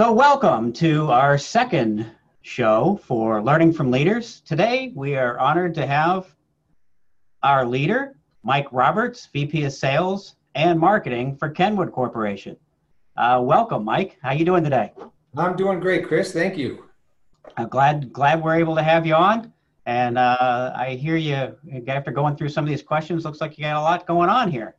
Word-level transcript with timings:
So, 0.00 0.12
welcome 0.12 0.72
to 0.72 1.10
our 1.10 1.36
second 1.36 2.10
show 2.40 2.98
for 3.04 3.42
Learning 3.42 3.70
from 3.70 3.90
Leaders. 3.90 4.40
Today, 4.40 4.94
we 4.96 5.14
are 5.14 5.38
honored 5.38 5.74
to 5.74 5.86
have 5.86 6.34
our 7.42 7.66
leader, 7.66 8.16
Mike 8.42 8.66
Roberts, 8.72 9.28
VP 9.30 9.64
of 9.64 9.74
Sales 9.74 10.36
and 10.54 10.80
Marketing 10.80 11.36
for 11.36 11.50
Kenwood 11.50 11.92
Corporation. 11.92 12.56
Uh, 13.18 13.42
welcome, 13.44 13.84
Mike. 13.84 14.16
How 14.22 14.32
you 14.32 14.46
doing 14.46 14.64
today? 14.64 14.94
I'm 15.36 15.54
doing 15.54 15.80
great, 15.80 16.08
Chris. 16.08 16.32
Thank 16.32 16.56
you. 16.56 16.86
I'm 17.58 17.68
glad 17.68 18.10
glad 18.10 18.42
we're 18.42 18.56
able 18.56 18.76
to 18.76 18.82
have 18.82 19.04
you 19.06 19.14
on. 19.14 19.52
And 19.84 20.16
uh, 20.16 20.72
I 20.74 20.94
hear 20.94 21.16
you 21.16 21.54
after 21.88 22.10
going 22.10 22.36
through 22.36 22.48
some 22.48 22.64
of 22.64 22.70
these 22.70 22.82
questions. 22.82 23.26
Looks 23.26 23.42
like 23.42 23.58
you 23.58 23.64
got 23.64 23.76
a 23.76 23.82
lot 23.82 24.06
going 24.06 24.30
on 24.30 24.50
here 24.50 24.76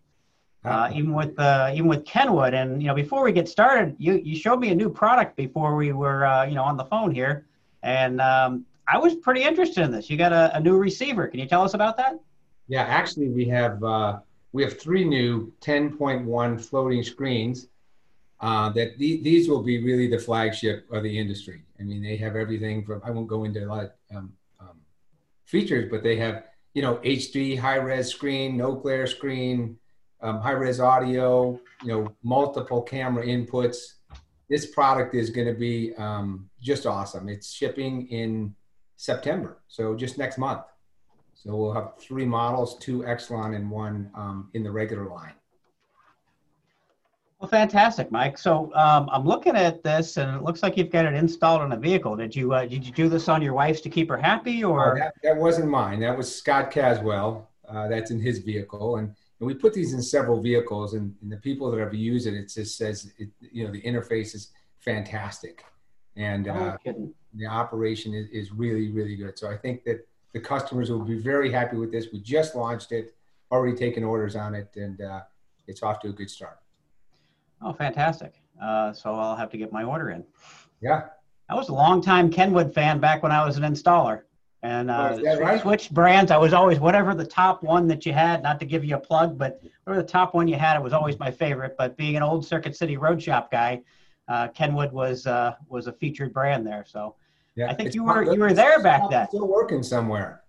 uh, 0.64 0.91
even 0.93 1.14
with 1.14 1.38
uh, 1.39 1.71
even 1.73 1.88
with 1.88 2.05
Kenwood. 2.05 2.54
And 2.54 2.82
you 2.82 2.88
know, 2.88 2.96
before 2.96 3.23
we 3.23 3.32
get 3.32 3.50
started, 3.50 3.96
you 3.98 4.16
you 4.23 4.36
showed 4.36 4.60
me 4.60 4.70
a 4.70 4.75
new 4.75 4.89
product 4.89 5.36
before 5.36 5.75
we 5.75 5.91
were 5.91 6.25
uh, 6.25 6.46
you 6.46 6.55
know 6.55 6.64
on 6.64 6.78
the 6.78 6.86
phone 6.86 7.11
here, 7.11 7.46
and 7.83 8.21
um, 8.21 8.66
I 8.88 8.97
was 8.97 9.16
pretty 9.16 9.43
interested 9.43 9.83
in 9.83 9.92
this. 9.92 10.10
You 10.10 10.18
got 10.18 10.33
a, 10.33 10.55
a, 10.57 10.60
new 10.60 10.78
receiver. 10.78 11.28
Can 11.28 11.39
you 11.39 11.47
tell 11.47 11.64
us 11.64 11.74
about 11.74 11.97
that? 11.97 12.19
Yeah, 12.68 12.83
actually, 12.83 13.29
we 13.29 13.46
have 13.46 13.83
uh, 13.83 14.19
we 14.52 14.64
have 14.64 14.79
three 14.79 15.04
new 15.04 15.52
10.1 15.61 16.61
floating 16.64 17.04
screens. 17.04 17.68
Uh, 18.39 18.69
that 18.69 18.97
th- 18.97 19.24
these 19.24 19.47
will 19.47 19.61
be 19.61 19.83
really 19.83 20.07
the 20.07 20.18
flagship 20.18 20.88
of 20.91 21.04
the 21.04 21.19
industry. 21.19 21.61
I 21.80 21.83
mean, 21.83 22.02
they 22.02 22.18
have 22.18 22.36
everything 22.36 22.83
from 22.83 23.02
I 23.05 23.11
won't 23.11 23.28
go 23.28 23.43
into 23.43 23.64
a 23.64 23.68
lot 23.68 23.83
of 23.83 23.91
um, 24.16 24.33
um, 24.60 24.80
features, 25.46 25.89
but 25.91 26.04
they 26.04 26.18
have 26.18 26.43
you 26.74 26.82
know 26.82 26.96
HD 26.97 27.57
high 27.57 27.75
res 27.75 28.10
screen, 28.10 28.57
no 28.57 28.74
glare 28.74 29.07
screen, 29.07 29.78
um, 30.21 30.39
high 30.39 30.52
res 30.52 30.80
audio, 30.80 31.60
you 31.84 31.88
know, 31.88 32.16
multiple 32.23 32.81
camera 32.81 33.25
inputs. 33.25 33.94
This 34.50 34.66
product 34.66 35.16
is 35.16 35.30
going 35.30 35.47
to 35.47 35.53
be 35.53 35.94
um, 35.95 36.50
just 36.61 36.86
awesome. 36.86 37.30
It's 37.30 37.52
shipping 37.52 38.08
in 38.08 38.53
September, 38.97 39.59
so 39.67 39.95
just 39.95 40.17
next 40.17 40.38
month. 40.38 40.63
So 41.33 41.55
we'll 41.55 41.73
have 41.73 41.94
three 42.00 42.25
models, 42.25 42.78
two 42.78 43.00
Excelon 43.00 43.55
and 43.55 43.69
one 43.69 44.11
um, 44.13 44.50
in 44.53 44.63
the 44.63 44.72
regular 44.72 45.08
line. 45.08 45.33
Well, 47.39 47.50
fantastic, 47.50 48.11
Mike. 48.11 48.38
So 48.38 48.72
um, 48.75 49.09
I'm 49.11 49.25
looking 49.25 49.56
at 49.56 49.81
this, 49.81 50.17
and 50.17 50.35
it 50.35 50.44
looks 50.44 50.61
like 50.61 50.78
you've 50.78 50.91
got 50.91 51.06
it 51.06 51.16
installed 51.16 51.63
in 51.63 51.72
a 51.72 51.78
vehicle. 51.78 52.16
Did 52.16 52.35
you 52.35 52.53
uh, 52.53 52.66
did 52.66 52.85
you 52.85 52.91
do 52.91 53.09
this 53.09 53.28
on 53.28 53.41
your 53.41 53.53
wife's 53.53 53.81
to 53.81 53.89
keep 53.89 54.09
her 54.09 54.17
happy, 54.17 54.63
or 54.63 54.91
uh, 54.91 55.00
that, 55.00 55.13
that, 55.23 55.38
wasn't 55.38 55.67
mine? 55.67 56.00
That 56.00 56.16
was 56.16 56.33
Scott 56.33 56.69
Caswell. 56.69 57.50
Uh, 57.67 57.88
that's 57.88 58.11
in 58.11 58.19
his 58.19 58.39
vehicle, 58.39 58.97
and 58.97 59.16
and 59.42 59.47
we 59.47 59.56
put 59.56 59.73
these 59.73 59.94
in 59.94 60.02
several 60.03 60.39
vehicles 60.39 60.94
and, 60.94 61.16
and 61.23 61.31
the 61.31 61.38
people 61.38 61.72
that 61.72 61.80
have 61.80 61.95
used 61.95 62.28
it 62.28 62.36
it 62.36 62.47
just 62.53 62.78
says 62.78 63.11
it, 63.17 63.28
you 63.39 63.66
know 63.66 63.72
the 63.72 63.81
interface 63.81 64.34
is 64.36 64.52
fantastic. 64.80 65.66
And 66.16 66.47
uh, 66.47 66.78
the 67.34 67.47
operation 67.47 68.14
is, 68.14 68.28
is 68.30 68.52
really 68.52 68.92
really 68.92 69.16
good. 69.16 69.38
So 69.38 69.50
i 69.50 69.58
think 69.58 69.84
that 69.86 70.08
the 70.34 70.39
customers 70.39 70.89
will 70.89 71.03
be 71.03 71.19
very 71.19 71.52
happy 71.52 71.75
with 71.75 71.92
this. 71.92 72.08
We 72.14 72.19
just 72.19 72.56
launched 72.56 72.94
it 72.94 73.16
already 73.52 73.75
taken 73.75 74.03
orders 74.03 74.36
on 74.36 74.56
it 74.56 74.69
and 74.75 75.02
uh, 75.02 75.22
it's 75.67 75.84
off 75.84 76.00
to 76.02 76.09
a 76.09 76.14
good 76.14 76.30
start. 76.30 76.59
Oh 77.62 77.73
fantastic. 77.73 78.36
Uh, 78.62 78.94
so 78.94 79.16
i'll 79.16 79.36
have 79.36 79.50
to 79.50 79.58
get 79.58 79.73
my 79.73 79.84
order 79.84 80.12
in. 80.12 80.23
Yeah. 80.81 81.08
I 81.50 81.56
was 81.56 81.69
a 81.69 81.73
long 81.73 82.02
time 82.02 82.30
kenwood 82.31 82.73
fan 82.75 83.00
back 83.00 83.23
when 83.23 83.31
i 83.31 83.44
was 83.44 83.58
an 83.58 83.64
installer 83.64 84.22
and 84.63 84.91
uh, 84.91 85.17
oh, 85.19 85.39
right? 85.39 85.61
switched 85.61 85.93
brands. 85.93 86.29
I 86.29 86.37
was 86.37 86.53
always 86.53 86.79
whatever 86.79 87.15
the 87.15 87.25
top 87.25 87.63
one 87.63 87.87
that 87.87 88.05
you 88.05 88.13
had. 88.13 88.43
Not 88.43 88.59
to 88.59 88.65
give 88.65 88.85
you 88.85 88.95
a 88.95 88.99
plug, 88.99 89.37
but 89.37 89.61
whatever 89.83 90.03
the 90.03 90.07
top 90.07 90.33
one 90.33 90.47
you 90.47 90.55
had, 90.55 90.77
it 90.77 90.83
was 90.83 90.93
always 90.93 91.17
my 91.17 91.31
favorite. 91.31 91.75
But 91.77 91.97
being 91.97 92.15
an 92.15 92.23
old 92.23 92.45
Circuit 92.45 92.75
City 92.75 92.97
Road 92.97 93.21
Shop 93.21 93.51
guy, 93.51 93.81
uh, 94.27 94.49
Kenwood 94.49 94.91
was 94.91 95.25
uh, 95.25 95.55
was 95.67 95.87
a 95.87 95.93
featured 95.93 96.33
brand 96.33 96.65
there. 96.65 96.85
So 96.87 97.15
yeah, 97.55 97.71
I 97.71 97.73
think 97.73 97.95
you 97.95 98.03
were 98.03 98.33
you 98.33 98.39
were 98.39 98.53
there 98.53 98.81
back 98.83 99.09
then. 99.09 99.27
Still 99.29 99.47
working 99.47 99.81
somewhere. 99.81 100.43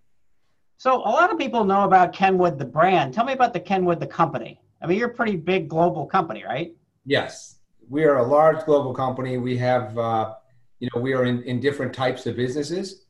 So 0.76 0.96
a 0.96 1.10
lot 1.10 1.32
of 1.32 1.38
people 1.38 1.64
know 1.64 1.84
about 1.84 2.12
Kenwood 2.12 2.58
the 2.58 2.64
brand. 2.64 3.14
Tell 3.14 3.24
me 3.24 3.32
about 3.32 3.52
the 3.52 3.60
Kenwood 3.60 4.00
the 4.00 4.06
company. 4.06 4.60
I 4.82 4.86
mean, 4.86 4.98
you're 4.98 5.10
a 5.10 5.14
pretty 5.14 5.36
big 5.36 5.68
global 5.68 6.06
company, 6.06 6.44
right? 6.44 6.74
Yes, 7.06 7.58
we 7.88 8.04
are 8.04 8.16
a 8.16 8.26
large 8.26 8.64
global 8.64 8.92
company. 8.92 9.38
We 9.38 9.56
have, 9.58 9.96
uh, 9.96 10.34
you 10.80 10.88
know, 10.92 11.00
we 11.00 11.14
are 11.14 11.24
in, 11.24 11.42
in 11.44 11.60
different 11.60 11.94
types 11.94 12.26
of 12.26 12.34
businesses. 12.34 13.04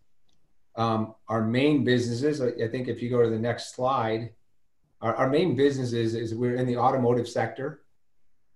Um, 0.74 1.14
our 1.28 1.42
main 1.42 1.84
businesses, 1.84 2.40
I 2.40 2.68
think 2.68 2.88
if 2.88 3.02
you 3.02 3.10
go 3.10 3.22
to 3.22 3.28
the 3.28 3.38
next 3.38 3.74
slide, 3.74 4.30
our, 5.00 5.14
our 5.14 5.28
main 5.28 5.54
businesses 5.54 6.14
is 6.14 6.34
we're 6.34 6.56
in 6.56 6.66
the 6.66 6.78
automotive 6.78 7.28
sector. 7.28 7.82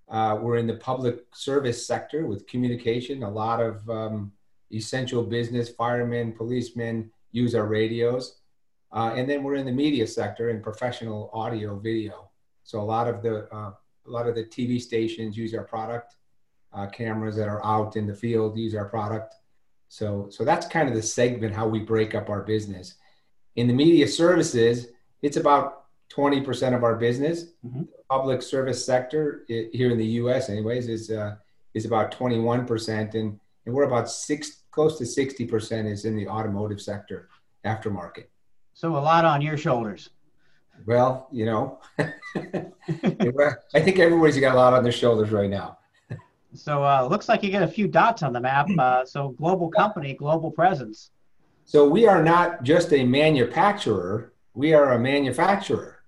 Uh, 0.09 0.39
we're 0.41 0.57
in 0.57 0.67
the 0.67 0.77
public 0.77 1.25
service 1.35 1.87
sector 1.87 2.27
with 2.27 2.47
communication. 2.47 3.23
A 3.23 3.31
lot 3.31 3.61
of 3.61 3.89
um, 3.91 4.33
essential 4.73 5.23
business, 5.23 5.69
firemen, 5.69 6.33
policemen 6.33 7.11
use 7.33 7.55
our 7.55 7.67
radios. 7.67 8.39
Uh, 8.93 9.13
and 9.15 9.29
then 9.29 9.43
we're 9.43 9.57
in 9.57 9.67
the 9.67 9.73
media 9.73 10.07
sector 10.07 10.51
and 10.51 10.63
professional 10.63 11.29
audio 11.33 11.77
video. 11.79 12.31
So 12.63 12.81
a 12.81 12.83
lot 12.83 13.09
of 13.09 13.23
the 13.23 13.53
uh, 13.55 13.73
a 14.07 14.11
lot 14.11 14.29
of 14.29 14.37
the 14.37 14.45
TV 14.45 14.81
stations 14.81 15.37
use 15.37 15.53
our 15.55 15.65
product. 15.65 16.17
Uh, 16.73 16.87
cameras 16.87 17.37
that 17.37 17.49
are 17.49 17.65
out 17.65 17.97
in 17.97 18.07
the 18.07 18.15
field 18.15 18.57
use 18.57 18.75
our 18.75 18.85
product. 18.85 19.35
So, 19.89 20.29
so 20.31 20.45
that's 20.45 20.67
kind 20.67 20.89
of 20.89 20.95
the 20.95 21.03
segment 21.03 21.55
how 21.55 21.69
we 21.69 21.81
break 21.81 22.15
up 22.15 22.29
our 22.29 22.43
business. 22.43 22.95
In 23.57 23.67
the 23.67 23.75
media 23.75 24.07
services, 24.07 24.89
it's 25.23 25.37
about 25.37 25.85
20% 26.11 26.75
of 26.75 26.85
our 26.85 26.97
business. 26.97 27.45
Mm-hmm. 27.65 27.83
Public 28.11 28.43
service 28.43 28.85
sector 28.85 29.45
it, 29.49 29.71
here 29.73 29.91
in 29.91 29.99
the 29.99 30.07
U.S. 30.21 30.49
anyways 30.49 30.89
is 30.89 31.11
uh, 31.11 31.37
is 31.75 31.85
about 31.85 32.17
21%, 32.17 33.15
and 33.15 33.39
and 33.67 33.75
we're 33.75 33.85
about 33.85 34.09
six 34.09 34.63
close 34.71 34.99
to 34.99 35.05
60% 35.05 35.91
is 35.91 36.05
in 36.05 36.17
the 36.17 36.29
automotive 36.29 36.81
sector 36.81 37.29
aftermarket. 37.65 38.27
So 38.75 38.97
a 38.97 38.99
lot 38.99 39.25
on 39.25 39.41
your 39.41 39.57
shoulders. 39.57 40.11
Well, 40.85 41.29
you 41.33 41.47
know, 41.47 41.81
I 41.99 43.81
think 43.81 43.99
everybody's 43.99 44.39
got 44.39 44.55
a 44.55 44.59
lot 44.59 44.75
on 44.75 44.83
their 44.83 44.93
shoulders 44.93 45.31
right 45.31 45.49
now. 45.49 45.79
So 46.57 46.83
uh, 46.83 47.07
looks 47.11 47.29
like 47.29 47.43
you 47.43 47.51
get 47.51 47.63
a 47.63 47.69
few 47.69 47.87
dots 47.87 48.23
on 48.23 48.33
the 48.33 48.41
map. 48.41 48.69
Uh, 48.79 49.05
so 49.05 49.31
global 49.31 49.69
company, 49.69 50.15
global 50.15 50.51
presence. 50.51 51.11
So 51.65 51.89
we 51.89 52.07
are 52.07 52.23
not 52.23 52.63
just 52.63 52.93
a 52.93 53.05
manufacturer; 53.05 54.33
we 54.55 54.73
are 54.73 54.93
a 54.93 54.99
manufacturer. 54.99 56.03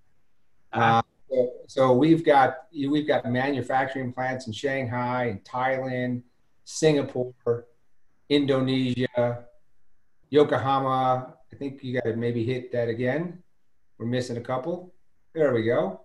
Uh, 0.72 1.02
so, 1.30 1.52
so, 1.66 1.92
we've 1.92 2.24
got 2.24 2.66
we've 2.72 3.06
got 3.06 3.24
manufacturing 3.26 4.12
plants 4.12 4.46
in 4.46 4.52
Shanghai, 4.52 5.26
in 5.26 5.38
Thailand, 5.40 6.22
Singapore, 6.64 7.66
Indonesia, 8.28 9.44
Yokohama. 10.30 11.34
I 11.52 11.56
think 11.56 11.82
you 11.82 11.94
got 11.94 12.04
to 12.04 12.16
maybe 12.16 12.44
hit 12.44 12.70
that 12.72 12.88
again. 12.88 13.42
We're 13.98 14.06
missing 14.06 14.36
a 14.36 14.40
couple. 14.40 14.92
There 15.34 15.52
we 15.54 15.64
go. 15.64 16.02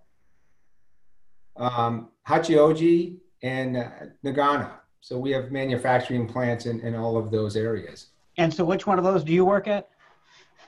Um, 1.56 2.10
Hachioji, 2.28 3.18
and 3.44 3.78
uh, 3.78 3.90
Nagano. 4.26 4.72
So 5.02 5.20
we 5.20 5.32
have 5.32 5.52
manufacturing 5.52 6.28
plants 6.28 6.66
in, 6.66 6.80
in 6.80 6.96
all 6.96 7.18
of 7.18 7.30
those 7.30 7.56
areas. 7.56 8.08
And 8.38 8.52
so, 8.52 8.64
which 8.64 8.88
one 8.88 8.98
of 8.98 9.04
those 9.04 9.24
do 9.24 9.34
you 9.34 9.46
work 9.46 9.68
at? 9.68 9.90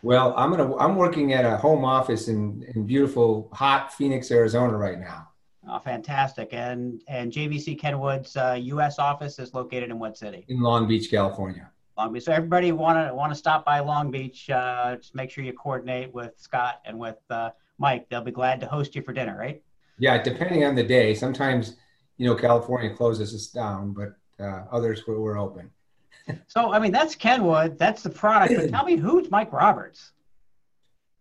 Well, 0.04 0.36
I'm 0.38 0.52
gonna 0.52 0.76
I'm 0.76 0.96
working 0.96 1.34
at 1.34 1.46
a 1.46 1.58
home 1.58 1.84
office 1.84 2.28
in 2.28 2.64
in 2.76 2.86
beautiful 2.86 3.50
hot 3.54 3.92
Phoenix, 3.94 4.30
Arizona 4.30 4.78
right 4.78 5.00
now. 5.00 5.30
Oh, 5.68 5.80
fantastic! 5.80 6.50
And 6.52 7.02
and 7.08 7.32
JVC 7.32 7.80
Kenwood's 7.80 8.38
uh, 8.38 8.60
U.S. 8.62 9.00
office 9.00 9.40
is 9.40 9.54
located 9.56 9.90
in 9.90 9.98
what 9.98 10.16
city? 10.16 10.46
In 10.48 10.62
Long 10.62 10.88
Beach, 10.88 11.10
California. 11.10 11.72
Long 11.98 12.14
Beach. 12.14 12.24
So 12.24 12.34
everybody 12.34 12.72
want 12.72 13.08
to 13.08 13.16
want 13.16 13.32
to 13.32 13.36
stop 13.36 13.66
by 13.66 13.80
Long 13.80 14.12
Beach. 14.12 14.48
Uh, 14.50 14.98
just 14.98 15.16
make 15.16 15.32
sure 15.32 15.44
you 15.44 15.54
coordinate 15.54 16.14
with 16.14 16.34
Scott 16.38 16.82
and 16.86 17.00
with 17.00 17.18
uh, 17.32 17.50
Mike. 17.80 18.08
They'll 18.10 18.22
be 18.22 18.32
glad 18.32 18.60
to 18.60 18.68
host 18.68 18.96
you 18.96 19.02
for 19.02 19.14
dinner, 19.14 19.36
right? 19.36 19.64
Yeah, 19.98 20.22
depending 20.22 20.66
on 20.66 20.76
the 20.76 20.84
day. 20.84 21.16
Sometimes 21.16 21.78
you 22.18 22.28
know, 22.28 22.36
California 22.36 22.96
closes 22.96 23.34
us 23.34 23.48
down, 23.48 23.94
but 23.94 24.16
uh, 24.40 24.66
others 24.72 25.06
were, 25.08 25.20
were 25.20 25.38
open. 25.38 25.70
so, 26.48 26.72
I 26.72 26.80
mean, 26.80 26.92
that's 26.92 27.16
Kenwood, 27.16 27.78
that's 27.78 28.04
the 28.04 28.10
product. 28.10 28.54
But 28.56 28.70
tell 28.70 28.86
me, 28.86 28.96
who's 28.96 29.30
Mike 29.30 29.52
Roberts? 29.52 30.12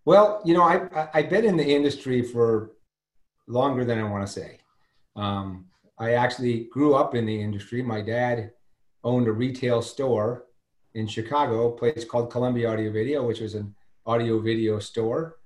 Well, 0.04 0.42
you 0.44 0.54
know, 0.54 0.62
I, 0.62 1.08
I've 1.14 1.30
been 1.30 1.44
in 1.44 1.56
the 1.56 1.64
industry 1.64 2.22
for 2.22 2.72
longer 3.46 3.84
than 3.84 3.98
I 3.98 4.04
want 4.04 4.26
to 4.26 4.32
say. 4.32 4.58
Um, 5.16 5.66
I 5.98 6.12
actually 6.12 6.64
grew 6.64 6.94
up 6.94 7.14
in 7.14 7.24
the 7.24 7.40
industry. 7.40 7.82
My 7.82 8.00
dad 8.00 8.52
owned 9.02 9.28
a 9.28 9.32
retail 9.32 9.80
store 9.80 10.46
in 10.94 11.06
Chicago, 11.06 11.68
a 11.68 11.76
place 11.76 12.04
called 12.04 12.30
Columbia 12.30 12.70
Audio 12.70 12.92
Video, 12.92 13.26
which 13.26 13.40
was 13.40 13.54
an 13.54 13.74
audio 14.06 14.38
video 14.40 14.78
store. 14.78 15.36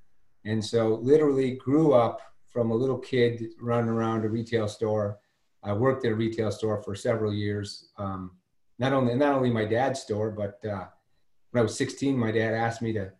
And 0.45 0.65
so, 0.65 0.95
literally, 1.03 1.53
grew 1.53 1.93
up 1.93 2.21
from 2.47 2.71
a 2.71 2.75
little 2.75 2.99
kid 2.99 3.49
running 3.61 3.91
around 3.91 4.25
a 4.25 4.29
retail 4.29 4.69
store 4.69 5.19
I 5.63 5.73
worked 5.73 6.05
at 6.05 6.13
a 6.13 6.15
retail 6.15 6.51
store 6.51 6.83
for 6.83 6.95
several 6.95 7.33
years. 7.33 7.89
Um, 7.99 8.33
not 8.79 8.93
only 8.93 9.15
not 9.15 9.35
only 9.35 9.51
my 9.51 9.65
dad's 9.65 10.01
store, 10.01 10.31
but 10.31 10.65
uh, 10.69 10.87
when 11.51 11.61
I 11.61 11.63
was 11.63 11.77
16, 11.77 12.17
my 12.17 12.31
dad 12.31 12.55
asked 12.55 12.83
me 12.83 12.93
to. 12.93 13.11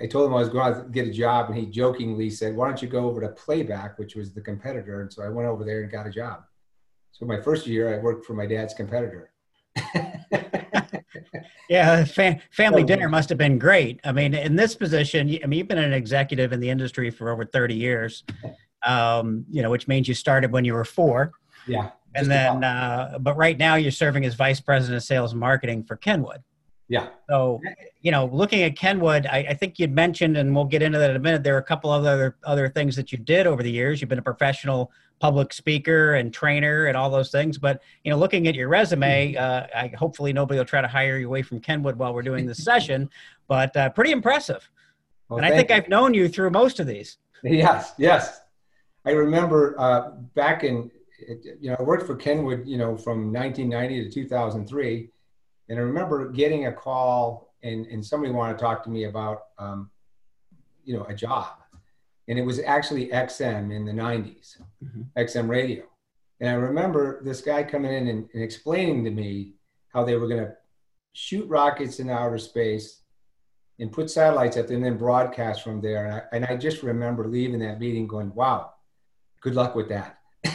I 0.00 0.06
told 0.06 0.26
him 0.26 0.34
I 0.34 0.40
was 0.40 0.48
going 0.48 0.74
to 0.74 0.88
get 0.90 1.06
a 1.06 1.12
job, 1.12 1.50
and 1.50 1.56
he 1.56 1.66
jokingly 1.66 2.30
said, 2.30 2.56
"Why 2.56 2.66
don't 2.66 2.82
you 2.82 2.88
go 2.88 3.06
over 3.06 3.20
to 3.20 3.28
Playback, 3.28 3.98
which 3.98 4.16
was 4.16 4.32
the 4.32 4.40
competitor?" 4.40 5.02
And 5.02 5.12
so 5.12 5.22
I 5.22 5.28
went 5.28 5.48
over 5.48 5.64
there 5.64 5.82
and 5.82 5.92
got 5.92 6.06
a 6.06 6.10
job. 6.10 6.44
So 7.12 7.26
my 7.26 7.40
first 7.40 7.66
year, 7.66 7.94
I 7.94 7.98
worked 7.98 8.26
for 8.26 8.34
my 8.34 8.46
dad's 8.46 8.74
competitor. 8.74 9.30
yeah, 11.68 12.04
fa- 12.04 12.40
family 12.50 12.82
dinner 12.82 13.08
must 13.08 13.28
have 13.28 13.38
been 13.38 13.58
great. 13.58 14.00
I 14.04 14.10
mean, 14.12 14.34
in 14.34 14.56
this 14.56 14.74
position, 14.74 15.28
I 15.42 15.46
mean, 15.46 15.58
you've 15.58 15.68
been 15.68 15.78
an 15.78 15.92
executive 15.92 16.52
in 16.52 16.60
the 16.60 16.70
industry 16.70 17.10
for 17.10 17.30
over 17.30 17.44
30 17.44 17.74
years, 17.74 18.24
um, 18.84 19.44
you 19.50 19.62
know, 19.62 19.70
which 19.70 19.88
means 19.88 20.08
you 20.08 20.14
started 20.14 20.52
when 20.52 20.64
you 20.64 20.74
were 20.74 20.84
four. 20.84 21.32
Yeah. 21.66 21.90
And 22.14 22.30
then, 22.30 22.62
uh, 22.62 23.18
but 23.20 23.36
right 23.36 23.58
now 23.58 23.74
you're 23.74 23.90
serving 23.90 24.24
as 24.24 24.34
vice 24.34 24.60
president 24.60 24.96
of 24.96 25.02
sales 25.02 25.32
and 25.32 25.40
marketing 25.40 25.82
for 25.82 25.96
Kenwood. 25.96 26.42
Yeah. 26.88 27.08
So, 27.28 27.60
you 28.02 28.12
know, 28.12 28.26
looking 28.26 28.62
at 28.62 28.76
Kenwood, 28.76 29.26
I, 29.26 29.38
I, 29.38 29.54
think 29.54 29.78
you'd 29.78 29.94
mentioned, 29.94 30.36
and 30.36 30.54
we'll 30.54 30.66
get 30.66 30.82
into 30.82 30.98
that 30.98 31.10
in 31.10 31.16
a 31.16 31.20
minute. 31.20 31.42
There 31.42 31.54
are 31.54 31.58
a 31.58 31.64
couple 31.64 31.90
of 31.90 32.04
other 32.04 32.36
other 32.44 32.68
things 32.68 32.94
that 32.96 33.10
you 33.10 33.16
did 33.16 33.46
over 33.46 33.62
the 33.62 33.70
years. 33.70 34.00
You've 34.00 34.10
been 34.10 34.18
a 34.18 34.22
professional 34.22 34.92
public 35.18 35.54
speaker 35.54 36.14
and 36.14 36.32
trainer 36.32 36.86
and 36.86 36.96
all 36.96 37.08
those 37.08 37.30
things. 37.30 37.56
But 37.56 37.82
you 38.04 38.10
know, 38.10 38.18
looking 38.18 38.46
at 38.48 38.54
your 38.54 38.68
resume, 38.68 39.32
mm-hmm. 39.32 39.42
uh, 39.42 39.80
I, 39.80 39.92
hopefully 39.96 40.34
nobody 40.34 40.58
will 40.58 40.66
try 40.66 40.82
to 40.82 40.88
hire 40.88 41.16
you 41.16 41.26
away 41.26 41.40
from 41.40 41.58
Kenwood 41.60 41.96
while 41.96 42.12
we're 42.12 42.22
doing 42.22 42.46
this 42.46 42.58
session. 42.64 43.08
But 43.48 43.74
uh, 43.76 43.88
pretty 43.90 44.12
impressive. 44.12 44.68
Well, 45.28 45.38
and 45.38 45.46
I 45.46 45.50
think 45.50 45.70
you. 45.70 45.76
I've 45.76 45.88
known 45.88 46.12
you 46.12 46.28
through 46.28 46.50
most 46.50 46.80
of 46.80 46.86
these. 46.86 47.16
Yes, 47.42 47.92
yes. 47.98 48.40
I 49.06 49.10
remember 49.10 49.78
uh, 49.78 50.10
back 50.34 50.64
in, 50.64 50.90
you 51.60 51.70
know, 51.70 51.76
I 51.78 51.82
worked 51.82 52.06
for 52.06 52.16
Kenwood, 52.16 52.66
you 52.66 52.78
know, 52.78 52.96
from 52.96 53.32
1990 53.32 54.04
to 54.04 54.10
2003 54.10 55.10
and 55.68 55.78
I 55.78 55.82
remember 55.82 56.30
getting 56.30 56.66
a 56.66 56.72
call 56.72 57.54
and, 57.62 57.86
and 57.86 58.04
somebody 58.04 58.32
wanted 58.32 58.54
to 58.54 58.58
talk 58.58 58.82
to 58.84 58.90
me 58.90 59.04
about, 59.04 59.44
um, 59.58 59.90
you 60.84 60.96
know, 60.96 61.04
a 61.04 61.14
job. 61.14 61.56
And 62.28 62.38
it 62.38 62.42
was 62.42 62.60
actually 62.60 63.08
XM 63.08 63.74
in 63.74 63.84
the 63.84 63.92
90s, 63.92 64.60
mm-hmm. 64.82 65.02
XM 65.16 65.48
radio. 65.48 65.84
And 66.40 66.50
I 66.50 66.54
remember 66.54 67.22
this 67.22 67.40
guy 67.40 67.62
coming 67.62 67.92
in 67.92 68.08
and, 68.08 68.28
and 68.34 68.42
explaining 68.42 69.04
to 69.04 69.10
me 69.10 69.54
how 69.88 70.04
they 70.04 70.16
were 70.16 70.28
going 70.28 70.44
to 70.44 70.54
shoot 71.12 71.48
rockets 71.48 72.00
in 72.00 72.10
outer 72.10 72.38
space 72.38 73.02
and 73.78 73.92
put 73.92 74.10
satellites 74.10 74.56
up 74.56 74.66
there 74.66 74.76
and 74.76 74.84
then 74.84 74.98
broadcast 74.98 75.62
from 75.62 75.80
there. 75.80 76.06
And 76.06 76.14
I, 76.14 76.22
and 76.32 76.44
I 76.44 76.56
just 76.56 76.82
remember 76.82 77.26
leaving 77.26 77.60
that 77.60 77.80
meeting 77.80 78.06
going, 78.06 78.34
wow, 78.34 78.73
good 79.44 79.54
luck 79.54 79.74
with 79.74 79.90
that. 79.90 80.18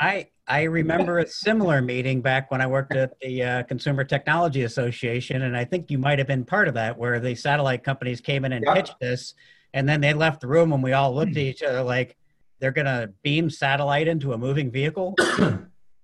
I, 0.00 0.28
I 0.48 0.62
remember 0.62 1.18
a 1.18 1.26
similar 1.26 1.82
meeting 1.82 2.22
back 2.22 2.50
when 2.50 2.62
I 2.62 2.66
worked 2.66 2.96
at 2.96 3.12
the 3.20 3.42
uh, 3.42 3.62
Consumer 3.64 4.02
Technology 4.02 4.62
Association, 4.62 5.42
and 5.42 5.54
I 5.54 5.64
think 5.64 5.90
you 5.90 5.98
might 5.98 6.18
have 6.18 6.26
been 6.26 6.44
part 6.44 6.68
of 6.68 6.74
that, 6.74 6.96
where 6.96 7.20
the 7.20 7.34
satellite 7.34 7.84
companies 7.84 8.20
came 8.20 8.46
in 8.46 8.52
and 8.52 8.64
yeah. 8.66 8.74
pitched 8.74 8.98
this, 8.98 9.34
and 9.74 9.86
then 9.86 10.00
they 10.00 10.14
left 10.14 10.40
the 10.40 10.46
room, 10.48 10.72
and 10.72 10.82
we 10.82 10.94
all 10.94 11.14
looked 11.14 11.32
at 11.32 11.36
each 11.36 11.62
other 11.62 11.82
like, 11.82 12.16
"They're 12.60 12.72
going 12.72 12.86
to 12.86 13.12
beam 13.22 13.50
satellite 13.50 14.08
into 14.08 14.32
a 14.32 14.38
moving 14.38 14.70
vehicle." 14.70 15.14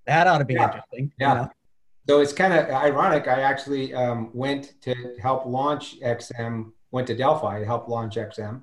that 0.06 0.26
ought 0.26 0.38
to 0.38 0.44
be 0.44 0.54
yeah. 0.54 0.64
interesting. 0.64 1.12
Yeah. 1.18 1.32
You 1.32 1.40
know? 1.40 1.50
So 2.06 2.20
it's 2.20 2.32
kind 2.34 2.52
of 2.52 2.68
ironic. 2.68 3.28
I 3.28 3.40
actually 3.40 3.94
um, 3.94 4.30
went 4.34 4.74
to 4.82 4.94
help 5.22 5.46
launch 5.46 6.00
XM. 6.00 6.72
Went 6.90 7.06
to 7.08 7.16
Delphi 7.16 7.60
to 7.60 7.66
help 7.66 7.88
launch 7.88 8.16
XM, 8.16 8.62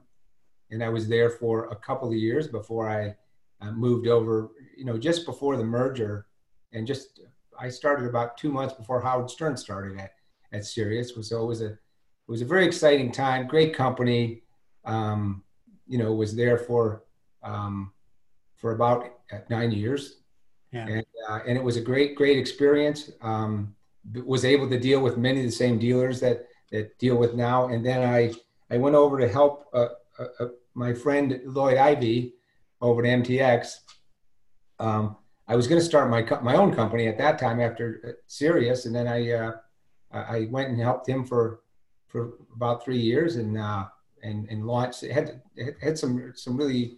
and 0.72 0.84
I 0.84 0.90
was 0.90 1.08
there 1.08 1.30
for 1.30 1.66
a 1.70 1.76
couple 1.76 2.10
of 2.10 2.16
years 2.16 2.48
before 2.48 2.90
I 2.90 3.16
uh, 3.62 3.72
moved 3.72 4.08
over 4.08 4.52
you 4.76 4.86
know, 4.86 4.98
just 4.98 5.26
before 5.26 5.58
the 5.58 5.64
merger, 5.64 6.28
and 6.74 6.86
just 6.86 7.22
I 7.60 7.70
started 7.70 8.08
about 8.08 8.38
two 8.38 8.52
months 8.52 8.74
before 8.74 9.02
Howard 9.02 9.30
Stern 9.30 9.58
started 9.58 10.00
at 10.00 10.12
at 10.52 10.66
Sirius. 10.66 11.14
So 11.28 11.44
it 11.44 11.46
was 11.46 11.62
a 11.62 11.68
it 11.68 11.78
was 12.28 12.42
a 12.42 12.46
very 12.46 12.66
exciting 12.66 13.12
time. 13.12 13.48
Great 13.48 13.74
company. 13.74 14.44
Um, 14.84 15.44
you 15.88 15.98
know, 15.98 16.14
was 16.14 16.36
there 16.36 16.58
for 16.58 17.04
um, 17.44 17.92
for 18.56 18.74
about 18.74 19.12
nine 19.50 19.72
years, 19.72 20.18
yeah. 20.72 20.88
and 20.88 21.06
uh, 21.30 21.40
and 21.48 21.58
it 21.58 21.64
was 21.64 21.78
a 21.78 21.82
great 21.82 22.16
great 22.16 22.38
experience. 22.38 23.12
Um, 23.22 23.76
was 24.24 24.46
able 24.46 24.70
to 24.70 24.80
deal 24.80 25.00
with 25.00 25.18
many 25.18 25.40
of 25.40 25.46
the 25.46 25.52
same 25.52 25.80
dealers 25.80 26.20
that 26.20 26.48
that 26.72 26.98
deal 27.00 27.16
with 27.16 27.34
now, 27.34 27.68
and 27.68 27.86
then 27.86 28.04
I 28.04 28.34
I 28.70 28.78
went 28.78 28.96
over 28.96 29.20
to 29.20 29.28
help 29.28 29.68
uh, 29.74 29.90
uh, 30.20 30.26
uh 30.40 30.48
my 30.74 30.94
friend 30.94 31.40
Loyd 31.46 31.78
Ivey 31.78 32.34
over 32.82 33.06
at 33.06 33.24
MTX 33.24 33.78
um, 34.80 35.18
I 35.48 35.56
was 35.56 35.68
going 35.68 35.80
to 35.80 35.86
start 35.86 36.10
my 36.10 36.26
my 36.42 36.56
own 36.56 36.74
company 36.74 37.08
at 37.08 37.18
that 37.18 37.38
time 37.38 37.60
after 37.60 38.02
uh, 38.08 38.12
Sirius, 38.28 38.86
and 38.86 38.96
then 38.96 39.08
I 39.08 39.32
uh, 39.32 39.52
I 40.12 40.48
went 40.50 40.70
and 40.70 40.80
helped 40.80 41.08
him 41.08 41.26
for 41.26 41.62
for 42.08 42.34
about 42.56 42.84
three 42.84 43.00
years, 43.00 43.36
and 43.36 43.58
uh, 43.58 43.86
and 44.24 44.50
and 44.50 44.66
launched. 44.66 45.04
It 45.04 45.12
had 45.12 45.42
had 45.82 45.98
some 45.98 46.34
some 46.36 46.58
really. 46.58 46.98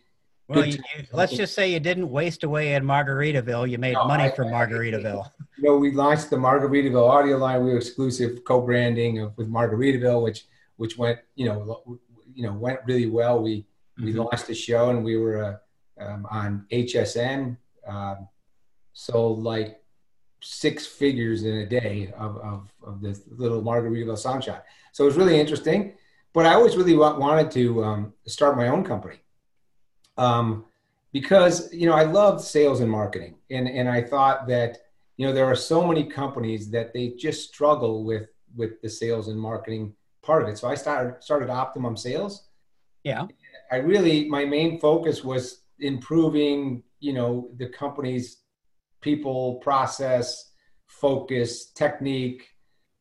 Well, 0.49 0.65
you, 0.65 0.77
let's 1.11 1.35
just 1.35 1.53
say 1.53 1.73
you 1.73 1.81
didn't 1.81 2.09
waste 2.09 2.45
away 2.45 2.75
in 2.75 2.85
Margaritaville. 2.85 3.69
You 3.69 3.77
made 3.77 3.95
no, 3.95 4.05
money 4.05 4.23
I, 4.23 4.31
from 4.31 4.47
Margaritaville. 4.47 5.29
You 5.59 5.63
know, 5.63 5.77
we 5.77 5.91
launched 5.91 6.29
the 6.29 6.35
Margaritaville 6.35 7.09
audio 7.09 7.37
line. 7.37 7.65
We 7.65 7.71
were 7.71 7.77
exclusive 7.77 8.43
co-branding 8.45 9.31
with 9.37 9.51
Margaritaville, 9.51 10.21
which 10.21 10.45
which 10.75 10.99
went 10.99 11.17
you 11.35 11.47
know 11.47 11.99
you 12.37 12.43
know 12.43 12.53
went 12.53 12.79
really 12.85 13.07
well. 13.07 13.41
We 13.41 13.65
we 13.97 14.11
mm-hmm. 14.11 14.19
launched 14.19 14.49
a 14.49 14.55
show 14.55 14.91
and 14.91 15.03
we 15.03 15.17
were 15.17 15.43
uh, 15.43 16.03
um, 16.03 16.27
on 16.29 16.65
HSN 16.71 17.57
um, 17.87 18.27
sold 18.93 19.43
like 19.43 19.81
six 20.41 20.85
figures 20.85 21.43
in 21.43 21.55
a 21.55 21.65
day 21.65 22.13
of, 22.15 22.37
of, 22.37 22.71
of 22.85 23.01
this 23.01 23.21
little 23.31 23.63
Margaritaville 23.63 24.17
sunshine. 24.17 24.61
So 24.91 25.03
it 25.03 25.07
was 25.07 25.17
really 25.17 25.39
interesting. 25.39 25.93
But 26.31 26.45
I 26.45 26.53
always 26.53 26.75
really 26.75 26.95
wanted 26.95 27.49
to 27.51 27.83
um, 27.83 28.13
start 28.27 28.55
my 28.55 28.67
own 28.67 28.83
company 28.83 29.17
um, 30.17 30.65
because 31.11 31.73
you 31.73 31.87
know 31.87 31.95
I 31.95 32.03
loved 32.03 32.41
sales 32.41 32.81
and 32.81 32.91
marketing, 32.91 33.35
and 33.49 33.67
and 33.67 33.89
I 33.89 34.03
thought 34.03 34.47
that 34.47 34.77
you 35.15 35.25
know 35.25 35.33
there 35.33 35.45
are 35.45 35.55
so 35.55 35.87
many 35.87 36.03
companies 36.03 36.69
that 36.69 36.93
they 36.93 37.09
just 37.17 37.47
struggle 37.47 38.03
with 38.03 38.27
with 38.55 38.79
the 38.83 38.89
sales 38.89 39.29
and 39.29 39.39
marketing 39.39 39.95
part 40.27 40.43
of 40.43 40.49
it. 40.49 40.57
So 40.57 40.67
I 40.67 40.75
started 40.75 41.23
started 41.23 41.49
Optimum 41.49 41.97
Sales. 41.97 42.33
Yeah. 43.03 43.25
I 43.71 43.77
really 43.77 44.29
my 44.29 44.45
main 44.45 44.79
focus 44.79 45.23
was 45.23 45.43
improving 45.79 46.83
you 46.99 47.13
know 47.13 47.49
the 47.57 47.69
company's 47.69 48.43
people 49.01 49.55
process 49.55 50.51
focus 50.87 51.71
technique 51.71 52.47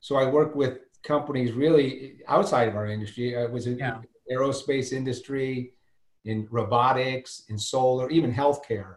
so 0.01 0.17
i 0.17 0.25
work 0.25 0.55
with 0.55 0.79
companies 1.03 1.53
really 1.53 2.19
outside 2.29 2.69
of 2.69 2.77
our 2.77 2.87
industry 2.87 3.37
i 3.37 3.47
was 3.47 3.67
in 3.67 3.79
yeah. 3.79 3.99
aerospace 4.31 4.93
industry 4.93 5.73
in 6.25 6.47
robotics 6.51 7.45
in 7.49 7.59
solar 7.59 8.11
even 8.11 8.33
healthcare 8.33 8.97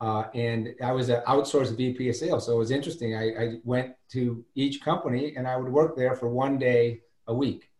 uh, 0.00 0.24
and 0.34 0.68
i 0.84 0.92
was 0.92 1.08
an 1.08 1.20
outsourced 1.26 1.76
vp 1.76 2.08
of 2.08 2.14
sales 2.14 2.46
so 2.46 2.52
it 2.52 2.58
was 2.58 2.70
interesting 2.70 3.16
I, 3.16 3.24
I 3.42 3.46
went 3.64 3.94
to 4.12 4.44
each 4.54 4.82
company 4.82 5.34
and 5.36 5.48
i 5.48 5.56
would 5.56 5.72
work 5.72 5.96
there 5.96 6.14
for 6.14 6.28
one 6.28 6.58
day 6.58 7.00
a 7.30 7.34
week 7.34 7.70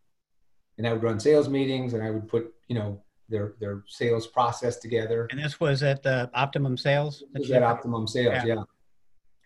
and 0.79 0.87
i 0.87 0.93
would 0.93 1.03
run 1.03 1.21
sales 1.21 1.49
meetings 1.49 1.93
and 1.93 2.03
i 2.03 2.11
would 2.11 2.27
put 2.27 2.55
you 2.69 2.75
know 2.75 3.01
their 3.31 3.55
their 3.61 3.85
sales 3.87 4.27
process 4.27 4.77
together. 4.77 5.29
And 5.31 5.41
this 5.43 5.61
was 5.61 5.83
at 5.83 6.03
the 6.03 6.31
Optimum 6.35 6.77
Sales. 6.77 7.23
Was 7.33 7.51
at 7.51 7.63
Optimum 7.63 8.07
Sales, 8.07 8.45
yeah. 8.45 8.55
yeah. 8.55 8.63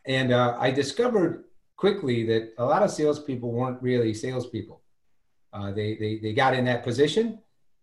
And 0.06 0.32
uh, 0.32 0.56
I 0.58 0.70
discovered 0.70 1.44
quickly 1.76 2.24
that 2.26 2.54
a 2.58 2.64
lot 2.64 2.82
of 2.82 2.90
salespeople 2.90 3.52
weren't 3.52 3.80
really 3.82 4.14
salespeople. 4.14 4.80
Uh, 5.52 5.70
they, 5.70 5.94
they 5.96 6.18
they 6.18 6.32
got 6.32 6.54
in 6.54 6.64
that 6.64 6.82
position 6.82 7.38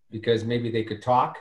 because 0.09 0.43
maybe 0.43 0.69
they 0.69 0.83
could 0.83 1.01
talk, 1.01 1.37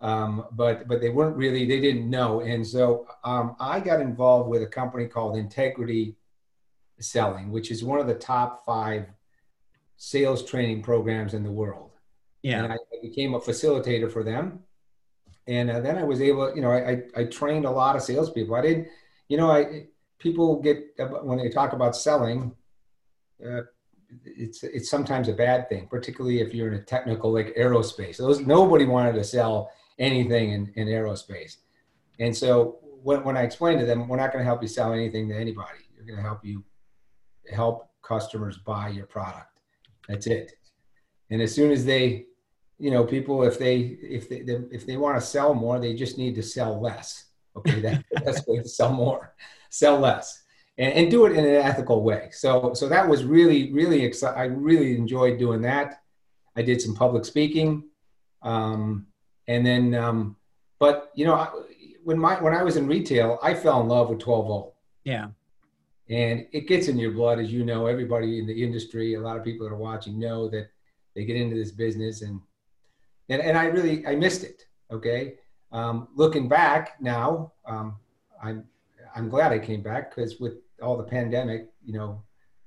um, 0.00 0.44
but 0.52 0.86
but 0.86 1.00
they 1.00 1.08
weren't 1.08 1.36
really 1.36 1.66
they 1.66 1.80
didn't 1.80 2.08
know. 2.08 2.40
And 2.40 2.64
so 2.64 3.06
um, 3.24 3.56
I 3.58 3.80
got 3.80 4.00
involved 4.00 4.48
with 4.48 4.62
a 4.62 4.66
company 4.66 5.06
called 5.06 5.36
Integrity 5.36 6.16
Selling, 7.00 7.50
which 7.50 7.70
is 7.70 7.82
one 7.82 7.98
of 7.98 8.06
the 8.06 8.14
top 8.14 8.64
five 8.64 9.06
sales 10.02 10.42
training 10.42 10.82
programs 10.82 11.34
in 11.34 11.42
the 11.42 11.50
world 11.50 11.90
yeah. 12.42 12.64
And 12.64 12.72
I, 12.72 12.76
I 12.76 13.00
became 13.02 13.34
a 13.34 13.40
facilitator 13.40 14.10
for 14.10 14.22
them. 14.22 14.60
And 15.46 15.70
uh, 15.70 15.80
then 15.80 15.98
I 15.98 16.04
was 16.04 16.20
able, 16.20 16.54
you 16.54 16.62
know, 16.62 16.70
I, 16.70 17.02
I 17.16 17.24
trained 17.24 17.64
a 17.64 17.70
lot 17.70 17.96
of 17.96 18.02
salespeople. 18.02 18.54
I 18.54 18.62
didn't, 18.62 18.88
you 19.28 19.36
know, 19.36 19.50
I 19.50 19.86
people 20.18 20.60
get 20.60 20.94
when 21.22 21.38
they 21.38 21.48
talk 21.48 21.72
about 21.72 21.96
selling, 21.96 22.52
uh, 23.44 23.62
it's 24.24 24.62
it's 24.62 24.90
sometimes 24.90 25.28
a 25.28 25.32
bad 25.32 25.68
thing, 25.68 25.86
particularly 25.88 26.40
if 26.40 26.54
you're 26.54 26.68
in 26.68 26.74
a 26.74 26.82
technical 26.82 27.32
like 27.32 27.54
aerospace. 27.56 28.16
Those 28.16 28.40
nobody 28.40 28.84
wanted 28.84 29.14
to 29.14 29.24
sell 29.24 29.70
anything 29.98 30.52
in, 30.52 30.72
in 30.76 30.88
aerospace, 30.88 31.56
and 32.18 32.36
so 32.36 32.78
when 33.02 33.24
when 33.24 33.36
I 33.36 33.42
explained 33.42 33.80
to 33.80 33.86
them, 33.86 34.08
we're 34.08 34.18
not 34.18 34.32
going 34.32 34.42
to 34.42 34.46
help 34.46 34.62
you 34.62 34.68
sell 34.68 34.92
anything 34.92 35.28
to 35.28 35.36
anybody. 35.36 35.78
We're 35.96 36.04
going 36.04 36.16
to 36.16 36.22
help 36.22 36.44
you 36.44 36.64
help 37.52 37.88
customers 38.02 38.58
buy 38.58 38.88
your 38.88 39.06
product. 39.06 39.49
That's 40.10 40.26
it. 40.26 40.52
And 41.30 41.40
as 41.40 41.54
soon 41.54 41.70
as 41.70 41.84
they 41.84 42.26
you 42.80 42.90
know, 42.90 43.04
people 43.04 43.42
if 43.44 43.58
they 43.58 43.76
if 43.78 44.28
they 44.28 44.38
if 44.72 44.86
they 44.86 44.96
want 44.96 45.20
to 45.20 45.24
sell 45.24 45.52
more, 45.54 45.78
they 45.78 45.94
just 45.94 46.16
need 46.16 46.34
to 46.36 46.42
sell 46.42 46.80
less. 46.80 47.26
Okay, 47.54 47.80
that's 47.80 48.02
the 48.10 48.20
best 48.24 48.48
way 48.48 48.56
to 48.56 48.68
sell 48.68 48.90
more, 48.90 49.34
sell 49.68 49.98
less, 49.98 50.42
and, 50.78 50.92
and 50.94 51.10
do 51.10 51.26
it 51.26 51.32
in 51.32 51.44
an 51.44 51.54
ethical 51.56 52.02
way. 52.02 52.30
So 52.32 52.72
so 52.72 52.88
that 52.88 53.06
was 53.06 53.24
really 53.24 53.70
really 53.72 54.02
exciting. 54.02 54.40
I 54.40 54.44
really 54.46 54.96
enjoyed 54.96 55.38
doing 55.38 55.60
that. 55.62 56.00
I 56.56 56.62
did 56.62 56.80
some 56.80 56.94
public 56.94 57.26
speaking, 57.26 57.84
um, 58.42 59.06
and 59.46 59.64
then 59.64 59.94
um, 59.94 60.36
but 60.78 61.10
you 61.14 61.26
know 61.26 61.66
when 62.02 62.18
my 62.18 62.40
when 62.40 62.54
I 62.54 62.62
was 62.62 62.78
in 62.78 62.86
retail, 62.86 63.38
I 63.42 63.52
fell 63.52 63.82
in 63.82 63.88
love 63.88 64.08
with 64.08 64.20
12 64.20 64.46
volt. 64.46 64.74
Yeah. 65.04 65.28
And 66.10 66.46
it 66.52 66.66
gets 66.66 66.88
in 66.88 66.98
your 66.98 67.12
blood, 67.12 67.38
as 67.38 67.52
you 67.52 67.64
know. 67.64 67.86
Everybody 67.86 68.40
in 68.40 68.46
the 68.46 68.62
industry, 68.62 69.14
a 69.14 69.20
lot 69.20 69.36
of 69.36 69.44
people 69.44 69.66
that 69.66 69.72
are 69.72 69.78
watching 69.78 70.18
know 70.18 70.48
that 70.48 70.68
they 71.14 71.24
get 71.24 71.36
into 71.36 71.54
this 71.54 71.70
business, 71.70 72.22
and 72.22 72.40
and 73.28 73.40
and 73.40 73.56
I 73.56 73.66
really 73.66 74.04
I 74.06 74.16
missed 74.16 74.42
it. 74.42 74.64
Okay, 74.90 75.34
um, 75.70 76.08
looking 76.16 76.48
back 76.48 77.00
now, 77.00 77.52
um, 77.64 77.96
I'm 78.42 78.64
I'm 79.14 79.28
glad 79.28 79.52
I 79.52 79.58
came 79.58 79.82
back 79.82 80.14
because 80.14 80.40
with 80.40 80.54
all 80.82 80.96
the 80.96 81.04
pandemic, 81.04 81.68
you 81.84 81.92
know, 81.92 82.22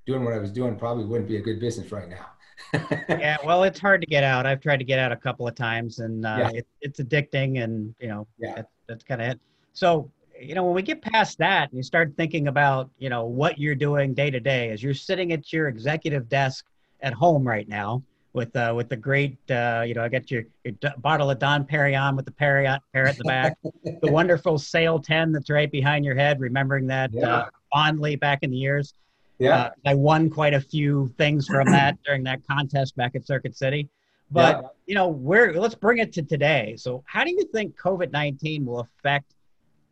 doing 0.05 0.23
what 0.23 0.33
I 0.33 0.38
was 0.38 0.51
doing 0.51 0.77
probably 0.77 1.05
wouldn't 1.05 1.27
be 1.27 1.38
a 1.38 1.41
good 1.41 1.59
business 1.59 1.91
right 1.91 2.09
now. 2.09 2.27
yeah, 3.09 3.38
well, 3.45 3.63
it's 3.63 3.79
hard 3.79 4.01
to 4.01 4.07
get 4.07 4.23
out. 4.23 4.45
I've 4.45 4.62
tried 4.62 4.77
to 4.77 4.85
get 4.85 5.00
out 5.00 5.12
a 5.12 5.15
couple 5.15 5.47
of 5.47 5.55
times, 5.55 6.00
and 6.00 6.25
uh, 6.25 6.38
yeah. 6.39 6.59
it, 6.59 6.67
it's 6.81 7.00
addicting, 7.00 7.63
and 7.63 7.93
you 8.00 8.07
know, 8.07 8.27
yeah. 8.38 8.55
that, 8.55 8.69
that's 8.88 9.03
kind 9.03 9.21
of 9.21 9.27
it. 9.29 9.39
So, 9.73 10.09
you 10.39 10.55
know, 10.55 10.63
when 10.63 10.73
we 10.73 10.81
get 10.81 11.01
past 11.01 11.37
that, 11.39 11.69
and 11.69 11.77
you 11.77 11.83
start 11.83 12.13
thinking 12.17 12.47
about, 12.47 12.89
you 12.97 13.09
know, 13.09 13.25
what 13.25 13.57
you're 13.57 13.75
doing 13.75 14.13
day 14.13 14.29
to 14.29 14.39
day, 14.39 14.69
as 14.69 14.81
you're 14.81 14.93
sitting 14.93 15.31
at 15.31 15.51
your 15.53 15.67
executive 15.67 16.29
desk 16.29 16.65
at 17.01 17.13
home 17.13 17.47
right 17.47 17.67
now 17.67 18.03
with 18.33 18.55
uh, 18.55 18.73
with 18.75 18.89
the 18.89 18.95
great, 18.95 19.37
uh, 19.51 19.83
you 19.85 19.93
know, 19.93 20.03
I 20.03 20.09
got 20.09 20.29
your, 20.31 20.43
your 20.63 20.73
bottle 20.97 21.29
of 21.29 21.39
Dom 21.39 21.65
Perignon 21.65 22.15
with 22.15 22.25
the 22.25 22.31
parrot 22.31 22.81
parrot 22.93 23.11
at 23.11 23.17
the 23.17 23.23
back, 23.25 23.57
the 23.63 23.99
wonderful 24.11 24.57
Sail 24.57 24.99
10 24.99 25.31
that's 25.31 25.49
right 25.49 25.71
behind 25.71 26.03
your 26.03 26.15
head, 26.15 26.39
remembering 26.39 26.87
that 26.87 27.13
yeah. 27.13 27.35
uh, 27.35 27.49
fondly 27.71 28.15
back 28.15 28.39
in 28.41 28.51
the 28.51 28.57
years. 28.57 28.93
Yeah. 29.39 29.55
Uh, 29.55 29.69
I 29.85 29.93
won 29.95 30.29
quite 30.29 30.53
a 30.53 30.61
few 30.61 31.13
things 31.17 31.47
from 31.47 31.67
that 31.67 31.97
during 32.05 32.23
that 32.23 32.45
contest 32.47 32.95
back 32.95 33.15
at 33.15 33.25
Circuit 33.25 33.55
City. 33.55 33.89
But, 34.31 34.61
yeah. 34.61 34.67
you 34.87 34.95
know, 34.95 35.09
we're, 35.09 35.53
let's 35.53 35.75
bring 35.75 35.99
it 35.99 36.13
to 36.13 36.23
today. 36.23 36.75
So, 36.77 37.03
how 37.05 37.23
do 37.23 37.29
you 37.31 37.43
think 37.53 37.77
COVID 37.77 38.11
19 38.11 38.65
will 38.65 38.79
affect 38.79 39.33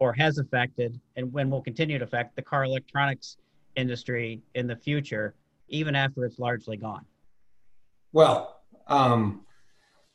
or 0.02 0.12
has 0.14 0.40
affected 0.40 1.00
and 1.16 1.32
when 1.32 1.50
will 1.50 1.62
continue 1.62 2.00
to 2.00 2.04
affect 2.04 2.36
the 2.36 2.42
car 2.42 2.64
electronics 2.66 3.38
industry 3.76 4.42
in 4.56 4.66
the 4.66 4.76
future, 4.76 5.36
even 5.70 5.96
after 5.96 6.26
it's 6.26 6.40
largely 6.40 6.76
gone? 6.76 7.06
Well, 8.12 8.62
um, 8.88 9.46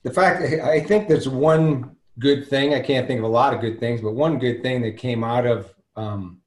the 0.02 0.11
fact 0.11 0.43
I 0.43 0.81
think 0.81 1.09
there's 1.09 1.28
one 1.28 1.97
good 2.19 2.49
thing. 2.49 2.75
I 2.75 2.81
can't 2.81 3.07
think 3.07 3.19
of 3.19 3.25
a 3.25 3.28
lot 3.28 3.55
of 3.55 3.61
good 3.61 3.78
things, 3.78 4.00
but 4.00 4.14
one 4.14 4.40
good 4.40 4.61
thing 4.61 4.83
that 4.83 4.97
came 4.97 5.23
out 5.23 5.47
of 5.47 5.73
um, 5.95 6.40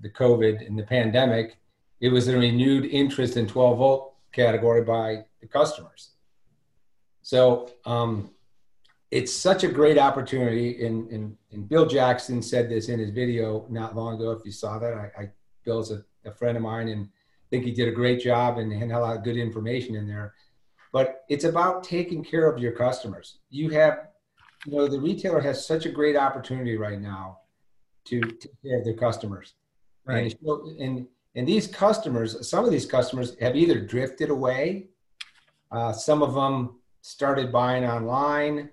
the 0.00 0.08
COVID 0.08 0.66
and 0.66 0.78
the 0.78 0.82
pandemic 0.82 1.58
it 2.00 2.10
was 2.10 2.28
a 2.28 2.38
renewed 2.38 2.84
interest 2.86 3.36
in 3.36 3.46
12 3.46 3.78
volt 3.78 4.14
category 4.32 4.82
by 4.82 5.24
the 5.40 5.46
customers. 5.46 6.10
So 7.22 7.70
um, 7.84 8.30
it's 9.10 9.32
such 9.32 9.64
a 9.64 9.68
great 9.68 9.98
opportunity. 9.98 10.84
And, 10.84 11.10
and, 11.10 11.36
and, 11.52 11.68
Bill 11.68 11.86
Jackson 11.86 12.42
said 12.42 12.68
this 12.68 12.88
in 12.88 12.98
his 12.98 13.10
video 13.10 13.66
not 13.70 13.96
long 13.96 14.16
ago. 14.16 14.32
If 14.32 14.44
you 14.44 14.52
saw 14.52 14.78
that, 14.78 14.92
I, 14.92 15.22
I 15.22 15.30
Bill's 15.64 15.90
a, 15.90 16.04
a, 16.26 16.32
friend 16.32 16.56
of 16.56 16.62
mine 16.62 16.88
and 16.88 17.06
I 17.06 17.46
think 17.50 17.64
he 17.64 17.72
did 17.72 17.88
a 17.88 17.92
great 17.92 18.20
job 18.20 18.58
and, 18.58 18.70
and 18.70 18.90
had 18.90 18.98
a 18.98 19.00
lot 19.00 19.16
of 19.16 19.24
good 19.24 19.36
information 19.36 19.94
in 19.94 20.06
there. 20.06 20.34
But 20.92 21.24
it's 21.28 21.44
about 21.44 21.84
taking 21.84 22.22
care 22.22 22.48
of 22.50 22.58
your 22.58 22.72
customers. 22.72 23.38
You 23.50 23.70
have, 23.70 24.08
you 24.66 24.76
know, 24.76 24.88
the 24.88 25.00
retailer 25.00 25.40
has 25.40 25.66
such 25.66 25.86
a 25.86 25.90
great 25.90 26.16
opportunity 26.16 26.76
right 26.76 27.00
now 27.00 27.38
to 28.06 28.20
take 28.20 28.62
care 28.62 28.78
of 28.78 28.84
their 28.84 28.94
customers. 28.94 29.54
Right. 30.04 30.34
And, 30.42 30.80
and 30.80 31.06
and 31.34 31.46
these 31.46 31.66
customers, 31.66 32.48
some 32.48 32.64
of 32.64 32.70
these 32.70 32.86
customers 32.86 33.36
have 33.40 33.54
either 33.54 33.80
drifted 33.80 34.30
away, 34.30 34.88
uh, 35.70 35.92
some 35.92 36.22
of 36.22 36.34
them 36.34 36.80
started 37.02 37.52
buying 37.52 37.84
online, 37.84 38.70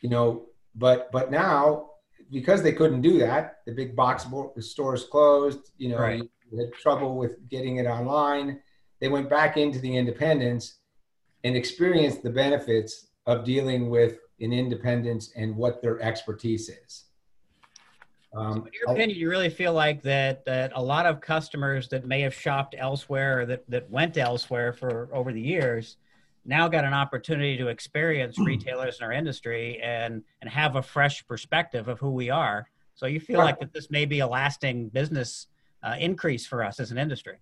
you 0.00 0.08
know, 0.08 0.46
but 0.74 1.10
but 1.12 1.30
now 1.30 1.90
because 2.30 2.62
they 2.62 2.72
couldn't 2.72 3.02
do 3.02 3.18
that, 3.18 3.58
the 3.66 3.72
big 3.72 3.96
box 3.96 4.26
stores 4.60 5.04
closed. 5.04 5.72
You 5.78 5.90
know, 5.90 5.98
right. 5.98 6.22
had 6.56 6.72
trouble 6.74 7.16
with 7.16 7.48
getting 7.48 7.76
it 7.76 7.86
online. 7.86 8.60
They 9.00 9.08
went 9.08 9.30
back 9.30 9.56
into 9.56 9.78
the 9.78 9.96
independents 9.96 10.78
and 11.44 11.56
experienced 11.56 12.22
the 12.22 12.30
benefits 12.30 13.08
of 13.26 13.44
dealing 13.44 13.90
with 13.90 14.18
an 14.40 14.52
independence 14.52 15.32
and 15.36 15.56
what 15.56 15.82
their 15.82 16.00
expertise 16.00 16.68
is. 16.68 17.04
Um, 18.32 18.54
so 18.54 18.66
in 18.66 18.72
your 18.72 18.92
opinion, 18.92 19.18
you 19.18 19.28
really 19.28 19.50
feel 19.50 19.72
like 19.72 20.02
that 20.02 20.44
that 20.44 20.72
a 20.74 20.82
lot 20.82 21.06
of 21.06 21.20
customers 21.20 21.88
that 21.88 22.06
may 22.06 22.20
have 22.20 22.34
shopped 22.34 22.76
elsewhere 22.78 23.40
or 23.40 23.46
that, 23.46 23.68
that 23.68 23.90
went 23.90 24.16
elsewhere 24.16 24.72
for 24.72 25.08
over 25.12 25.32
the 25.32 25.40
years 25.40 25.96
now 26.44 26.68
got 26.68 26.84
an 26.84 26.94
opportunity 26.94 27.56
to 27.56 27.68
experience 27.68 28.38
retailers 28.38 28.98
in 28.98 29.04
our 29.04 29.12
industry 29.12 29.80
and 29.82 30.22
and 30.40 30.50
have 30.50 30.76
a 30.76 30.82
fresh 30.82 31.26
perspective 31.26 31.88
of 31.88 31.98
who 31.98 32.10
we 32.10 32.30
are. 32.30 32.66
So 32.94 33.06
you 33.06 33.20
feel 33.20 33.38
like 33.38 33.58
that 33.60 33.72
this 33.72 33.90
may 33.90 34.04
be 34.04 34.20
a 34.20 34.26
lasting 34.26 34.88
business 34.88 35.46
uh, 35.82 35.96
increase 35.98 36.46
for 36.46 36.62
us 36.62 36.80
as 36.80 36.90
an 36.90 36.98
industry. 36.98 37.38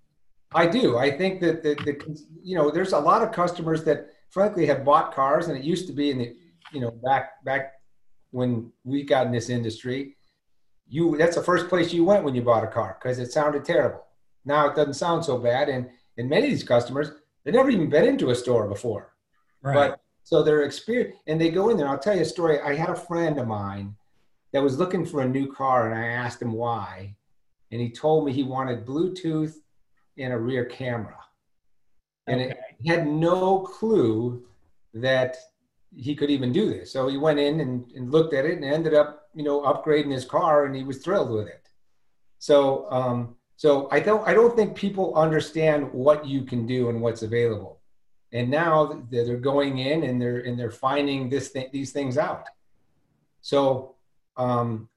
I 0.52 0.67
do. 0.67 0.97
I 0.97 1.11
think 1.11 1.40
that 1.40 1.62
the, 1.62 1.75
the 1.75 2.25
you 2.43 2.57
know 2.57 2.71
there's 2.71 2.93
a 2.93 2.99
lot 2.99 3.23
of 3.23 3.33
customers 3.33 3.85
that 3.85 4.11
frankly 4.31 4.67
have 4.67 4.85
bought 4.85 5.14
cars, 5.14 5.49
and 5.49 5.59
it 5.59 5.64
used 5.64 5.87
to 5.88 5.93
be 5.93 6.11
in 6.11 6.19
the 6.19 6.37
you 6.73 6.81
know 6.81 6.90
back 6.90 7.45
back 7.45 7.75
when 8.31 8.71
we 8.85 9.02
got 9.02 9.26
in 9.26 9.33
this 9.33 9.49
industry 9.49 10.17
you 10.88 11.17
that's 11.17 11.37
the 11.37 11.43
first 11.43 11.69
place 11.69 11.93
you 11.93 12.05
went 12.05 12.25
when 12.25 12.35
you 12.35 12.43
bought 12.43 12.64
a 12.64 12.69
car 12.69 12.99
because 13.00 13.19
it 13.19 13.31
sounded 13.31 13.64
terrible. 13.64 14.05
Now 14.45 14.69
it 14.69 14.76
doesn't 14.76 14.95
sound 14.95 15.25
so 15.25 15.38
bad, 15.38 15.69
and 15.69 15.88
and 16.17 16.28
many 16.28 16.47
of 16.47 16.50
these 16.50 16.64
customers 16.64 17.11
they 17.45 17.50
never 17.50 17.71
even 17.71 17.88
been 17.88 18.04
into 18.04 18.30
a 18.30 18.35
store 18.35 18.68
before, 18.68 19.14
right. 19.62 19.75
but 19.75 20.00
so 20.23 20.42
they're 20.42 20.62
experience 20.62 21.16
and 21.26 21.40
they 21.40 21.50
go 21.50 21.71
in 21.71 21.76
there. 21.76 21.88
I'll 21.88 21.99
tell 21.99 22.14
you 22.14 22.23
a 22.23 22.26
story. 22.26 22.61
I 22.61 22.75
had 22.75 22.90
a 22.90 22.95
friend 22.95 23.38
of 23.38 23.47
mine 23.47 23.95
that 24.52 24.62
was 24.62 24.78
looking 24.78 25.04
for 25.04 25.23
a 25.23 25.28
new 25.28 25.50
car, 25.52 25.90
and 25.90 25.99
I 25.99 26.09
asked 26.09 26.42
him 26.42 26.52
why, 26.52 27.14
and 27.71 27.80
he 27.80 27.90
told 27.90 28.25
me 28.25 28.33
he 28.33 28.42
wanted 28.42 28.87
Bluetooth 28.87 29.54
and 30.16 30.33
a 30.33 30.38
rear 30.38 30.64
camera, 30.64 31.18
and 32.26 32.40
okay. 32.40 32.50
it, 32.50 32.59
he 32.80 32.88
had 32.88 33.07
no 33.07 33.61
clue 33.61 34.45
that 34.95 35.37
he 35.97 36.14
could 36.14 36.30
even 36.30 36.52
do 36.52 36.68
this. 36.68 36.92
So 36.92 37.09
he 37.09 37.16
went 37.16 37.38
in 37.38 37.61
and, 37.61 37.90
and 37.92 38.11
looked 38.11 38.35
at 38.35 38.45
it 38.45 38.57
and 38.57 38.64
ended 38.64 38.95
up, 38.95 39.28
you 39.35 39.42
know, 39.42 39.62
upgrading 39.62 40.12
his 40.12 40.25
car 40.25 40.66
and 40.66 40.75
he 40.76 40.85
was 40.85 40.99
thrilled 40.99 41.30
with 41.30 41.49
it. 41.49 41.68
So, 42.38 42.90
um, 42.90 43.37
so 43.59 43.88
I 43.91 43.99
don't, 43.99 44.27
I 44.27 44.35
don't 44.35 44.55
think 44.55 44.77
people 44.77 45.17
understand 45.17 45.93
what 45.93 46.25
you 46.25 46.45
can 46.45 46.65
do 46.65 46.91
and 46.91 47.00
what's 47.03 47.23
available. 47.23 47.81
And 48.33 48.49
now 48.49 49.03
they're 49.11 49.37
going 49.37 49.79
in 49.79 50.05
and 50.05 50.23
they're, 50.23 50.38
and 50.38 50.57
they're 50.57 50.71
finding 50.71 51.29
this 51.29 51.49
thing, 51.49 51.69
these 51.73 51.91
things 51.91 52.17
out. 52.17 52.45
So, 53.41 53.97
um, 54.37 54.88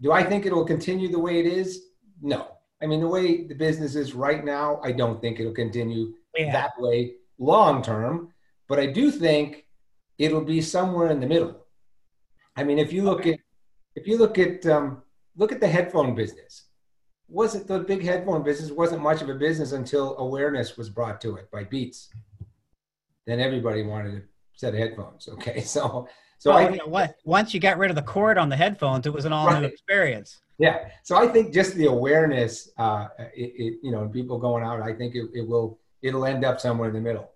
do 0.00 0.10
I 0.10 0.22
think 0.22 0.46
it'll 0.46 0.64
continue 0.64 1.08
the 1.08 1.18
way 1.18 1.38
it 1.38 1.44
is? 1.44 1.82
No. 2.22 2.48
I 2.82 2.86
mean, 2.86 3.00
the 3.00 3.08
way 3.08 3.44
the 3.44 3.54
business 3.54 3.94
is 3.94 4.14
right 4.14 4.42
now, 4.42 4.80
I 4.82 4.92
don't 4.92 5.20
think 5.20 5.38
it'll 5.38 5.52
continue 5.52 6.14
yeah. 6.34 6.52
that 6.52 6.72
way 6.78 7.16
long 7.38 7.82
term. 7.82 8.32
But 8.68 8.80
I 8.80 8.86
do 8.86 9.10
think 9.10 9.66
it'll 10.16 10.46
be 10.46 10.62
somewhere 10.62 11.10
in 11.10 11.20
the 11.20 11.26
middle. 11.26 11.66
I 12.56 12.64
mean, 12.64 12.78
if 12.78 12.90
you 12.90 13.02
look 13.02 13.20
okay. 13.20 13.34
at 13.34 13.40
if 13.96 14.06
you 14.06 14.16
look 14.16 14.38
at 14.38 14.64
um, 14.64 15.02
look 15.36 15.52
at 15.52 15.60
the 15.60 15.68
headphone 15.68 16.14
business, 16.14 16.69
wasn't 17.30 17.66
the 17.66 17.78
big 17.78 18.02
headphone 18.02 18.42
business 18.42 18.70
wasn't 18.70 19.02
much 19.02 19.22
of 19.22 19.28
a 19.28 19.34
business 19.34 19.72
until 19.72 20.16
awareness 20.18 20.76
was 20.76 20.90
brought 20.90 21.20
to 21.22 21.36
it 21.36 21.50
by 21.50 21.64
Beats. 21.64 22.10
Then 23.26 23.40
everybody 23.40 23.82
wanted 23.82 24.14
a 24.14 24.22
set 24.54 24.74
of 24.74 24.80
headphones. 24.80 25.28
Okay, 25.28 25.60
so 25.62 26.08
so 26.38 26.50
well, 26.50 26.58
I 26.58 26.70
think, 26.70 26.86
what, 26.86 27.16
once 27.24 27.52
you 27.52 27.60
got 27.60 27.76
rid 27.76 27.90
of 27.90 27.96
the 27.96 28.02
cord 28.02 28.38
on 28.38 28.48
the 28.48 28.56
headphones, 28.56 29.06
it 29.06 29.12
was 29.12 29.26
an 29.26 29.32
all 29.32 29.46
right. 29.46 29.60
new 29.60 29.68
experience. 29.68 30.40
Yeah, 30.58 30.88
so 31.02 31.16
I 31.16 31.26
think 31.26 31.52
just 31.52 31.74
the 31.74 31.86
awareness, 31.86 32.70
uh, 32.78 33.08
it, 33.34 33.52
it, 33.56 33.78
you 33.82 33.92
know, 33.92 34.08
people 34.08 34.38
going 34.38 34.64
out, 34.64 34.80
I 34.80 34.94
think 34.94 35.14
it, 35.14 35.26
it 35.34 35.46
will 35.46 35.78
it'll 36.02 36.24
end 36.24 36.44
up 36.44 36.60
somewhere 36.60 36.88
in 36.88 36.94
the 36.94 37.00
middle. 37.00 37.30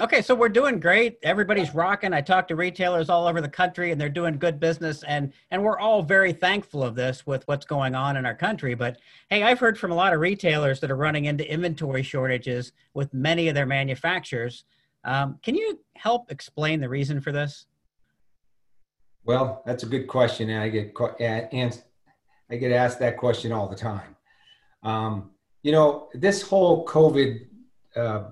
Okay, 0.00 0.22
so 0.22 0.34
we're 0.34 0.48
doing 0.48 0.80
great. 0.80 1.18
Everybody's 1.22 1.72
rocking. 1.72 2.12
I 2.12 2.20
talk 2.20 2.48
to 2.48 2.56
retailers 2.56 3.08
all 3.08 3.28
over 3.28 3.40
the 3.40 3.48
country 3.48 3.92
and 3.92 4.00
they're 4.00 4.08
doing 4.08 4.38
good 4.38 4.58
business 4.58 5.04
and 5.04 5.32
and 5.52 5.62
we're 5.62 5.78
all 5.78 6.02
very 6.02 6.32
thankful 6.32 6.82
of 6.82 6.96
this 6.96 7.24
with 7.28 7.46
what's 7.46 7.64
going 7.64 7.94
on 7.94 8.16
in 8.16 8.26
our 8.26 8.34
country. 8.34 8.74
But 8.74 8.98
hey, 9.30 9.44
I've 9.44 9.60
heard 9.60 9.78
from 9.78 9.92
a 9.92 9.94
lot 9.94 10.12
of 10.12 10.18
retailers 10.18 10.80
that 10.80 10.90
are 10.90 10.96
running 10.96 11.26
into 11.26 11.48
inventory 11.48 12.02
shortages 12.02 12.72
with 12.92 13.14
many 13.14 13.46
of 13.46 13.54
their 13.54 13.66
manufacturers. 13.66 14.64
Um, 15.04 15.38
can 15.44 15.54
you 15.54 15.78
help 15.94 16.28
explain 16.32 16.80
the 16.80 16.88
reason 16.88 17.20
for 17.20 17.30
this? 17.30 17.66
Well, 19.22 19.62
that's 19.64 19.84
a 19.84 19.86
good 19.86 20.08
question, 20.08 20.50
and 20.50 20.60
I 20.60 20.70
get 20.70 20.92
and 21.20 21.80
I 22.50 22.56
get 22.56 22.72
asked 22.72 22.98
that 22.98 23.16
question 23.16 23.52
all 23.52 23.68
the 23.68 23.76
time. 23.76 24.16
Um, 24.82 25.30
you 25.62 25.70
know, 25.70 26.08
this 26.14 26.42
whole 26.42 26.84
COVID 26.84 27.46
uh, 27.94 28.24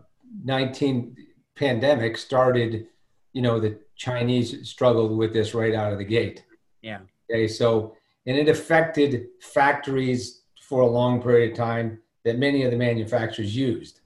nineteen 0.45 1.17
pandemic 1.57 2.17
started, 2.17 2.87
you 3.33 3.43
know, 3.43 3.61
the 3.61 3.79
Chinese 3.97 4.69
struggled 4.69 5.17
with 5.17 5.33
this 5.33 5.55
right 5.55 5.75
out 5.75 5.93
of 5.93 5.99
the 5.99 6.05
gate. 6.05 6.45
Yeah. 6.83 7.01
Okay. 7.31 7.49
So, 7.49 7.97
and 8.27 8.37
it 8.37 8.49
affected 8.49 9.29
factories 9.41 10.43
for 10.61 10.83
a 10.83 10.87
long 10.87 11.23
period 11.23 11.53
of 11.53 11.57
time 11.57 11.99
that 12.25 12.39
many 12.39 12.63
of 12.63 12.71
the 12.71 12.77
manufacturers 12.77 13.55
used. 13.55 14.01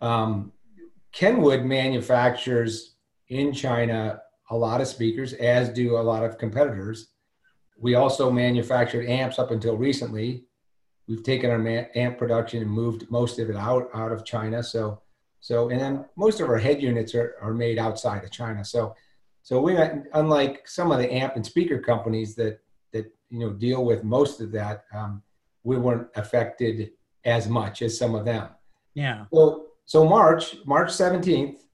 Um, 0.00 0.52
Kenwood 1.12 1.64
manufactures 1.64 2.94
in 3.28 3.52
China 3.52 4.20
a 4.50 4.56
lot 4.56 4.80
of 4.80 4.88
speakers, 4.88 5.32
as 5.34 5.68
do 5.68 5.96
a 5.96 6.00
lot 6.00 6.24
of 6.24 6.38
competitors. 6.38 7.08
we 7.80 7.94
also 7.94 8.30
manufactured 8.30 9.06
amps 9.06 9.38
up 9.38 9.50
until 9.50 9.76
recently. 9.76 10.44
We've 11.06 11.22
taken 11.22 11.50
our 11.50 11.88
amp 11.94 12.18
production 12.18 12.60
and 12.62 12.70
moved 12.70 13.10
most 13.10 13.38
of 13.38 13.48
it 13.48 13.56
out 13.56 13.88
out 13.94 14.12
of 14.12 14.24
China. 14.24 14.62
So, 14.62 15.00
so 15.40 15.68
and 15.70 15.80
then 15.80 16.04
most 16.16 16.40
of 16.40 16.48
our 16.48 16.58
head 16.58 16.82
units 16.82 17.14
are, 17.14 17.36
are 17.40 17.54
made 17.54 17.78
outside 17.78 18.24
of 18.24 18.30
China. 18.30 18.64
So, 18.64 18.94
so 19.42 19.60
we 19.60 19.76
unlike 20.14 20.66
some 20.68 20.90
of 20.92 20.98
the 20.98 21.12
amp 21.12 21.36
and 21.36 21.46
speaker 21.46 21.78
companies 21.78 22.34
that 22.36 22.60
that 22.92 23.12
you 23.30 23.38
know 23.38 23.50
deal 23.50 23.84
with 23.84 24.04
most 24.04 24.40
of 24.40 24.52
that, 24.52 24.84
um, 24.92 25.22
we 25.62 25.76
weren't 25.76 26.08
affected 26.16 26.90
as 27.24 27.48
much 27.48 27.82
as 27.82 27.96
some 27.96 28.14
of 28.14 28.24
them. 28.24 28.48
Yeah. 28.94 29.26
So 29.32 29.66
so 29.84 30.04
March 30.08 30.56
March 30.66 30.90
seventeenth, 30.92 31.64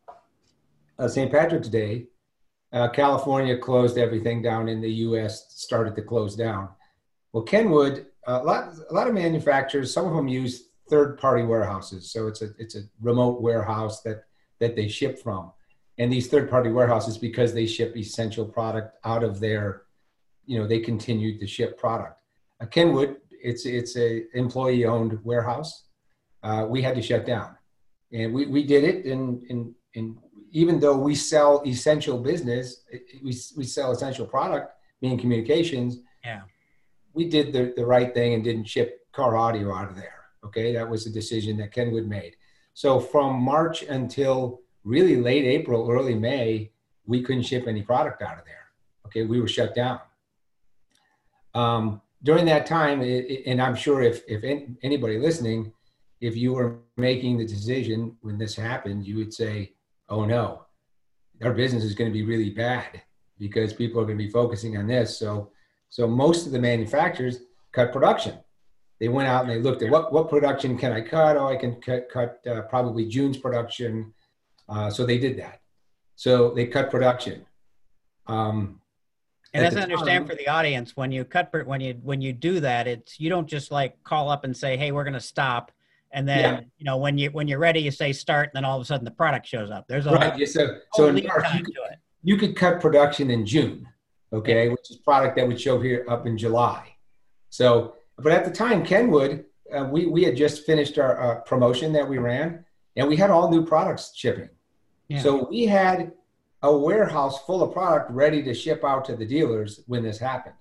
uh, 0.99 1.09
St. 1.09 1.33
Patrick's 1.33 1.69
Day, 1.69 2.07
uh, 2.73 2.89
California 2.89 3.57
closed 3.57 3.97
everything 3.99 4.43
down, 4.43 4.69
in 4.69 4.81
the 4.81 4.91
U.S. 4.91 5.47
started 5.55 5.97
to 5.97 6.03
close 6.03 6.37
down. 6.37 6.69
Well, 7.33 7.45
Kenwood, 7.45 8.07
a 8.27 8.43
lot 8.43 8.75
a 8.91 8.93
lot 8.93 9.09
of 9.09 9.15
manufacturers, 9.15 9.93
some 9.93 10.07
of 10.07 10.15
them 10.15 10.29
use 10.29 10.69
third-party 10.89 11.45
warehouses, 11.45 12.11
so 12.11 12.27
it's 12.27 12.43
a 12.43 12.51
it's 12.59 12.77
a 12.77 12.83
remote 13.01 13.41
warehouse 13.41 14.03
that 14.03 14.25
that 14.61 14.77
they 14.77 14.89
ship 14.89 15.19
from, 15.23 15.53
and 15.99 16.13
these 16.13 16.29
third-party 16.29 16.71
warehouses 16.71 17.19
because 17.19 17.53
they 17.53 17.67
ship 17.67 17.97
essential 17.97 18.45
product 18.45 18.97
out 19.05 19.25
of 19.25 19.41
their, 19.41 19.83
you 20.47 20.59
know, 20.59 20.67
they 20.67 20.81
continued 20.81 21.41
to 21.41 21.47
ship 21.47 21.79
product. 21.79 22.21
Uh, 22.61 22.67
Kenwood, 22.67 23.17
it's 23.31 23.67
it's 23.67 23.97
a 23.97 24.25
employee-owned 24.37 25.19
warehouse. 25.25 25.85
Uh, 26.43 26.67
we 26.69 26.83
had 26.83 26.95
to 26.95 27.03
shut 27.03 27.25
down. 27.25 27.57
And 28.13 28.33
we, 28.33 28.47
we 28.47 28.63
did 28.65 28.85
it 28.85 29.07
and, 29.07 29.43
and, 29.51 29.75
and 29.97 30.17
even 30.53 30.79
though 30.79 30.97
we 30.97 31.15
sell 31.15 31.63
essential 31.67 32.19
business 32.19 32.85
we, 33.25 33.37
we 33.57 33.65
sell 33.65 33.91
essential 33.91 34.27
product 34.27 34.73
being 35.01 35.19
communications 35.19 35.99
yeah. 36.25 36.43
we 37.13 37.29
did 37.29 37.53
the, 37.53 37.73
the 37.77 37.85
right 37.85 38.15
thing 38.15 38.35
and 38.35 38.45
didn't 38.45 38.67
ship 38.67 39.01
car 39.13 39.37
audio 39.37 39.75
out 39.75 39.91
of 39.91 39.97
there 39.97 40.14
okay 40.45 40.73
that 40.73 40.89
was 40.89 41.05
the 41.05 41.11
decision 41.11 41.57
that 41.57 41.73
kenwood 41.73 42.07
made 42.07 42.37
so 42.75 43.01
from 43.01 43.41
march 43.41 43.83
until 43.83 44.61
really 44.85 45.17
late 45.17 45.45
april 45.45 45.91
early 45.91 46.15
may 46.15 46.71
we 47.07 47.23
couldn't 47.23 47.43
ship 47.43 47.67
any 47.67 47.83
product 47.83 48.23
out 48.23 48.39
of 48.39 48.45
there 48.45 48.67
okay 49.07 49.25
we 49.25 49.41
were 49.41 49.49
shut 49.49 49.75
down 49.75 50.01
um, 51.55 52.01
during 52.23 52.45
that 52.45 52.67
time 52.67 53.01
it, 53.03 53.43
and 53.47 53.61
i'm 53.61 53.75
sure 53.75 54.03
if, 54.03 54.23
if 54.29 54.43
anybody 54.83 55.19
listening 55.19 55.73
if 56.25 56.37
you 56.37 56.55
were 56.55 56.79
making 56.97 57.37
the 57.37 57.47
decision 57.47 58.17
when 58.23 58.39
this 58.39 58.55
happened, 58.55 59.07
you 59.07 59.17
would 59.17 59.35
say, 59.35 59.73
oh 60.09 60.25
no, 60.25 60.65
our 61.43 61.53
business 61.53 61.85
is 61.85 61.95
going 61.95 62.11
to 62.11 62.15
be 62.15 62.25
really 62.25 62.51
bad 62.51 63.03
because 63.39 63.75
people 63.75 64.01
are 64.01 64.07
going 64.07 64.17
to 64.17 64.25
be 64.25 64.31
focusing 64.31 64.77
on 64.79 64.87
this. 64.87 65.19
So, 65.19 65.51
so 65.91 66.07
most 66.07 66.47
of 66.47 66.53
the 66.53 66.59
manufacturers 66.59 67.41
cut 67.73 67.93
production. 67.93 68.39
They 69.05 69.09
went 69.09 69.29
out 69.29 69.43
and 69.43 69.51
they 69.51 69.59
looked 69.59 69.83
at 69.83 69.91
what, 69.91 70.15
what 70.15 70.31
production 70.31 70.79
can 70.79 70.91
I 70.91 71.03
cut? 71.03 71.37
Oh, 71.37 71.47
I 71.47 71.57
can 71.57 71.75
cut, 71.75 72.09
cut 72.09 72.41
uh, 72.51 72.63
probably 72.63 73.05
June's 73.05 73.37
production. 73.37 74.15
Uh, 74.67 74.89
so 74.89 75.05
they 75.05 75.19
did 75.19 75.39
that. 75.39 75.61
So 76.17 76.55
they 76.55 76.67
cut 76.69 76.91
production. 76.91 77.45
Um, 78.27 78.81
and 79.53 79.67
as 79.67 79.77
I 79.77 79.83
understand 79.83 80.27
for 80.27 80.35
the 80.37 80.49
audience, 80.49 80.97
when 80.97 81.13
you 81.13 81.27
cut, 81.27 81.53
when 81.67 81.83
you 81.83 82.01
when 82.03 82.23
you 82.23 82.33
do 82.33 82.61
that, 82.61 82.87
it's 82.87 83.21
you 83.21 83.29
don't 83.29 83.47
just 83.47 83.71
like 83.71 84.03
call 84.05 84.31
up 84.31 84.45
and 84.45 84.57
say, 84.57 84.79
"Hey, 84.79 84.91
we're 84.91 85.05
going 85.05 85.13
to 85.13 85.21
stop." 85.21 85.71
and 86.13 86.27
then 86.27 86.39
yeah. 86.39 86.61
you 86.79 86.85
know 86.85 86.97
when 86.97 87.19
you 87.19 87.29
when 87.33 87.47
you're 87.47 87.59
ready 87.59 87.81
you 87.81 87.91
say 87.91 88.13
start 88.13 88.47
and 88.47 88.53
then 88.55 88.65
all 88.65 88.77
of 88.77 88.83
a 88.83 88.85
sudden 88.85 89.05
the 89.05 89.11
product 89.11 89.47
shows 89.47 89.69
up 89.69 89.85
there's 89.89 90.07
a 90.07 90.13
right 90.13 90.39
yeah, 90.39 90.47
so 90.47 90.79
so 90.93 91.09
in 91.09 91.15
March, 91.27 91.45
you, 91.55 91.65
could, 91.65 91.75
you 92.23 92.37
could 92.37 92.55
cut 92.55 92.81
production 92.81 93.33
in 93.33 93.45
june 93.45 93.89
okay 94.33 94.67
yeah. 94.67 94.71
which 94.71 94.93
is 94.93 94.99
product 94.99 95.35
that 95.35 95.49
would 95.49 95.61
show 95.61 95.81
here 95.81 96.07
up 96.09 96.25
in 96.25 96.39
july 96.39 96.87
so 97.51 97.97
but 98.19 98.33
at 98.33 98.45
the 98.45 98.51
time 98.51 98.85
kenwood 98.85 99.45
uh, 99.75 99.85
we 99.85 100.07
we 100.07 100.23
had 100.23 100.37
just 100.37 100.65
finished 100.65 100.99
our 100.99 101.21
uh, 101.21 101.41
promotion 101.41 101.93
that 101.93 102.09
we 102.09 102.19
ran 102.19 102.65
and 102.97 103.09
we 103.09 103.17
had 103.17 103.31
all 103.31 103.51
new 103.51 103.65
products 103.65 104.13
shipping 104.15 104.49
yeah. 105.09 105.21
so 105.21 105.49
we 105.49 105.67
had 105.67 106.13
a 106.63 106.77
warehouse 106.77 107.43
full 107.45 107.63
of 107.63 107.73
product 107.73 108.11
ready 108.11 108.43
to 108.43 108.55
ship 108.55 108.85
out 108.85 109.05
to 109.05 109.17
the 109.17 109.27
dealers 109.27 109.81
when 109.87 110.03
this 110.03 110.19
happened 110.19 110.55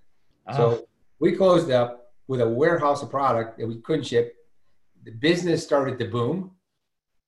so 0.56 0.80
ah. 0.82 0.86
we 1.20 1.32
closed 1.32 1.72
up 1.72 2.12
with 2.28 2.42
a 2.42 2.48
warehouse 2.48 3.02
of 3.02 3.10
product 3.10 3.58
that 3.58 3.68
we 3.68 3.78
couldn't 3.82 4.06
ship 4.06 4.36
the 5.04 5.12
business 5.12 5.64
started 5.64 6.00
to 6.00 6.06
boom. 6.06 6.52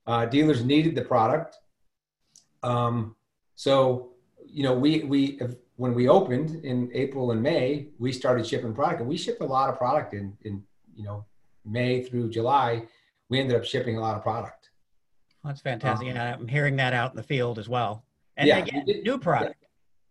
Uh, 0.08 0.26
dealers 0.26 0.64
needed 0.64 0.96
the 0.96 1.02
product. 1.02 1.58
Um, 2.64 3.16
so, 3.56 4.12
you 4.46 4.64
know, 4.64 4.74
we, 4.74 5.04
we, 5.04 5.40
when 5.78 5.94
we 5.94 6.08
opened 6.08 6.64
in 6.64 6.90
April 6.94 7.32
and 7.32 7.42
May, 7.42 7.88
we 8.00 8.12
started 8.12 8.48
shipping 8.48 8.74
product 8.74 9.02
and 9.02 9.10
we 9.10 9.18
shipped 9.18 9.42
a 9.42 9.46
lot 9.46 9.70
of 9.70 9.78
product 9.78 10.14
in, 10.14 10.38
in, 10.44 10.64
you 10.96 11.04
know, 11.04 11.26
May 11.66 12.04
through 12.04 12.30
July. 12.30 12.84
We 13.30 13.40
ended 13.40 13.58
up 13.58 13.66
shipping 13.66 13.98
a 13.98 14.02
lot 14.02 14.16
of 14.16 14.24
product. 14.24 14.70
That's 15.44 15.62
fantastic. 15.62 16.10
Um, 16.10 16.18
I'm 16.18 16.48
hearing 16.48 16.76
that 16.78 16.94
out 16.94 17.12
in 17.12 17.18
the 17.18 17.24
field 17.24 17.60
as 17.60 17.68
well. 17.68 18.04
And 18.38 18.48
yeah, 18.48 18.58
again, 18.60 18.86
did, 18.86 19.04
new 19.04 19.18
product. 19.18 19.56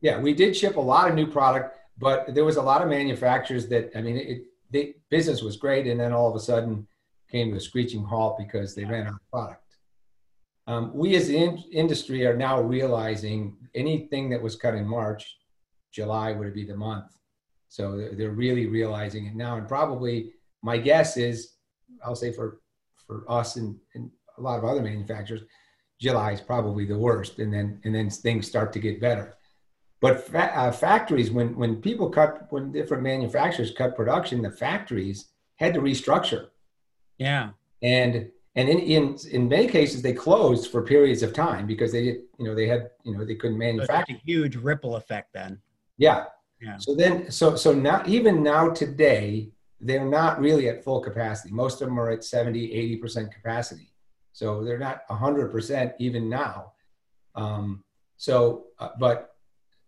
Yeah, 0.01 0.17
yeah, 0.17 0.21
we 0.21 0.35
did 0.35 0.57
ship 0.57 0.77
a 0.77 0.81
lot 0.81 1.09
of 1.09 1.15
new 1.15 1.27
product, 1.27 1.77
but 1.99 2.35
there 2.35 2.45
was 2.45 2.57
a 2.57 2.63
lot 2.63 2.83
of 2.83 2.89
manufacturers 2.89 3.67
that, 3.69 3.91
I 3.97 4.01
mean, 4.01 4.17
it, 4.17 4.45
the 4.71 4.95
business 5.11 5.43
was 5.43 5.57
great. 5.57 5.87
And 5.87 5.99
then 5.99 6.13
all 6.13 6.29
of 6.29 6.37
a 6.37 6.41
sudden, 6.41 6.87
came 7.35 7.51
to 7.51 7.57
a 7.57 7.61
screeching 7.61 8.05
halt 8.05 8.39
because 8.39 8.77
they 8.77 8.85
ran 8.85 9.09
out 9.09 9.15
of 9.15 9.31
product. 9.33 9.77
Um, 10.69 10.93
we 10.95 11.17
as 11.17 11.27
the 11.27 11.37
in- 11.37 11.65
industry 11.73 12.25
are 12.27 12.37
now 12.37 12.61
realizing 12.61 13.57
anything 13.75 14.31
that 14.31 14.41
was 14.41 14.55
cut 14.55 14.75
in 14.75 14.87
March, 14.87 15.37
July 15.95 16.33
would 16.33 16.53
be 16.55 16.65
the 16.65 16.77
month. 16.77 17.13
So 17.69 18.09
they're, 18.13 18.31
really 18.31 18.67
realizing 18.67 19.27
it 19.27 19.35
now. 19.35 19.57
And 19.57 19.67
probably 19.67 20.33
my 20.63 20.79
guess 20.79 21.17
is, 21.17 21.55
I'll 22.05 22.15
say 22.15 22.33
for, 22.33 22.61
for 23.07 23.25
us 23.29 23.57
and, 23.57 23.77
and 23.95 24.11
a 24.39 24.41
lot 24.41 24.59
of 24.59 24.65
other 24.65 24.83
manufacturers, 24.83 25.43
July 26.01 26.33
is 26.33 26.41
probably 26.41 26.85
the 26.85 26.99
worst. 26.99 27.39
And 27.39 27.53
then, 27.53 27.81
and 27.85 27.95
then 27.95 28.11
things 28.11 28.47
start 28.47 28.73
to 28.75 28.79
get 28.79 29.01
better. 29.01 29.35
But 30.01 30.27
fa- 30.27 30.57
uh, 30.57 30.73
factories, 30.73 31.31
when, 31.31 31.57
when 31.57 31.77
people 31.77 32.11
cut, 32.11 32.47
when 32.51 32.73
different 32.73 33.03
manufacturers 33.03 33.73
cut 33.73 33.97
production, 33.97 34.43
the 34.43 34.51
factories 34.51 35.29
had 35.57 35.75
to 35.75 35.81
restructure 35.81 36.49
yeah. 37.19 37.51
And 37.83 38.31
and 38.57 38.69
in, 38.69 38.79
in 38.79 39.19
in 39.31 39.49
many 39.49 39.67
cases 39.67 40.03
they 40.03 40.13
closed 40.13 40.71
for 40.71 40.83
periods 40.83 41.23
of 41.23 41.33
time 41.33 41.67
because 41.67 41.93
they 41.93 42.05
did 42.05 42.17
you 42.39 42.47
know 42.47 42.55
they 42.55 42.69
had 42.69 42.91
you 43.05 43.17
know 43.17 43.25
they 43.25 43.35
couldn't 43.35 43.59
manufacture. 43.59 44.15
So 44.15 44.17
a 44.17 44.23
huge 44.25 44.57
ripple 44.57 44.97
effect 44.97 45.33
then. 45.33 45.61
Yeah. 45.99 46.25
Yeah. 46.61 46.77
So 46.79 46.95
then 46.95 47.31
so 47.31 47.57
so 47.57 47.73
now 47.73 48.03
even 48.07 48.43
now 48.43 48.71
today 48.71 49.51
they're 49.85 50.05
not 50.05 50.41
really 50.41 50.69
at 50.69 50.83
full 50.83 51.01
capacity. 51.01 51.53
Most 51.53 51.83
of 51.83 51.89
them 51.89 52.01
are 52.01 52.11
at 52.11 52.25
70, 52.25 52.99
80% 53.03 53.31
capacity. 53.31 53.93
So 54.33 54.65
they're 54.65 54.79
not 54.79 55.07
100% 55.09 55.95
even 55.99 56.29
now. 56.29 56.73
Um, 57.35 57.85
so, 58.17 58.65
uh, 58.79 58.91
but, 58.99 59.37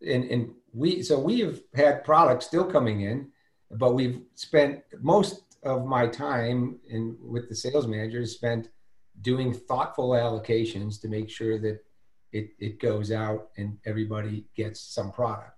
and, 0.07 0.25
and 0.25 0.51
we, 0.73 1.03
so 1.03 1.19
we 1.19 1.41
have 1.41 1.61
had 1.75 2.05
products 2.05 2.47
still 2.47 2.65
coming 2.65 3.01
in, 3.03 3.29
but 3.71 3.95
we've 3.95 4.21
spent 4.35 4.83
most 5.01 5.57
of 5.63 5.87
my 5.87 6.07
time 6.07 6.79
in 6.89 7.17
with 7.21 7.49
the 7.49 7.55
sales 7.55 7.87
managers 7.87 8.35
spent 8.35 8.69
doing 9.23 9.55
thoughtful 9.55 10.11
allocations 10.11 11.01
to 11.01 11.09
make 11.09 11.31
sure 11.31 11.59
that 11.59 11.83
it, 12.33 12.51
it 12.59 12.79
goes 12.81 13.11
out 13.11 13.49
and 13.57 13.79
everybody 13.87 14.45
gets 14.55 14.79
some 14.81 15.11
product. 15.11 15.56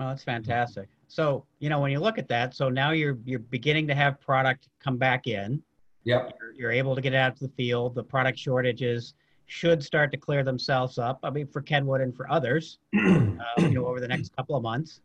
Well, 0.00 0.08
that's 0.08 0.24
fantastic. 0.24 0.88
So, 1.08 1.44
you 1.58 1.68
know, 1.68 1.78
when 1.78 1.92
you 1.92 2.00
look 2.00 2.16
at 2.16 2.26
that, 2.28 2.54
so 2.54 2.70
now 2.70 2.92
you're 2.92 3.18
you're 3.26 3.38
beginning 3.38 3.86
to 3.88 3.94
have 3.94 4.18
product 4.18 4.70
come 4.82 4.96
back 4.96 5.26
in. 5.26 5.62
Yep. 6.04 6.38
You're, 6.40 6.52
you're 6.54 6.72
able 6.72 6.94
to 6.94 7.02
get 7.02 7.14
out 7.14 7.36
to 7.36 7.46
the 7.46 7.52
field. 7.52 7.94
The 7.94 8.02
product 8.02 8.38
shortages 8.38 9.12
should 9.44 9.84
start 9.84 10.10
to 10.12 10.16
clear 10.16 10.42
themselves 10.42 10.96
up. 10.96 11.20
I 11.22 11.28
mean, 11.28 11.46
for 11.46 11.60
Kenwood 11.60 12.00
and 12.00 12.16
for 12.16 12.30
others, 12.32 12.78
uh, 12.96 13.42
you 13.58 13.72
know, 13.72 13.84
over 13.84 14.00
the 14.00 14.08
next 14.08 14.34
couple 14.34 14.56
of 14.56 14.62
months. 14.62 15.02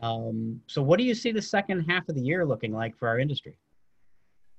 Um, 0.00 0.62
so, 0.66 0.80
what 0.80 0.96
do 0.96 1.04
you 1.04 1.14
see 1.14 1.30
the 1.30 1.42
second 1.42 1.80
half 1.80 2.08
of 2.08 2.14
the 2.14 2.22
year 2.22 2.46
looking 2.46 2.72
like 2.72 2.96
for 2.96 3.06
our 3.06 3.18
industry? 3.18 3.58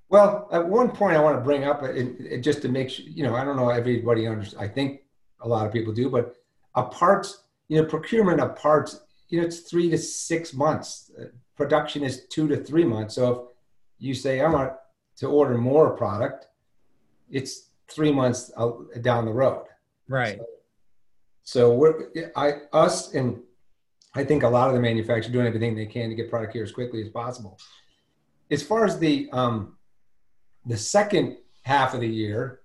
Well, 0.09 0.47
at 0.51 0.63
one 0.67 0.91
point, 0.91 1.17
I 1.17 1.19
want 1.19 1.35
to 1.35 1.41
bring 1.41 1.63
up 1.63 1.81
it, 1.81 2.15
it, 2.19 2.41
just 2.41 2.61
to 2.61 2.67
make 2.67 2.91
sure, 2.91 3.05
you 3.07 3.23
know, 3.23 3.35
I 3.35 3.43
don't 3.43 3.55
know 3.55 3.69
everybody 3.69 4.27
understands. 4.27 4.63
I 4.63 4.67
think 4.67 5.01
a 5.41 5.47
lot 5.47 5.65
of 5.65 5.73
people 5.73 5.93
do, 5.93 6.11
but 6.11 6.35
a 6.75 6.83
parts, 6.83 7.45
you 7.69 7.81
know, 7.81 7.87
procurement 7.87 8.39
of 8.39 8.55
parts, 8.55 8.99
you 9.29 9.39
know, 9.39 9.45
it's 9.45 9.59
three 9.59 9.89
to 9.89 9.97
six 9.97 10.53
months. 10.53 11.11
Uh, 11.19 11.25
production 11.55 12.03
is 12.03 12.25
two 12.27 12.47
to 12.47 12.57
three 12.57 12.85
months. 12.85 13.15
So 13.15 13.51
if 13.99 14.05
you 14.05 14.13
say 14.13 14.41
I 14.41 14.49
want 14.49 14.73
to 15.17 15.27
order 15.27 15.57
more 15.57 15.91
product, 15.91 16.47
it's 17.29 17.69
three 17.89 18.11
months 18.11 18.51
down 19.01 19.25
the 19.25 19.33
road. 19.33 19.65
Right. 20.07 20.37
So, 20.37 20.45
so 21.43 21.73
we're 21.73 22.11
I 22.35 22.53
us 22.73 23.13
and 23.13 23.39
I 24.15 24.23
think 24.23 24.43
a 24.43 24.49
lot 24.49 24.69
of 24.69 24.75
the 24.75 24.81
manufacturers 24.81 25.31
doing 25.31 25.47
everything 25.47 25.75
they 25.75 25.85
can 25.85 26.09
to 26.09 26.15
get 26.15 26.29
product 26.29 26.53
here 26.53 26.63
as 26.63 26.71
quickly 26.71 27.01
as 27.01 27.09
possible. 27.09 27.59
As 28.49 28.63
far 28.63 28.85
as 28.85 28.97
the 28.99 29.29
um, 29.33 29.77
the 30.65 30.77
second 30.77 31.37
half 31.63 31.93
of 31.93 32.01
the 32.01 32.07
year, 32.07 32.61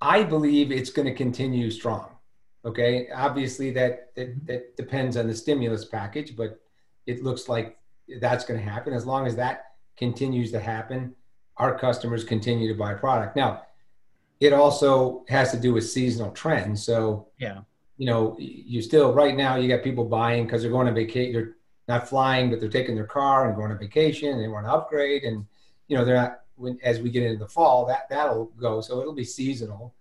I 0.00 0.22
believe 0.22 0.72
it's 0.72 0.90
going 0.90 1.06
to 1.06 1.14
continue 1.14 1.70
strong. 1.70 2.16
Okay, 2.64 3.08
obviously 3.14 3.70
that, 3.70 4.14
that 4.16 4.46
that 4.46 4.76
depends 4.76 5.16
on 5.16 5.26
the 5.26 5.34
stimulus 5.34 5.84
package, 5.84 6.36
but 6.36 6.60
it 7.06 7.22
looks 7.22 7.48
like 7.48 7.78
that's 8.20 8.44
going 8.44 8.60
to 8.60 8.70
happen. 8.70 8.92
As 8.92 9.06
long 9.06 9.26
as 9.26 9.34
that 9.36 9.72
continues 9.96 10.50
to 10.52 10.60
happen, 10.60 11.14
our 11.56 11.78
customers 11.78 12.24
continue 12.24 12.68
to 12.68 12.78
buy 12.78 12.94
product. 12.94 13.36
Now, 13.36 13.62
it 14.40 14.52
also 14.52 15.24
has 15.28 15.50
to 15.52 15.58
do 15.58 15.72
with 15.72 15.88
seasonal 15.88 16.32
trends. 16.32 16.82
So, 16.84 17.28
yeah, 17.38 17.60
you 17.98 18.06
know, 18.06 18.36
you 18.38 18.80
still 18.80 19.12
right 19.12 19.36
now 19.36 19.56
you 19.56 19.68
got 19.68 19.84
people 19.84 20.04
buying 20.04 20.44
because 20.44 20.62
they're 20.62 20.70
going 20.70 20.86
to 20.86 20.92
vacation. 20.92 21.32
They're 21.32 21.56
not 21.88 22.08
flying, 22.08 22.50
but 22.50 22.60
they're 22.60 22.70
taking 22.70 22.94
their 22.94 23.04
car 23.04 23.46
and 23.46 23.56
going 23.56 23.70
on 23.70 23.78
vacation. 23.78 24.30
And 24.30 24.42
they 24.42 24.48
want 24.48 24.66
to 24.66 24.72
upgrade, 24.72 25.24
and 25.24 25.46
you 25.88 25.96
know, 25.96 26.04
they're 26.04 26.16
not. 26.16 26.40
When 26.56 26.78
as 26.82 27.00
we 27.00 27.10
get 27.10 27.22
into 27.22 27.38
the 27.38 27.48
fall, 27.48 27.86
that 27.86 28.08
that'll 28.10 28.46
go. 28.58 28.80
So 28.80 29.00
it'll 29.00 29.14
be 29.14 29.24
seasonal. 29.24 29.94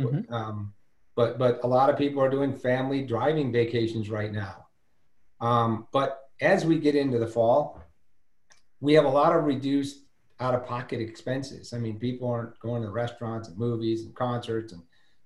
Mm-hmm. 0.00 0.32
Um, 0.32 0.72
but 1.18 1.36
but 1.36 1.58
a 1.64 1.66
lot 1.66 1.90
of 1.90 1.98
people 1.98 2.22
are 2.22 2.30
doing 2.30 2.54
family 2.54 3.02
driving 3.02 3.50
vacations 3.50 4.08
right 4.08 4.32
now. 4.32 4.68
Um, 5.40 5.88
but 5.90 6.30
as 6.40 6.64
we 6.64 6.78
get 6.78 6.94
into 6.94 7.18
the 7.18 7.26
fall, 7.26 7.82
we 8.80 8.94
have 8.94 9.04
a 9.04 9.08
lot 9.08 9.34
of 9.34 9.42
reduced 9.42 10.04
out 10.38 10.54
of 10.54 10.64
pocket 10.64 11.00
expenses. 11.00 11.72
I 11.72 11.78
mean, 11.78 11.98
people 11.98 12.30
aren't 12.30 12.56
going 12.60 12.82
to 12.82 12.90
restaurants 12.90 13.48
and 13.48 13.58
movies 13.58 14.04
and 14.04 14.14
concerts 14.14 14.72
and 14.72 14.80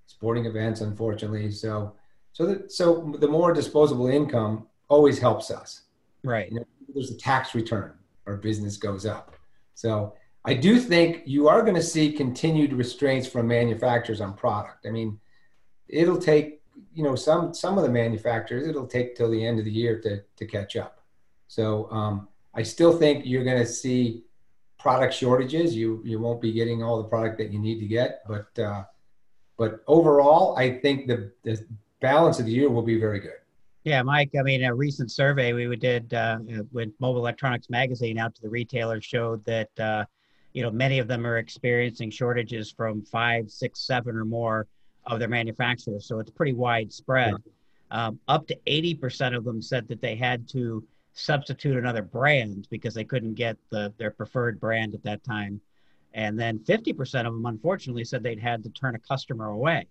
sporting 0.07 0.47
events, 0.47 0.81
unfortunately. 0.81 1.51
So, 1.51 1.93
so 2.33 2.47
that 2.47 2.73
so 2.73 3.15
the 3.19 3.29
more 3.29 3.53
disposable 3.53 4.07
income 4.07 4.69
always 4.89 5.19
helps 5.19 5.51
us. 5.51 5.83
Right. 6.25 6.51
You 6.51 6.61
know, 6.61 6.67
there's 6.95 7.11
a 7.11 7.19
tax 7.19 7.55
return, 7.55 7.93
our 8.27 8.39
business 8.39 8.79
goes 8.79 9.05
up. 9.05 9.37
So 9.75 10.15
I 10.47 10.55
do 10.55 10.79
think 10.79 11.25
you 11.27 11.49
are 11.49 11.61
going 11.61 11.75
to 11.75 11.83
see 11.83 12.13
continued 12.13 12.73
restraints 12.73 13.29
from 13.29 13.47
manufacturers 13.47 14.23
on 14.23 14.33
product. 14.33 14.87
I 14.87 14.91
mean, 14.91 15.21
it'll 15.89 16.19
take 16.19 16.63
you 16.95 17.03
know 17.03 17.15
some 17.15 17.55
some 17.55 17.79
of 17.79 17.85
the 17.85 17.91
manufacturers 17.91 18.67
it'll 18.67 18.87
take 18.87 19.17
till 19.17 19.31
the 19.31 19.45
end 19.45 19.59
of 19.59 19.65
the 19.65 19.71
year 19.71 20.01
to 20.01 20.23
to 20.37 20.47
catch 20.47 20.77
up. 20.77 21.01
So 21.49 21.91
um, 21.91 22.29
I 22.55 22.63
still 22.63 22.97
think 22.97 23.25
you're 23.27 23.45
going 23.45 23.59
to 23.59 23.67
see 23.67 24.25
product 24.79 25.15
shortages. 25.15 25.75
You 25.75 26.03
you 26.05 26.19
won't 26.19 26.41
be 26.41 26.53
getting 26.53 26.83
all 26.83 27.03
the 27.03 27.09
product 27.09 27.39
that 27.39 27.53
you 27.53 27.59
need 27.59 27.81
to 27.81 27.87
get, 27.87 28.23
but 28.27 28.59
uh, 28.59 28.85
but 29.57 29.83
overall, 29.87 30.57
I 30.57 30.79
think 30.79 31.07
the 31.07 31.33
the 31.45 31.65
balance 32.01 32.39
of 32.39 32.47
the 32.47 32.53
year 32.53 32.69
will 32.69 32.83
be 32.83 32.99
very 32.99 33.21
good. 33.21 33.39
Yeah, 33.85 34.03
Mike. 34.03 34.31
I 34.39 34.43
mean, 34.43 34.65
a 34.65 34.75
recent 34.75 35.11
survey 35.11 35.53
we 35.53 35.75
did 35.77 36.15
uh, 36.15 36.39
with 36.71 36.91
Mobile 37.01 37.21
Electronics 37.21 37.69
Magazine 37.69 38.19
out 38.19 38.35
to 38.37 38.43
the 38.43 38.49
retailers 38.49 39.05
showed 39.05 39.45
that 39.45 39.71
uh, 39.79 40.05
you 40.53 40.63
know 40.63 40.71
many 40.71 40.99
of 40.99 41.09
them 41.09 41.27
are 41.27 41.39
experiencing 41.39 42.11
shortages 42.11 42.71
from 42.71 43.03
five, 43.03 43.51
six, 43.51 43.81
seven, 43.81 44.17
or 44.17 44.25
more 44.25 44.69
of 45.07 45.19
their 45.19 45.29
manufacturers. 45.29 46.07
So 46.07 46.19
it's 46.19 46.31
pretty 46.31 46.53
widespread. 46.53 47.35
Yeah. 47.35 48.07
Um, 48.07 48.19
up 48.27 48.47
to 48.47 48.59
eighty 48.67 48.95
percent 48.95 49.35
of 49.35 49.45
them 49.45 49.61
said 49.61 49.87
that 49.89 50.01
they 50.01 50.17
had 50.17 50.49
to 50.51 50.83
substitute 51.13 51.77
another 51.77 52.03
brand 52.03 52.67
because 52.71 52.95
they 52.95 53.05
couldn't 53.05 53.35
get 53.35 53.57
the 53.71 53.93
their 53.99 54.11
preferred 54.11 54.59
brand 54.59 54.95
at 54.95 55.03
that 55.03 55.23
time. 55.25 55.61
And 56.15 56.39
then 56.39 56.59
50% 56.59 57.27
of 57.27 57.33
them, 57.33 57.47
unfortunately, 57.47 58.05
said 58.05 58.23
they'd 58.23 58.39
had 58.39 58.63
to 58.65 58.71
turn 58.71 58.95
a 58.95 58.99
customer 58.99 59.49
away. 59.49 59.87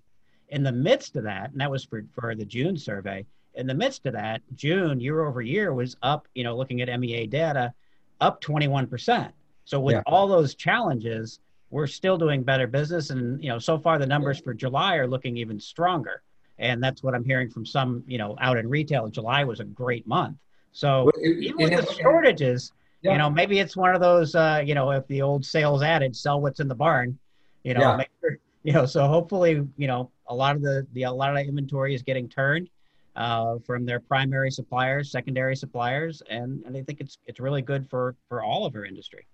In 0.50 0.64
the 0.64 0.72
midst 0.72 1.16
of 1.16 1.24
that, 1.24 1.52
and 1.52 1.62
that 1.62 1.72
was 1.72 1.86
for, 1.86 2.04
for 2.14 2.36
the 2.36 2.46
June 2.46 2.78
survey, 2.78 3.26
in 3.56 3.68
the 3.68 3.74
midst 3.74 4.06
of 4.06 4.14
that, 4.14 4.42
June 4.56 5.00
year 5.00 5.26
over 5.26 5.42
year 5.42 5.74
was 5.74 5.96
up, 6.04 6.28
you 6.36 6.44
know, 6.44 6.56
looking 6.56 6.82
at 6.82 7.00
MEA 7.00 7.28
data, 7.28 7.74
up 8.20 8.42
21%. 8.42 9.32
So 9.66 9.80
with 9.80 9.96
yeah. 9.96 10.04
all 10.06 10.28
those 10.28 10.56
challenges, 10.56 11.40
we're 11.72 11.88
still 11.88 12.18
doing 12.18 12.44
better 12.44 12.68
business. 12.68 13.10
And, 13.10 13.42
you 13.42 13.50
know, 13.50 13.58
so 13.58 13.80
far 13.80 13.98
the 13.98 14.06
numbers 14.06 14.40
for 14.40 14.54
July 14.54 14.98
are 14.98 15.08
looking 15.08 15.38
even 15.38 15.60
stronger. 15.60 16.22
And 16.60 16.84
that's 16.84 17.02
what 17.02 17.16
I'm 17.16 17.24
hearing 17.24 17.50
from 17.50 17.66
some, 17.66 18.04
you 18.06 18.20
know, 18.20 18.36
out 18.40 18.58
in 18.58 18.70
retail. 18.70 19.08
July 19.08 19.44
was 19.46 19.60
a 19.62 19.64
great 19.64 20.06
month. 20.06 20.38
So 20.74 21.06
well, 21.06 21.14
it, 21.18 21.38
even 21.44 21.58
with 21.58 21.88
the 21.88 21.94
shortages, 21.94 22.72
yeah. 23.02 23.14
you 23.14 23.18
know, 23.18 23.30
maybe 23.30 23.60
it's 23.60 23.76
one 23.76 23.96
of 23.96 24.02
those, 24.02 24.36
uh, 24.36 24.62
you 24.64 24.76
know, 24.76 24.92
if 24.92 25.08
the 25.08 25.22
old 25.22 25.44
sales 25.46 25.82
adage, 25.82 26.16
sell 26.16 26.40
what's 26.40 26.60
in 26.60 26.68
the 26.68 26.76
barn, 26.76 27.18
you 27.64 27.74
know, 27.74 27.82
yeah. 27.82 28.04
sure, 28.20 28.38
you 28.64 28.74
know, 28.74 28.86
so 28.86 29.08
hopefully, 29.08 29.66
you 29.78 29.88
know, 29.88 30.12
a 30.28 30.36
lot 30.36 30.56
of 30.56 30.62
the, 30.62 30.86
the, 30.94 31.04
a 31.04 31.12
lot 31.12 31.30
of 31.32 31.38
the 31.38 31.48
inventory 31.48 31.96
is 31.96 32.04
getting 32.04 32.30
turned 32.30 32.70
uh, 33.16 33.58
from 33.66 33.86
their 33.86 34.00
primary 34.00 34.52
suppliers, 34.52 35.12
secondary 35.12 35.56
suppliers. 35.56 36.22
And, 36.30 36.64
and 36.66 36.78
I 36.78 36.84
think 36.84 37.02
it's, 37.02 37.18
it's 37.26 37.40
really 37.40 37.62
good 37.62 37.90
for, 37.90 38.16
for 38.30 38.44
all 38.44 38.66
of 38.66 38.76
our 38.76 38.86
industry. 38.86 39.26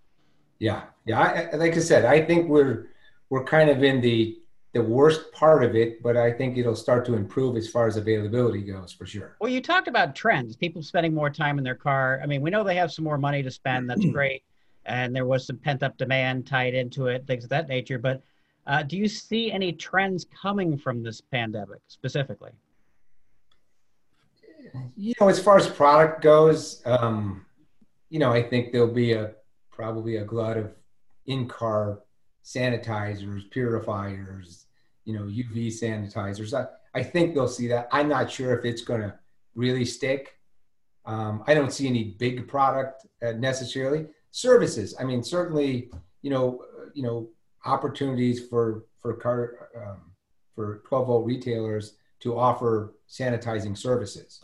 Yeah. 0.60 0.84
Yeah. 1.06 1.20
I, 1.54 1.56
like 1.56 1.76
I 1.76 1.80
said, 1.80 2.06
I 2.06 2.22
think 2.22 2.48
we're, 2.48 2.88
we're 3.30 3.44
kind 3.44 3.70
of 3.70 3.84
in 3.84 4.02
the 4.02 4.40
the 4.78 4.84
worst 4.84 5.32
part 5.32 5.64
of 5.64 5.76
it, 5.76 6.04
but 6.04 6.16
I 6.16 6.32
think 6.32 6.58
it'll 6.58 6.76
start 6.76 7.04
to 7.06 7.16
improve 7.16 7.56
as 7.56 7.68
far 7.68 7.88
as 7.88 7.98
availability 7.98 8.62
goes 8.62 8.92
for 8.92 9.08
sure. 9.08 9.36
Well, 9.40 9.52
you 9.52 9.60
talked 9.60 9.88
about 9.88 10.16
trends, 10.16 10.56
people 10.56 10.84
spending 10.84 11.16
more 11.16 11.32
time 11.32 11.58
in 11.58 11.64
their 11.64 11.76
car. 11.76 12.20
I 12.22 12.28
mean, 12.28 12.42
we 12.42 12.52
know 12.52 12.64
they 12.64 12.76
have 12.76 12.92
some 12.92 13.04
more 13.04 13.18
money 13.18 13.42
to 13.42 13.50
spend. 13.50 13.90
That's 13.90 14.06
great. 14.12 14.44
And 14.86 15.16
there 15.16 15.26
was 15.26 15.48
some 15.48 15.58
pent 15.58 15.82
up 15.82 15.98
demand 15.98 16.46
tied 16.46 16.76
into 16.76 17.08
it, 17.08 17.26
things 17.26 17.44
of 17.44 17.50
that 17.50 17.68
nature. 17.68 17.98
But 17.98 18.22
uh, 18.68 18.84
do 18.84 18.98
you 18.98 19.08
see 19.08 19.52
any 19.52 19.74
trends 19.74 20.26
coming 20.26 20.78
from 20.78 21.02
this 21.02 21.22
pandemic 21.22 21.80
specifically? 21.88 22.52
You 24.96 25.14
know, 25.20 25.30
as 25.30 25.40
far 25.40 25.58
as 25.58 25.68
product 25.68 26.22
goes, 26.22 26.84
um, 26.86 27.46
you 28.10 28.20
know, 28.20 28.32
I 28.32 28.44
think 28.44 28.72
there'll 28.72 28.94
be 28.94 29.14
a 29.14 29.32
probably 29.78 30.18
a 30.18 30.26
glut 30.26 30.58
of 30.58 30.74
in 31.28 31.48
car 31.48 32.00
sanitizers, 32.44 33.50
purifiers, 33.52 34.66
you 35.06 35.14
know, 35.14 35.24
UV 35.24 35.68
sanitizers. 35.68 36.54
I, 36.58 36.66
I 36.98 37.04
think 37.04 37.36
they'll 37.36 37.48
see 37.48 37.68
that. 37.68 37.88
I'm 37.92 38.10
not 38.10 38.32
sure 38.32 38.58
if 38.58 38.66
it's 38.66 38.82
going 38.82 39.02
to 39.02 39.14
really 39.54 39.86
stick. 39.86 40.40
Um, 41.06 41.44
I 41.46 41.54
don't 41.54 41.72
see 41.72 41.88
any 41.88 42.16
big 42.18 42.48
product 42.48 43.06
uh, 43.22 43.34
necessarily. 43.34 44.08
Services. 44.32 44.96
I 45.00 45.04
mean, 45.04 45.24
certainly, 45.24 45.92
you 46.24 46.32
know, 46.32 46.64
uh, 46.78 46.90
you 46.94 47.04
know, 47.04 47.30
opportunities 47.66 48.48
for 48.48 48.86
for 49.02 49.14
car 49.14 49.70
um, 49.76 50.12
for 50.56 50.82
12 50.88 51.08
volt 51.08 51.26
retailers 51.26 51.96
to 52.22 52.38
offer 52.38 52.96
sanitizing 53.08 53.78
services. 53.78 54.42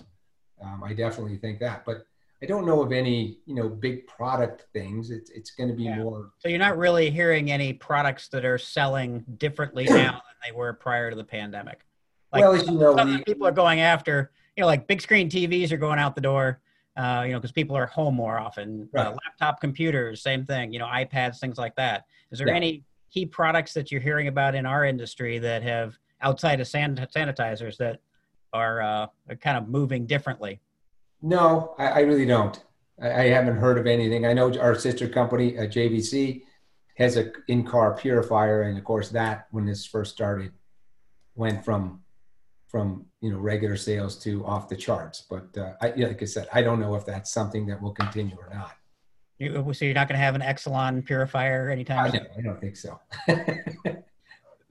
Um, 0.64 0.84
I 0.84 0.94
definitely 0.94 1.38
think 1.38 1.60
that, 1.60 1.86
but 1.86 2.06
I 2.44 2.46
don't 2.46 2.66
know 2.66 2.82
of 2.82 2.92
any, 2.92 3.38
you 3.46 3.56
know, 3.56 3.70
big 3.70 4.06
product 4.06 4.66
things. 4.74 5.12
It's 5.12 5.30
it's 5.30 5.52
going 5.52 5.70
to 5.70 5.76
be 5.76 5.84
yeah. 5.84 6.00
more. 6.00 6.32
So 6.40 6.50
you're 6.50 6.60
not 6.60 6.78
really 6.78 7.10
hearing 7.10 7.50
any 7.50 7.72
products 7.72 8.28
that 8.30 8.44
are 8.44 8.58
selling 8.58 9.24
differently 9.38 9.86
now 9.90 10.12
than 10.12 10.36
they 10.46 10.52
were 10.52 10.74
prior 10.74 11.10
to 11.10 11.16
the 11.16 11.24
pandemic. 11.24 11.86
Like 12.34 12.42
well, 12.42 12.54
as 12.54 12.68
you 12.68 12.74
know, 12.74 12.94
we, 12.94 13.24
people 13.24 13.48
are 13.48 13.54
going 13.54 13.80
after, 13.80 14.32
you 14.58 14.62
know, 14.62 14.68
like 14.68 14.88
big 14.88 15.02
screen 15.02 15.30
TVs 15.30 15.72
are 15.72 15.78
going 15.78 16.00
out 16.00 16.16
the 16.16 16.22
door. 16.22 16.60
Uh, 16.96 17.24
you 17.26 17.32
know, 17.32 17.40
because 17.40 17.52
people 17.52 17.76
are 17.76 17.88
home 17.88 18.14
more 18.14 18.38
often. 18.38 18.88
Uh, 18.94 18.98
right. 18.98 19.08
Uh, 19.08 19.18
laptop 19.26 19.60
computers, 19.60 20.22
same 20.22 20.46
thing. 20.46 20.72
You 20.72 20.78
know, 20.78 20.86
iPads, 20.86 21.40
things 21.40 21.58
like 21.58 21.76
that. 21.78 22.06
Is 22.32 22.38
there 22.38 22.50
yeah. 22.50 22.56
any 22.56 22.84
key 23.10 23.26
products 23.26 23.74
that 23.74 23.92
you're 23.92 24.02
hearing 24.02 24.28
about 24.28 24.54
in 24.54 24.68
our 24.68 24.86
industry 24.86 25.40
that 25.40 25.64
have 25.64 25.98
outside 26.22 26.60
of 26.60 26.68
san- 26.68 26.96
sanitizers 27.16 27.78
that 27.78 28.02
are, 28.52 28.82
uh, 28.82 29.08
are 29.28 29.36
kind 29.38 29.58
of 29.58 29.70
moving 29.70 30.06
differently? 30.06 30.60
No, 31.24 31.74
I, 31.80 31.88
I 31.88 32.00
really 32.02 32.26
don't. 32.26 32.62
I, 33.02 33.10
I, 33.10 33.24
haven't 33.28 33.56
heard 33.56 33.78
of 33.78 33.88
anything. 33.88 34.26
I 34.26 34.34
know 34.34 34.54
our 34.60 34.76
sister 34.76 35.08
company, 35.08 35.58
uh, 35.58 35.64
JVC, 35.64 36.44
has 36.98 37.16
a 37.16 37.32
in-car 37.48 37.96
purifier, 37.96 38.64
and 38.64 38.78
of 38.78 38.84
course, 38.84 39.10
that 39.10 39.48
when 39.52 39.66
this 39.66 39.86
first 39.86 40.12
started, 40.12 40.52
went 41.36 41.64
from 41.66 42.02
from 42.68 43.06
you 43.22 43.32
know 43.32 43.38
regular 43.38 43.78
sales 43.78 44.18
to 44.20 44.46
off 44.46 44.68
the 44.68 44.76
charts. 44.76 45.24
But 45.28 45.58
uh, 45.58 45.74
I, 45.82 45.94
like 45.96 46.22
I 46.22 46.26
said, 46.26 46.48
I 46.54 46.62
don't 46.62 46.82
know 46.82 46.94
if 46.96 47.06
that's 47.06 47.32
something 47.32 47.66
that 47.68 47.82
will 47.82 47.94
continue 47.94 48.36
or 48.38 48.54
not. 48.54 48.74
You, 49.40 49.74
so 49.74 49.86
you're 49.86 49.94
not 49.94 50.10
going 50.10 50.20
to 50.20 50.24
have 50.24 50.36
an 50.36 50.42
Excelon 50.42 51.06
purifier 51.06 51.70
anytime? 51.70 52.12
I, 52.12 52.22
I 52.38 52.42
don't 52.42 52.60
think 52.60 52.76
so. 52.76 53.00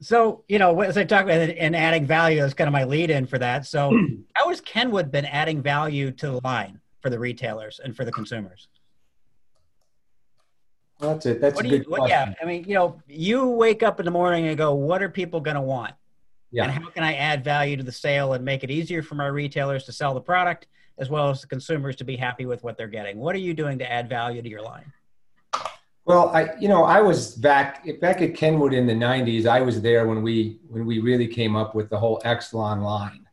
So, 0.03 0.43
you 0.49 0.59
know, 0.59 0.81
as 0.81 0.97
I 0.97 1.05
talk 1.05 1.23
about 1.23 1.37
it 1.37 1.57
and 1.57 1.75
adding 1.75 2.05
value, 2.05 2.41
that's 2.41 2.53
kind 2.53 2.67
of 2.67 2.73
my 2.73 2.83
lead 2.83 3.09
in 3.09 3.25
for 3.25 3.39
that. 3.39 3.65
So, 3.65 3.97
how 4.33 4.49
has 4.49 4.59
Kenwood 4.59 5.11
been 5.11 5.25
adding 5.25 5.61
value 5.61 6.11
to 6.11 6.27
the 6.27 6.41
line 6.43 6.81
for 7.01 7.09
the 7.09 7.17
retailers 7.17 7.79
and 7.83 7.95
for 7.95 8.03
the 8.03 8.11
consumers? 8.11 8.67
Well, 10.99 11.13
that's 11.13 11.25
it. 11.25 11.41
That's 11.41 11.55
what 11.55 11.65
a 11.65 11.69
good 11.69 11.85
you, 11.85 11.91
what, 11.91 12.09
Yeah, 12.09 12.33
I 12.41 12.45
mean, 12.45 12.65
you 12.65 12.75
know, 12.75 13.01
you 13.07 13.47
wake 13.47 13.81
up 13.81 13.99
in 13.99 14.05
the 14.05 14.11
morning 14.11 14.47
and 14.47 14.57
go, 14.57 14.73
"What 14.73 15.01
are 15.01 15.09
people 15.09 15.39
going 15.41 15.55
to 15.55 15.61
want?" 15.61 15.93
Yeah. 16.51 16.63
And 16.63 16.71
how 16.71 16.89
can 16.89 17.03
I 17.03 17.15
add 17.15 17.43
value 17.43 17.77
to 17.77 17.83
the 17.83 17.91
sale 17.91 18.33
and 18.33 18.45
make 18.45 18.63
it 18.63 18.69
easier 18.69 19.01
for 19.01 19.15
my 19.15 19.27
retailers 19.27 19.85
to 19.85 19.91
sell 19.91 20.13
the 20.13 20.21
product 20.21 20.67
as 20.97 21.09
well 21.09 21.29
as 21.29 21.41
the 21.41 21.47
consumers 21.47 21.95
to 21.95 22.03
be 22.03 22.15
happy 22.15 22.45
with 22.45 22.63
what 22.63 22.77
they're 22.77 22.87
getting? 22.87 23.17
What 23.17 23.35
are 23.35 23.39
you 23.39 23.53
doing 23.53 23.79
to 23.79 23.91
add 23.91 24.07
value 24.07 24.41
to 24.41 24.49
your 24.49 24.61
line? 24.61 24.91
Well, 26.05 26.29
I 26.29 26.49
you 26.59 26.67
know 26.67 26.83
I 26.83 27.01
was 27.01 27.35
back 27.35 27.85
back 28.01 28.21
at 28.21 28.35
Kenwood 28.35 28.73
in 28.73 28.85
the 28.85 28.93
'90s. 28.93 29.45
I 29.45 29.61
was 29.61 29.81
there 29.81 30.07
when 30.07 30.21
we 30.21 30.59
when 30.67 30.85
we 30.85 30.99
really 30.99 31.27
came 31.27 31.55
up 31.55 31.75
with 31.75 31.89
the 31.89 31.97
whole 31.97 32.19
Excelon 32.25 32.81
line. 32.83 33.25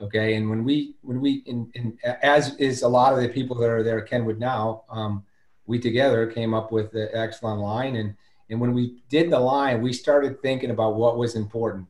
Okay, 0.00 0.34
and 0.34 0.50
when 0.50 0.64
we 0.64 0.96
when 1.02 1.20
we 1.20 1.44
in, 1.46 1.70
in 1.74 1.96
as 2.22 2.56
is 2.56 2.82
a 2.82 2.88
lot 2.88 3.12
of 3.12 3.20
the 3.20 3.28
people 3.28 3.56
that 3.56 3.70
are 3.70 3.84
there 3.84 4.00
at 4.00 4.08
Kenwood 4.08 4.40
now, 4.40 4.82
um, 4.90 5.24
we 5.66 5.78
together 5.78 6.26
came 6.26 6.52
up 6.52 6.72
with 6.72 6.90
the 6.90 7.10
Excelon 7.14 7.60
line, 7.60 7.94
and 7.96 8.16
and 8.50 8.60
when 8.60 8.74
we 8.74 9.02
did 9.08 9.30
the 9.30 9.38
line, 9.38 9.80
we 9.80 9.92
started 9.92 10.42
thinking 10.42 10.70
about 10.70 10.96
what 10.96 11.16
was 11.16 11.36
important, 11.36 11.86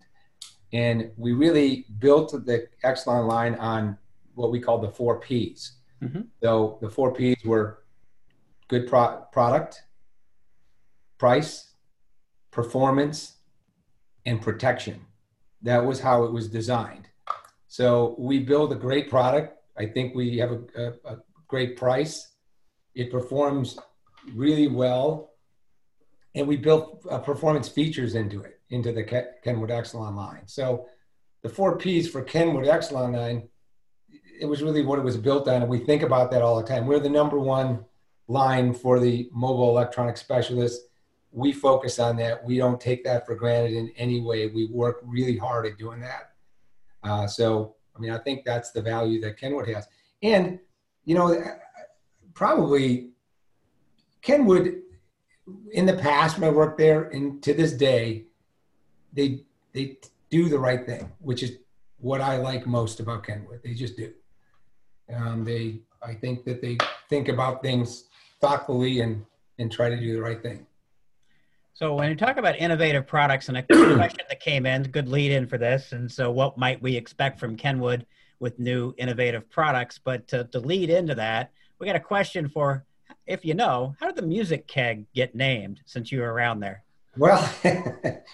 and 0.74 1.10
we 1.16 1.32
really 1.32 1.86
built 1.98 2.32
the 2.44 2.68
Excelon 2.84 3.26
line 3.26 3.54
on 3.54 3.96
what 4.34 4.50
we 4.50 4.60
call 4.60 4.78
the 4.78 4.90
four 4.90 5.18
Ps. 5.18 5.72
Mm-hmm. 6.02 6.22
So 6.42 6.78
the 6.82 6.90
four 6.90 7.10
Ps 7.10 7.42
were 7.42 7.84
good 8.68 8.86
pro- 8.86 9.24
product, 9.32 9.82
price, 11.18 11.72
performance, 12.50 13.36
and 14.26 14.40
protection. 14.40 15.00
That 15.62 15.84
was 15.84 16.00
how 16.00 16.24
it 16.24 16.32
was 16.32 16.48
designed. 16.48 17.08
So 17.68 18.14
we 18.18 18.38
build 18.38 18.72
a 18.72 18.76
great 18.76 19.10
product. 19.10 19.58
I 19.76 19.86
think 19.86 20.14
we 20.14 20.36
have 20.38 20.52
a, 20.52 20.60
a, 20.76 21.12
a 21.14 21.18
great 21.48 21.76
price. 21.76 22.28
It 22.94 23.10
performs 23.10 23.78
really 24.32 24.68
well. 24.68 25.30
And 26.34 26.46
we 26.46 26.56
built 26.56 27.04
uh, 27.10 27.18
performance 27.18 27.68
features 27.68 28.14
into 28.14 28.42
it, 28.42 28.60
into 28.70 28.92
the 28.92 29.04
Kenwood 29.42 29.70
Excelon 29.70 30.16
line. 30.16 30.42
So 30.46 30.86
the 31.42 31.48
four 31.48 31.76
P's 31.76 32.08
for 32.08 32.22
Kenwood 32.22 32.66
Excelon 32.66 33.14
line, 33.14 33.48
it 34.40 34.46
was 34.46 34.62
really 34.62 34.84
what 34.84 34.98
it 34.98 35.04
was 35.04 35.16
built 35.16 35.46
on. 35.48 35.62
And 35.62 35.70
we 35.70 35.78
think 35.78 36.02
about 36.02 36.30
that 36.32 36.42
all 36.42 36.60
the 36.60 36.66
time. 36.66 36.86
We're 36.86 36.98
the 36.98 37.08
number 37.08 37.38
one 37.38 37.84
line 38.26 38.74
for 38.74 38.98
the 38.98 39.28
mobile 39.32 39.70
electronic 39.70 40.16
specialist. 40.16 40.80
We 41.34 41.52
focus 41.52 41.98
on 41.98 42.16
that. 42.18 42.44
We 42.44 42.58
don't 42.58 42.80
take 42.80 43.02
that 43.04 43.26
for 43.26 43.34
granted 43.34 43.72
in 43.72 43.90
any 43.96 44.20
way. 44.20 44.46
We 44.46 44.66
work 44.66 45.00
really 45.02 45.36
hard 45.36 45.66
at 45.66 45.78
doing 45.78 46.00
that. 46.00 46.30
Uh, 47.02 47.26
so, 47.26 47.74
I 47.96 47.98
mean, 47.98 48.12
I 48.12 48.18
think 48.18 48.44
that's 48.44 48.70
the 48.70 48.80
value 48.80 49.20
that 49.22 49.36
Kenwood 49.36 49.68
has. 49.68 49.88
And, 50.22 50.60
you 51.04 51.16
know, 51.16 51.44
probably 52.34 53.10
Kenwood 54.22 54.82
in 55.72 55.86
the 55.86 55.96
past 55.96 56.38
when 56.38 56.48
I 56.48 56.52
worked 56.52 56.78
there 56.78 57.04
and 57.10 57.42
to 57.42 57.52
this 57.52 57.72
day, 57.72 58.26
they 59.12 59.44
they 59.72 59.98
do 60.30 60.48
the 60.48 60.58
right 60.58 60.86
thing, 60.86 61.12
which 61.18 61.42
is 61.42 61.58
what 61.98 62.20
I 62.20 62.36
like 62.36 62.66
most 62.66 63.00
about 63.00 63.24
Kenwood. 63.24 63.60
They 63.62 63.74
just 63.74 63.96
do. 63.96 64.12
Um, 65.14 65.44
they 65.44 65.80
I 66.02 66.14
think 66.14 66.44
that 66.44 66.62
they 66.62 66.78
think 67.08 67.28
about 67.28 67.62
things 67.62 68.04
thoughtfully 68.40 69.00
and 69.00 69.24
and 69.58 69.70
try 69.70 69.88
to 69.88 69.98
do 69.98 70.14
the 70.14 70.22
right 70.22 70.42
thing. 70.42 70.66
So 71.74 71.92
when 71.94 72.08
you 72.08 72.14
talk 72.14 72.36
about 72.36 72.56
innovative 72.56 73.04
products, 73.04 73.48
and 73.48 73.58
a 73.58 73.62
question 73.64 74.24
that 74.28 74.38
came 74.38 74.64
in, 74.64 74.84
good 74.84 75.08
lead 75.08 75.32
in 75.32 75.44
for 75.48 75.58
this, 75.58 75.90
and 75.90 76.10
so 76.10 76.30
what 76.30 76.56
might 76.56 76.80
we 76.80 76.94
expect 76.96 77.40
from 77.40 77.56
Kenwood 77.56 78.06
with 78.38 78.60
new 78.60 78.94
innovative 78.96 79.50
products? 79.50 79.98
But 79.98 80.28
to, 80.28 80.44
to 80.44 80.60
lead 80.60 80.88
into 80.88 81.16
that, 81.16 81.50
we 81.80 81.86
got 81.88 81.96
a 81.96 82.00
question 82.00 82.48
for, 82.48 82.84
if 83.26 83.44
you 83.44 83.54
know, 83.54 83.96
how 83.98 84.06
did 84.06 84.14
the 84.14 84.22
music 84.22 84.68
keg 84.68 85.04
get 85.16 85.34
named 85.34 85.80
since 85.84 86.12
you 86.12 86.20
were 86.20 86.32
around 86.32 86.60
there? 86.60 86.84
Well, 87.16 87.52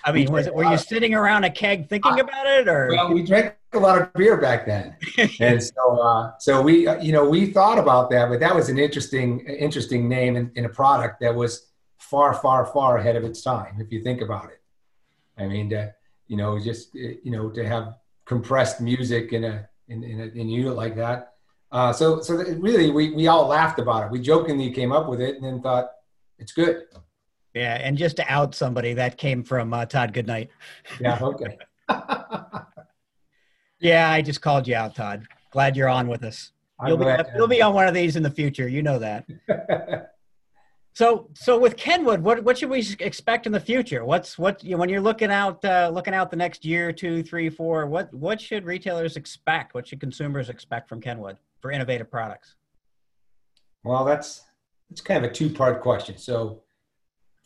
I 0.04 0.12
mean, 0.12 0.30
was 0.30 0.46
it, 0.46 0.54
were 0.54 0.64
you 0.64 0.76
sitting 0.76 1.14
around 1.14 1.44
a 1.44 1.50
keg 1.50 1.88
thinking 1.88 2.20
about 2.20 2.46
it, 2.46 2.68
or? 2.68 2.88
Well, 2.90 3.12
we 3.14 3.22
drank 3.22 3.54
a 3.72 3.78
lot 3.78 4.00
of 4.00 4.12
beer 4.14 4.36
back 4.36 4.66
then, 4.66 4.96
and 5.40 5.62
so 5.62 5.98
uh, 5.98 6.32
so 6.38 6.62
we 6.62 6.86
uh, 6.86 6.98
you 6.98 7.12
know 7.12 7.28
we 7.28 7.46
thought 7.46 7.78
about 7.78 8.10
that, 8.10 8.30
but 8.30 8.40
that 8.40 8.54
was 8.54 8.70
an 8.70 8.78
interesting 8.78 9.40
interesting 9.40 10.08
name 10.08 10.36
in, 10.36 10.50
in, 10.54 10.64
a 10.64 10.68
product 10.68 11.20
that 11.20 11.34
was 11.34 11.69
far 12.00 12.34
far 12.34 12.66
far 12.66 12.98
ahead 12.98 13.16
of 13.16 13.24
its 13.24 13.42
time. 13.42 13.76
If 13.78 13.92
you 13.92 14.02
think 14.02 14.20
about 14.20 14.46
it, 14.46 14.60
I 15.38 15.46
mean, 15.46 15.70
to, 15.70 15.94
you 16.26 16.36
know, 16.36 16.58
just 16.58 16.94
you 16.94 17.30
know 17.30 17.50
to 17.50 17.66
have 17.66 17.94
compressed 18.24 18.80
music 18.80 19.32
in 19.32 19.44
a 19.44 19.68
in, 19.88 20.02
in 20.02 20.20
a, 20.20 20.24
in 20.24 20.48
a 20.48 20.50
unit 20.50 20.74
like 20.74 20.96
that. 20.96 21.34
Uh, 21.70 21.92
so 21.92 22.20
so 22.20 22.34
really, 22.34 22.90
we 22.90 23.12
we 23.12 23.28
all 23.28 23.46
laughed 23.46 23.78
about 23.78 24.06
it. 24.06 24.10
We 24.10 24.20
jokingly 24.20 24.70
came 24.72 24.92
up 24.92 25.08
with 25.08 25.20
it, 25.20 25.36
and 25.36 25.44
then 25.44 25.60
thought 25.60 25.90
it's 26.38 26.52
good. 26.52 26.84
Yeah, 27.54 27.74
and 27.74 27.96
just 27.98 28.16
to 28.16 28.32
out 28.32 28.54
somebody, 28.54 28.94
that 28.94 29.18
came 29.18 29.42
from 29.42 29.74
uh, 29.74 29.84
Todd 29.86 30.12
Goodnight. 30.12 30.50
Yeah, 31.00 31.18
okay. 31.20 31.58
yeah, 33.80 34.10
I 34.10 34.22
just 34.22 34.40
called 34.40 34.68
you 34.68 34.76
out, 34.76 34.94
Todd. 34.94 35.26
Glad 35.50 35.76
you're 35.76 35.88
on 35.88 36.06
with 36.06 36.22
us. 36.22 36.52
You'll 36.86 36.96
be, 36.96 37.06
you'll 37.36 37.48
be 37.48 37.60
on 37.60 37.74
one 37.74 37.88
of 37.88 37.94
these 37.94 38.16
in 38.16 38.22
the 38.22 38.30
future. 38.30 38.66
You 38.66 38.82
know 38.82 38.98
that. 39.00 39.26
so, 41.00 41.30
so 41.32 41.58
with 41.58 41.78
Kenwood, 41.78 42.20
what 42.20 42.44
what 42.44 42.58
should 42.58 42.68
we 42.68 42.86
expect 42.98 43.46
in 43.46 43.52
the 43.52 43.60
future? 43.60 44.04
What's 44.04 44.38
what 44.38 44.62
you 44.62 44.76
when 44.76 44.90
you're 44.90 45.00
looking 45.00 45.30
out 45.30 45.64
uh, 45.64 45.90
looking 45.90 46.12
out 46.12 46.30
the 46.30 46.36
next 46.36 46.62
year, 46.62 46.92
two, 46.92 47.22
three, 47.22 47.48
four? 47.48 47.86
What 47.86 48.12
what 48.12 48.38
should 48.38 48.66
retailers 48.66 49.16
expect? 49.16 49.72
What 49.72 49.88
should 49.88 49.98
consumers 49.98 50.50
expect 50.50 50.90
from 50.90 51.00
Kenwood 51.00 51.38
for 51.62 51.70
innovative 51.70 52.10
products? 52.10 52.54
Well, 53.82 54.04
that's 54.04 54.42
it's 54.90 55.00
kind 55.00 55.24
of 55.24 55.30
a 55.30 55.32
two 55.32 55.48
part 55.48 55.80
question. 55.80 56.18
So 56.18 56.64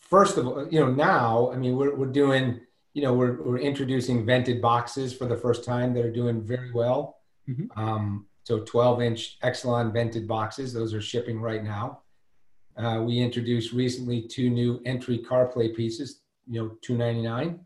first 0.01 0.37
of 0.37 0.49
all, 0.49 0.67
you 0.69 0.81
know, 0.81 0.91
now, 0.91 1.53
I 1.53 1.57
mean, 1.57 1.77
we're, 1.77 1.95
we're 1.95 2.07
doing, 2.07 2.59
you 2.93 3.03
know, 3.03 3.15
we're, 3.15 3.41
we're 3.41 3.59
introducing 3.59 4.27
vented 4.27 4.61
boxes 4.61 5.15
for 5.15 5.27
the 5.27 5.37
first 5.37 5.65
time 5.65 5.95
that 5.95 6.05
are 6.05 6.11
doing 6.11 6.43
very 6.43 6.73
well. 6.73 7.19
Mm-hmm. 7.49 7.79
Um, 7.79 8.27
so 8.43 8.61
12 8.61 9.01
inch 9.01 9.39
Excelon 9.45 9.93
vented 9.93 10.27
boxes, 10.27 10.73
those 10.73 10.93
are 10.93 11.01
shipping 11.01 11.41
right 11.41 11.63
now. 11.63 12.01
Uh, 12.77 13.03
we 13.05 13.21
introduced 13.21 13.73
recently 13.73 14.23
two 14.23 14.51
new 14.51 14.81
entry 14.85 15.19
CarPlay 15.19 15.75
pieces, 15.75 16.23
you 16.49 16.61
know, 16.61 16.77
299. 16.83 17.61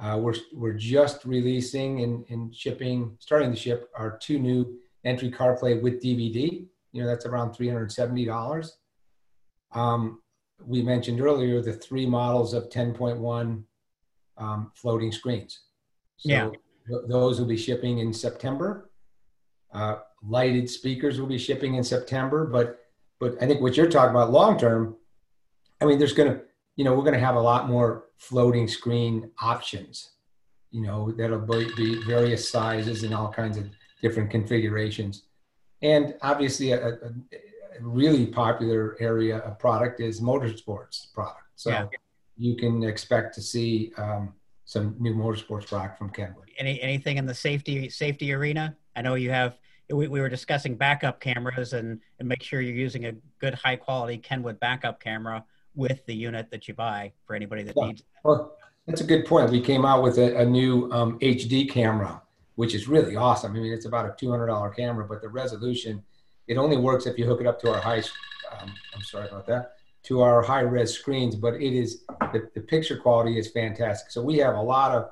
Uh, 0.00 0.18
we're, 0.18 0.34
we're 0.54 0.72
just 0.72 1.24
releasing 1.24 2.02
and, 2.02 2.24
and 2.30 2.54
shipping, 2.54 3.14
starting 3.18 3.50
to 3.50 3.56
ship 3.56 3.90
our 3.94 4.18
two 4.18 4.38
new 4.38 4.78
entry 5.04 5.30
CarPlay 5.30 5.80
with 5.80 6.02
DVD. 6.02 6.66
You 6.92 7.02
know, 7.02 7.08
that's 7.08 7.26
around 7.26 7.52
$370. 7.52 8.70
Um, 9.72 10.20
we 10.64 10.82
mentioned 10.82 11.20
earlier 11.20 11.60
the 11.60 11.72
three 11.72 12.06
models 12.06 12.54
of 12.54 12.68
10.1 12.70 13.62
um, 14.38 14.72
floating 14.74 15.12
screens. 15.12 15.60
So 16.16 16.30
yeah. 16.30 16.48
th- 16.88 17.02
those 17.08 17.38
will 17.38 17.46
be 17.46 17.56
shipping 17.56 17.98
in 17.98 18.12
September. 18.12 18.90
Uh, 19.72 19.96
lighted 20.22 20.68
speakers 20.70 21.20
will 21.20 21.26
be 21.26 21.38
shipping 21.38 21.74
in 21.74 21.84
September, 21.84 22.46
but 22.46 22.81
but 23.22 23.40
I 23.40 23.46
think 23.46 23.60
what 23.60 23.76
you're 23.76 23.88
talking 23.88 24.10
about 24.10 24.32
long 24.32 24.58
term, 24.58 24.96
I 25.80 25.84
mean, 25.84 26.00
there's 26.00 26.12
going 26.12 26.32
to 26.32 26.40
you 26.74 26.84
know 26.84 26.92
we're 26.92 27.04
going 27.04 27.14
to 27.14 27.20
have 27.20 27.36
a 27.36 27.40
lot 27.40 27.68
more 27.68 28.06
floating 28.18 28.66
screen 28.66 29.30
options. 29.40 30.10
You 30.72 30.82
know 30.82 31.12
that'll 31.12 31.38
be 31.38 32.02
various 32.02 32.50
sizes 32.50 33.04
and 33.04 33.14
all 33.14 33.32
kinds 33.32 33.56
of 33.58 33.66
different 34.02 34.28
configurations, 34.32 35.26
and 35.82 36.16
obviously 36.22 36.72
a, 36.72 36.88
a, 36.88 37.12
really 37.80 38.26
popular 38.26 38.96
area 38.98 39.38
of 39.38 39.56
product 39.56 40.00
is 40.00 40.20
motorsports 40.20 41.12
product. 41.14 41.46
So 41.54 41.70
yeah. 41.70 41.86
you 42.36 42.56
can 42.56 42.82
expect 42.82 43.34
to 43.36 43.40
see 43.40 43.92
um, 43.98 44.34
some 44.64 44.96
new 44.98 45.14
motorsports 45.14 45.68
product 45.68 45.96
from 45.96 46.10
Kenwood. 46.10 46.50
Any 46.58 46.82
anything 46.82 47.18
in 47.18 47.26
the 47.26 47.34
safety 47.34 47.88
safety 47.88 48.32
arena? 48.32 48.76
I 48.96 49.02
know 49.02 49.14
you 49.14 49.30
have. 49.30 49.58
We, 49.92 50.08
we 50.08 50.20
were 50.20 50.28
discussing 50.28 50.74
backup 50.74 51.20
cameras 51.20 51.72
and 51.72 52.00
and 52.18 52.28
make 52.28 52.42
sure 52.42 52.60
you're 52.60 52.74
using 52.74 53.06
a 53.06 53.12
good 53.38 53.54
high 53.54 53.76
quality 53.76 54.18
Kenwood 54.18 54.58
backup 54.58 55.00
camera 55.00 55.44
with 55.74 56.04
the 56.06 56.14
unit 56.14 56.50
that 56.50 56.66
you 56.68 56.74
buy 56.74 57.12
for 57.26 57.34
anybody 57.34 57.62
that 57.62 57.74
yeah. 57.76 57.86
needs. 57.86 58.00
It. 58.00 58.06
Well, 58.24 58.56
that's 58.86 59.00
a 59.00 59.04
good 59.04 59.26
point. 59.26 59.50
We 59.50 59.60
came 59.60 59.84
out 59.84 60.02
with 60.02 60.18
a, 60.18 60.38
a 60.38 60.44
new 60.44 60.90
um, 60.92 61.18
HD 61.20 61.70
camera, 61.70 62.20
which 62.56 62.74
is 62.74 62.88
really 62.88 63.16
awesome. 63.16 63.52
I 63.52 63.60
mean, 63.60 63.72
it's 63.72 63.86
about 63.86 64.06
a 64.06 64.14
two 64.18 64.30
hundred 64.30 64.46
dollar 64.46 64.70
camera, 64.70 65.06
but 65.06 65.22
the 65.22 65.28
resolution 65.28 66.02
it 66.48 66.58
only 66.58 66.76
works 66.76 67.06
if 67.06 67.18
you 67.18 67.24
hook 67.26 67.40
it 67.40 67.46
up 67.46 67.60
to 67.60 67.70
our 67.72 67.80
high, 67.80 68.02
um, 68.50 68.74
I'm 68.94 69.02
sorry 69.02 69.28
about 69.28 69.46
that, 69.46 69.74
to 70.04 70.22
our 70.22 70.42
high 70.42 70.60
res 70.60 70.92
screens, 70.92 71.36
but 71.36 71.54
it 71.54 71.72
is, 71.72 72.04
the, 72.32 72.48
the 72.54 72.60
picture 72.60 72.96
quality 72.96 73.38
is 73.38 73.50
fantastic. 73.50 74.10
So 74.10 74.22
we 74.22 74.38
have 74.38 74.56
a 74.56 74.62
lot 74.62 74.92
of, 74.92 75.10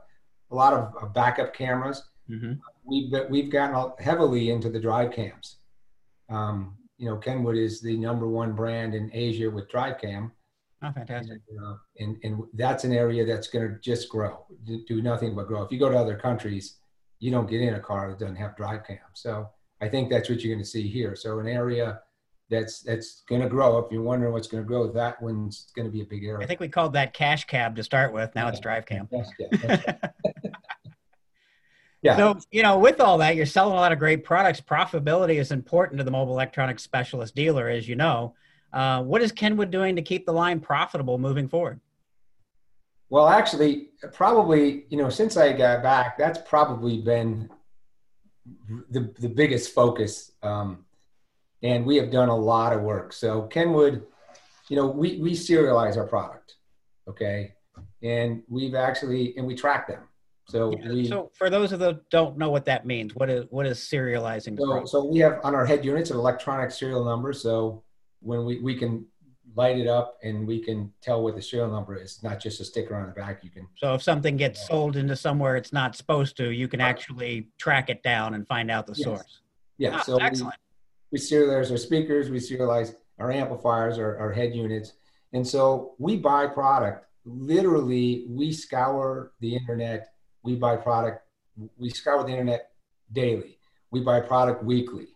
a 0.50 0.54
lot 0.54 0.72
of 0.72 0.92
uh, 1.00 1.06
backup 1.06 1.54
cameras. 1.54 2.02
Mm-hmm. 2.28 2.54
We've, 2.90 3.12
we've 3.30 3.50
gotten 3.50 3.92
heavily 3.98 4.50
into 4.50 4.68
the 4.68 4.80
drive 4.80 5.12
cams. 5.12 5.56
Um, 6.28 6.76
you 6.98 7.06
know, 7.06 7.16
Kenwood 7.16 7.56
is 7.56 7.80
the 7.80 7.96
number 7.96 8.28
one 8.28 8.52
brand 8.52 8.94
in 8.94 9.10
Asia 9.14 9.50
with 9.50 9.70
drive 9.70 9.98
cam. 9.98 10.32
Oh, 10.82 10.92
fantastic. 10.92 11.40
And, 11.48 11.64
uh, 11.64 11.74
and, 11.98 12.16
and, 12.22 12.42
that's 12.54 12.84
an 12.84 12.92
area 12.92 13.24
that's 13.26 13.48
going 13.48 13.68
to 13.68 13.78
just 13.80 14.08
grow, 14.08 14.46
do 14.64 15.02
nothing 15.02 15.34
but 15.34 15.46
grow. 15.46 15.62
If 15.62 15.70
you 15.70 15.78
go 15.78 15.90
to 15.90 15.98
other 15.98 16.16
countries, 16.16 16.76
you 17.18 17.30
don't 17.30 17.48
get 17.48 17.60
in 17.60 17.74
a 17.74 17.80
car 17.80 18.08
that 18.08 18.18
doesn't 18.18 18.36
have 18.36 18.56
drive 18.56 18.86
cam. 18.86 18.98
So 19.14 19.48
I 19.80 19.88
think 19.88 20.10
that's 20.10 20.28
what 20.28 20.42
you're 20.42 20.54
going 20.54 20.64
to 20.64 20.68
see 20.68 20.88
here. 20.88 21.14
So 21.16 21.38
an 21.38 21.48
area 21.48 22.00
that's 22.48 22.80
that's 22.80 23.22
going 23.28 23.42
to 23.42 23.48
grow. 23.48 23.78
If 23.78 23.92
you're 23.92 24.02
wondering 24.02 24.32
what's 24.32 24.48
going 24.48 24.62
to 24.62 24.66
grow, 24.66 24.90
that 24.92 25.22
one's 25.22 25.70
going 25.76 25.86
to 25.86 25.92
be 25.92 26.00
a 26.00 26.04
big 26.06 26.24
area. 26.24 26.44
I 26.44 26.46
think 26.46 26.60
we 26.60 26.68
called 26.68 26.94
that 26.94 27.14
cash 27.14 27.44
cab 27.44 27.76
to 27.76 27.84
start 27.84 28.12
with. 28.12 28.34
Now 28.34 28.44
yeah. 28.44 28.50
it's 28.50 28.60
drive 28.60 28.86
cam. 28.86 29.08
yeah. 29.38 29.94
So 32.04 32.38
you 32.50 32.62
know, 32.62 32.78
with 32.78 33.00
all 33.00 33.18
that, 33.18 33.36
you're 33.36 33.46
selling 33.46 33.74
a 33.74 33.76
lot 33.76 33.92
of 33.92 33.98
great 33.98 34.24
products. 34.24 34.60
Profitability 34.60 35.38
is 35.38 35.52
important 35.52 35.98
to 35.98 36.04
the 36.04 36.10
mobile 36.10 36.32
electronics 36.32 36.82
specialist 36.82 37.34
dealer, 37.34 37.68
as 37.68 37.88
you 37.88 37.96
know. 37.96 38.34
Uh, 38.72 39.02
what 39.02 39.20
is 39.20 39.32
Kenwood 39.32 39.70
doing 39.70 39.96
to 39.96 40.02
keep 40.02 40.26
the 40.26 40.32
line 40.32 40.60
profitable 40.60 41.18
moving 41.18 41.48
forward? 41.48 41.80
Well, 43.10 43.28
actually, 43.28 43.88
probably 44.12 44.86
you 44.88 44.96
know, 44.96 45.10
since 45.10 45.36
I 45.36 45.52
got 45.52 45.82
back, 45.82 46.16
that's 46.16 46.38
probably 46.48 46.98
been 47.02 47.50
the, 48.90 49.12
the 49.18 49.28
biggest 49.28 49.74
focus. 49.74 50.32
Um, 50.42 50.84
and 51.62 51.84
we 51.84 51.96
have 51.96 52.10
done 52.10 52.28
a 52.28 52.36
lot 52.36 52.72
of 52.72 52.82
work. 52.82 53.12
So 53.12 53.42
Kenwood, 53.42 54.06
you 54.68 54.76
know, 54.76 54.86
we, 54.86 55.18
we 55.18 55.32
serialize 55.32 55.96
our 55.96 56.06
product. 56.06 56.56
Okay. 57.08 57.54
And 58.02 58.42
we've 58.48 58.74
actually, 58.74 59.36
and 59.36 59.46
we 59.46 59.54
track 59.54 59.88
them. 59.88 60.04
So 60.50 60.72
yeah, 60.72 60.92
we, 60.92 61.06
so 61.06 61.30
for 61.34 61.48
those 61.48 61.72
of 61.72 61.78
the 61.78 62.00
don't 62.10 62.36
know 62.36 62.50
what 62.50 62.64
that 62.64 62.86
means, 62.86 63.14
what 63.14 63.30
is, 63.30 63.44
what 63.50 63.66
is 63.66 63.78
serializing? 63.78 64.58
So, 64.58 64.84
so 64.84 65.04
we 65.04 65.18
have 65.20 65.38
on 65.44 65.54
our 65.54 65.64
head 65.64 65.84
units 65.84 66.10
an 66.10 66.16
electronic 66.16 66.70
serial 66.70 67.04
number. 67.04 67.32
So 67.32 67.82
when 68.20 68.44
we, 68.44 68.60
we 68.60 68.74
can 68.74 69.06
light 69.54 69.78
it 69.78 69.86
up 69.86 70.18
and 70.22 70.46
we 70.46 70.60
can 70.60 70.92
tell 71.00 71.22
what 71.22 71.36
the 71.36 71.42
serial 71.42 71.70
number 71.70 71.96
is, 71.96 72.22
not 72.22 72.40
just 72.40 72.60
a 72.60 72.64
sticker 72.64 72.94
on 72.96 73.06
the 73.06 73.12
back. 73.12 73.44
You 73.44 73.50
can. 73.50 73.66
So 73.76 73.94
if 73.94 74.02
something 74.02 74.36
gets 74.36 74.66
sold 74.66 74.96
into 74.96 75.16
somewhere 75.16 75.56
it's 75.56 75.72
not 75.72 75.96
supposed 75.96 76.36
to, 76.38 76.50
you 76.50 76.68
can 76.68 76.80
actually 76.80 77.48
track 77.58 77.90
it 77.90 78.02
down 78.02 78.34
and 78.34 78.46
find 78.48 78.70
out 78.70 78.86
the 78.86 78.94
Yes. 78.94 79.04
source. 79.04 79.40
Yeah. 79.78 79.96
Ah, 79.98 80.02
so 80.02 80.16
we- 80.16 80.22
excellent. 80.22 80.56
we 81.12 81.18
serialize 81.18 81.70
our 81.70 81.76
speakers, 81.76 82.30
we 82.30 82.38
serialize 82.38 82.94
our 83.18 83.30
amplifiers, 83.30 83.98
our, 83.98 84.16
our 84.18 84.32
head 84.32 84.54
units. 84.54 84.94
And 85.32 85.46
so 85.46 85.94
we 85.98 86.16
buy 86.16 86.46
product. 86.46 87.06
Literally, 87.24 88.24
we 88.28 88.50
scour 88.52 89.32
the 89.40 89.54
internet. 89.54 90.12
We 90.42 90.56
buy 90.56 90.76
product. 90.76 91.22
We 91.78 91.90
scour 91.90 92.22
the 92.24 92.30
internet 92.30 92.70
daily. 93.12 93.58
We 93.90 94.00
buy 94.00 94.20
product 94.20 94.64
weekly. 94.64 95.08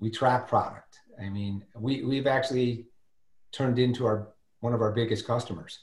We 0.00 0.10
track 0.10 0.48
product. 0.48 1.00
I 1.20 1.28
mean, 1.28 1.64
we, 1.78 2.02
we've 2.04 2.26
actually 2.26 2.86
turned 3.52 3.78
into 3.78 4.06
our 4.06 4.28
one 4.60 4.72
of 4.72 4.80
our 4.80 4.92
biggest 4.92 5.26
customers. 5.26 5.80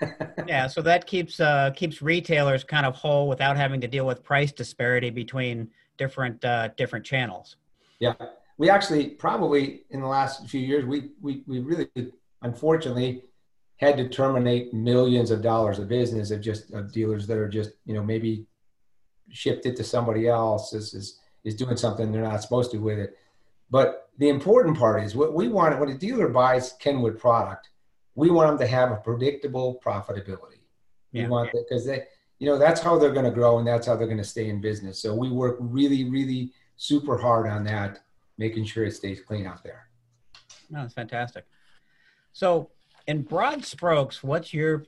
Yeah, 0.46 0.66
so 0.66 0.82
that 0.82 1.06
keeps 1.06 1.40
uh, 1.40 1.70
keeps 1.74 2.02
retailers 2.02 2.64
kind 2.64 2.84
of 2.84 2.94
whole 2.94 3.28
without 3.28 3.56
having 3.56 3.80
to 3.80 3.88
deal 3.88 4.06
with 4.06 4.22
price 4.22 4.52
disparity 4.52 5.08
between 5.08 5.70
different 5.96 6.44
uh, 6.44 6.68
different 6.76 7.04
channels. 7.06 7.56
Yeah, 7.98 8.12
we 8.58 8.68
actually 8.68 9.10
probably 9.10 9.84
in 9.88 10.00
the 10.02 10.06
last 10.06 10.46
few 10.48 10.60
years 10.60 10.84
we 10.84 11.12
we 11.22 11.42
we 11.46 11.60
really 11.60 11.88
unfortunately 12.42 13.24
had 13.76 13.96
to 13.96 14.08
terminate 14.08 14.72
millions 14.72 15.30
of 15.30 15.42
dollars 15.42 15.78
of 15.78 15.88
business 15.88 16.30
of 16.30 16.40
just 16.40 16.72
of 16.72 16.92
dealers 16.92 17.26
that 17.26 17.36
are 17.38 17.48
just 17.48 17.72
you 17.84 17.94
know 17.94 18.02
maybe 18.02 18.46
shipped 19.30 19.66
it 19.66 19.76
to 19.76 19.84
somebody 19.84 20.28
else 20.28 20.72
is 20.72 20.94
is 20.94 21.20
is 21.44 21.54
doing 21.54 21.76
something 21.76 22.10
they're 22.10 22.22
not 22.22 22.42
supposed 22.42 22.70
to 22.70 22.78
with 22.78 22.98
it. 22.98 23.16
But 23.70 24.08
the 24.18 24.28
important 24.28 24.78
part 24.78 25.02
is 25.02 25.16
what 25.16 25.34
we 25.34 25.48
want 25.48 25.78
when 25.78 25.90
a 25.90 25.98
dealer 25.98 26.28
buys 26.28 26.74
Kenwood 26.74 27.18
product, 27.18 27.70
we 28.14 28.30
want 28.30 28.48
them 28.50 28.58
to 28.58 28.66
have 28.66 28.92
a 28.92 28.96
predictable 28.96 29.80
profitability. 29.84 30.60
We 31.12 31.20
Yeah. 31.20 31.28
want 31.28 31.52
that 31.52 31.64
because 31.68 31.84
they 31.84 32.04
you 32.38 32.48
know 32.48 32.58
that's 32.58 32.80
how 32.80 32.98
they're 32.98 33.12
going 33.12 33.24
to 33.24 33.30
grow 33.30 33.58
and 33.58 33.66
that's 33.66 33.86
how 33.86 33.96
they're 33.96 34.06
going 34.06 34.18
to 34.18 34.24
stay 34.24 34.48
in 34.48 34.60
business. 34.60 34.98
So 34.98 35.14
we 35.14 35.30
work 35.30 35.56
really 35.60 36.08
really 36.10 36.52
super 36.76 37.16
hard 37.18 37.48
on 37.48 37.64
that 37.64 38.00
making 38.38 38.64
sure 38.64 38.84
it 38.84 38.92
stays 38.92 39.20
clean 39.20 39.46
out 39.46 39.62
there. 39.62 39.88
No, 40.70 40.80
that's 40.82 40.94
fantastic. 40.94 41.46
So, 42.32 42.70
in 43.06 43.22
broad 43.22 43.64
strokes, 43.64 44.22
what's 44.22 44.54
your 44.54 44.84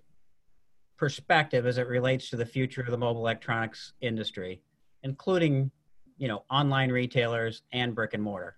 perspective 0.96 1.66
as 1.66 1.78
it 1.78 1.86
relates 1.86 2.30
to 2.30 2.36
the 2.36 2.46
future 2.46 2.80
of 2.80 2.90
the 2.90 2.98
mobile 2.98 3.20
electronics 3.20 3.92
industry, 4.00 4.62
including, 5.02 5.70
you 6.16 6.28
know, 6.28 6.44
online 6.50 6.90
retailers 6.90 7.62
and 7.72 7.94
brick 7.94 8.14
and 8.14 8.22
mortar? 8.22 8.56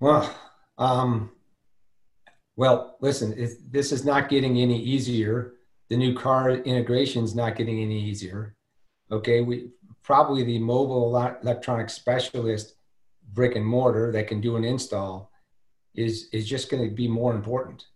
Well, 0.00 0.32
um, 0.78 1.32
well, 2.56 2.96
listen, 3.00 3.34
this 3.70 3.90
is 3.90 4.04
not 4.04 4.28
getting 4.28 4.58
any 4.58 4.80
easier. 4.80 5.54
The 5.88 5.96
new 5.96 6.14
car 6.14 6.50
integration 6.50 7.24
is 7.24 7.34
not 7.34 7.56
getting 7.56 7.80
any 7.80 8.00
easier. 8.00 8.54
Okay, 9.10 9.40
we 9.40 9.70
probably 10.02 10.44
the 10.44 10.58
mobile 10.58 11.16
ele- 11.16 11.38
electronic 11.42 11.90
specialist, 11.90 12.74
brick 13.32 13.56
and 13.56 13.64
mortar 13.64 14.12
that 14.12 14.28
can 14.28 14.40
do 14.40 14.56
an 14.56 14.64
install, 14.64 15.27
is 15.98 16.28
is 16.32 16.48
just 16.48 16.70
going 16.70 16.82
to 16.88 16.94
be 16.94 17.08
more 17.08 17.34
important. 17.34 17.86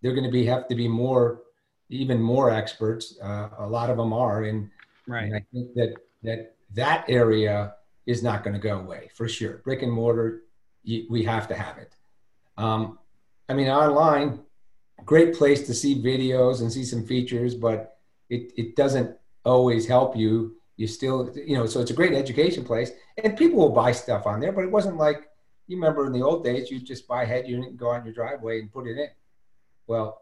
They're 0.00 0.14
going 0.18 0.24
to 0.24 0.30
be 0.40 0.44
have 0.46 0.66
to 0.68 0.74
be 0.74 0.88
more, 0.88 1.42
even 1.90 2.20
more 2.20 2.50
experts. 2.50 3.18
Uh, 3.22 3.48
a 3.58 3.66
lot 3.66 3.90
of 3.90 3.96
them 3.96 4.12
are, 4.12 4.44
and 4.44 4.70
Right. 5.06 5.24
and 5.24 5.34
I 5.36 5.42
think 5.52 5.74
that 5.74 5.90
that 6.22 6.54
that 6.74 7.04
area 7.08 7.74
is 8.06 8.22
not 8.22 8.42
going 8.42 8.54
to 8.54 8.60
go 8.70 8.78
away 8.78 9.10
for 9.14 9.28
sure. 9.28 9.54
Brick 9.66 9.82
and 9.82 9.92
mortar, 9.92 10.42
y- 10.86 11.04
we 11.10 11.22
have 11.24 11.46
to 11.48 11.54
have 11.54 11.76
it. 11.78 11.92
Um, 12.56 12.98
I 13.50 13.52
mean, 13.54 13.68
online, 13.68 14.40
great 15.04 15.34
place 15.34 15.66
to 15.66 15.74
see 15.74 16.02
videos 16.02 16.60
and 16.62 16.72
see 16.72 16.84
some 16.84 17.04
features, 17.04 17.54
but 17.54 17.98
it, 18.30 18.52
it 18.56 18.76
doesn't 18.76 19.10
always 19.44 19.86
help 19.86 20.16
you. 20.16 20.56
You 20.76 20.86
still, 20.86 21.30
you 21.36 21.56
know, 21.56 21.66
so 21.66 21.80
it's 21.80 21.90
a 21.90 21.94
great 22.00 22.14
education 22.14 22.64
place, 22.64 22.90
and 23.22 23.36
people 23.36 23.58
will 23.58 23.76
buy 23.84 23.92
stuff 23.92 24.26
on 24.26 24.40
there. 24.40 24.52
But 24.52 24.64
it 24.64 24.70
wasn't 24.70 24.96
like 24.96 25.28
you 25.66 25.76
remember 25.76 26.06
in 26.06 26.12
the 26.12 26.22
old 26.22 26.44
days, 26.44 26.70
you 26.70 26.80
just 26.80 27.08
buy 27.08 27.22
a 27.22 27.26
head 27.26 27.48
unit 27.48 27.70
and 27.70 27.78
go 27.78 27.92
out 27.92 28.00
in 28.00 28.04
your 28.04 28.14
driveway 28.14 28.60
and 28.60 28.72
put 28.72 28.86
it 28.86 28.98
in. 28.98 29.08
Well, 29.86 30.20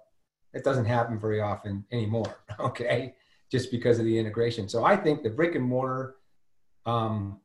it 0.52 0.64
doesn't 0.64 0.85
happen 0.85 1.18
very 1.18 1.40
often 1.40 1.85
anymore. 1.90 2.37
Okay 2.61 3.14
just 3.52 3.70
because 3.70 3.98
of 3.98 4.07
the 4.07 4.18
integration. 4.18 4.66
So 4.66 4.83
I 4.83 4.96
think 4.96 5.22
the 5.22 5.28
brick 5.28 5.55
and 5.55 5.64
mortar 5.64 6.16
um, 6.87 7.38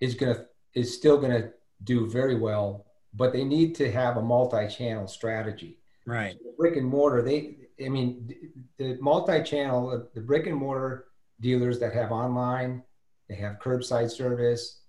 is 0.00 0.16
gonna 0.16 0.46
is 0.74 0.92
still 0.92 1.18
gonna 1.18 1.50
do 1.84 2.10
very 2.10 2.34
well, 2.34 2.86
but 3.14 3.32
they 3.32 3.44
need 3.44 3.76
to 3.76 3.90
have 3.92 4.16
a 4.16 4.22
multi-channel 4.22 5.06
strategy. 5.06 5.78
Right. 6.04 6.36
Brick 6.58 6.76
and 6.76 6.86
mortar, 6.86 7.22
they 7.22 7.58
I 7.82 7.88
mean 7.88 8.34
the 8.76 8.98
multi-channel, 9.00 10.08
the 10.12 10.20
brick 10.20 10.48
and 10.48 10.56
mortar 10.56 11.06
dealers 11.38 11.78
that 11.78 11.94
have 11.94 12.10
online, 12.10 12.82
they 13.28 13.36
have 13.36 13.60
curbside 13.60 14.10
service, 14.10 14.80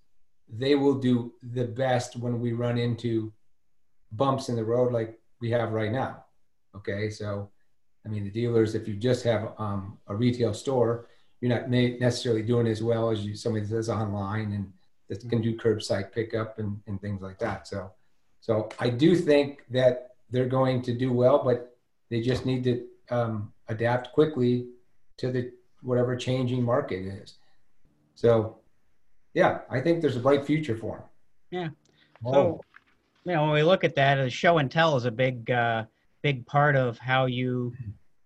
they 0.58 0.76
will 0.76 0.96
do 0.96 1.34
the 1.42 1.66
best 1.66 2.16
when 2.16 2.40
we 2.40 2.54
run 2.54 2.78
into 2.78 3.34
bumps 4.12 4.50
in 4.50 4.56
the 4.56 4.64
road 4.64 4.92
like 4.92 5.20
we 5.42 5.50
have 5.52 5.72
right 5.72 5.92
now. 5.92 6.26
Okay, 6.76 7.10
so 7.10 7.50
I 8.06 8.10
mean, 8.10 8.24
the 8.24 8.30
dealers, 8.30 8.76
if 8.76 8.88
you 8.88 8.96
just 8.96 9.24
have 9.24 9.54
um, 9.58 9.98
a 10.08 10.16
retail 10.16 10.54
store, 10.54 11.08
you're 11.42 11.54
not 11.54 11.70
necessarily 11.70 12.44
doing 12.44 12.68
as 12.68 12.82
well 12.82 13.10
as 13.10 13.26
you 13.26 13.36
somebody 13.36 13.66
that's 13.66 13.90
online 13.90 14.54
and 14.54 14.72
that 15.10 15.28
can 15.30 15.42
do 15.42 15.58
curbside 15.58 16.12
pickup 16.12 16.60
and, 16.60 16.80
and 16.88 17.02
things 17.02 17.22
like 17.22 17.40
that. 17.40 17.68
So, 17.68 17.92
so 18.40 18.70
I 18.80 18.90
do 18.90 19.16
think 19.16 19.64
that 19.70 20.16
they're 20.30 20.48
going 20.48 20.82
to 20.84 20.94
do 20.94 21.12
well, 21.12 21.44
but 21.44 21.76
they 22.10 22.22
just 22.22 22.46
need 22.46 22.64
to 22.64 22.86
um, 23.10 23.54
adapt 23.68 24.14
quickly 24.14 24.68
to 25.18 25.32
the 25.32 25.52
whatever 25.82 26.16
changing 26.16 26.64
market 26.64 27.06
is. 27.06 27.36
So, 28.16 28.60
yeah, 29.34 29.60
I 29.70 29.80
think 29.82 30.02
there's 30.02 30.16
a 30.16 30.20
bright 30.20 30.46
future 30.46 30.78
for 30.78 30.98
them. 30.98 31.06
Yeah. 31.52 31.70
Oh, 32.26 32.32
So, 32.34 32.62
you 33.26 33.34
know, 33.34 33.44
when 33.44 33.54
we 33.54 33.64
look 33.64 33.84
at 33.84 33.96
that, 33.96 34.20
uh, 34.20 34.30
show 34.30 34.58
and 34.58 34.70
tell 34.70 34.96
is 34.98 35.06
a 35.06 35.12
big, 35.12 35.50
uh, 35.50 35.86
big 36.22 36.46
part 36.46 36.76
of 36.76 36.98
how 36.98 37.26
you 37.26 37.74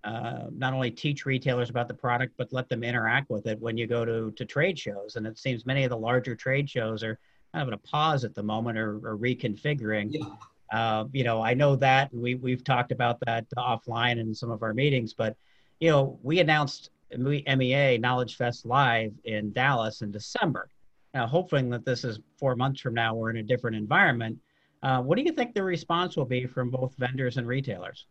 uh, 0.03 0.47
not 0.51 0.73
only 0.73 0.89
teach 0.89 1.25
retailers 1.25 1.69
about 1.69 1.87
the 1.87 1.93
product, 1.93 2.33
but 2.37 2.53
let 2.53 2.69
them 2.69 2.83
interact 2.83 3.29
with 3.29 3.45
it 3.45 3.59
when 3.59 3.77
you 3.77 3.87
go 3.87 4.05
to 4.05 4.31
to 4.31 4.45
trade 4.45 4.79
shows. 4.79 5.17
And 5.17 5.27
it 5.27 5.37
seems 5.37 5.65
many 5.65 5.83
of 5.83 5.89
the 5.89 5.97
larger 5.97 6.35
trade 6.35 6.69
shows 6.69 7.03
are 7.03 7.19
kind 7.53 7.61
of 7.61 7.67
at 7.67 7.73
a 7.73 7.89
pause 7.89 8.23
at 8.23 8.33
the 8.33 8.43
moment 8.43 8.77
or, 8.77 8.95
or 9.05 9.17
reconfiguring. 9.17 10.07
yeah. 10.11 10.27
Uh, 10.71 11.05
you 11.13 11.23
know, 11.23 11.41
I 11.41 11.53
know 11.53 11.75
that 11.77 12.13
we 12.13 12.35
we've 12.35 12.63
talked 12.63 12.91
about 12.91 13.19
that 13.25 13.45
offline 13.57 14.19
in 14.19 14.33
some 14.33 14.51
of 14.51 14.63
our 14.63 14.73
meetings, 14.73 15.13
but 15.13 15.35
you 15.79 15.89
know, 15.89 16.19
we 16.23 16.39
announced 16.39 16.89
MEA 17.15 17.97
Knowledge 17.97 18.35
Fest 18.35 18.65
live 18.65 19.13
in 19.23 19.51
Dallas 19.53 20.01
in 20.01 20.11
December. 20.11 20.69
Now, 21.13 21.25
hoping 21.27 21.69
that 21.71 21.85
this 21.85 22.03
is 22.03 22.19
four 22.37 22.55
months 22.55 22.81
from 22.81 22.93
now, 22.93 23.15
we're 23.15 23.29
in 23.29 23.37
a 23.37 23.43
different 23.43 23.75
environment. 23.75 24.37
Uh, 24.83 25.01
what 25.01 25.17
do 25.17 25.23
you 25.23 25.31
think 25.31 25.53
the 25.53 25.63
response 25.63 26.15
will 26.15 26.25
be 26.25 26.45
from 26.45 26.69
both 26.69 26.95
vendors 26.97 27.37
and 27.37 27.47
retailers? 27.47 28.05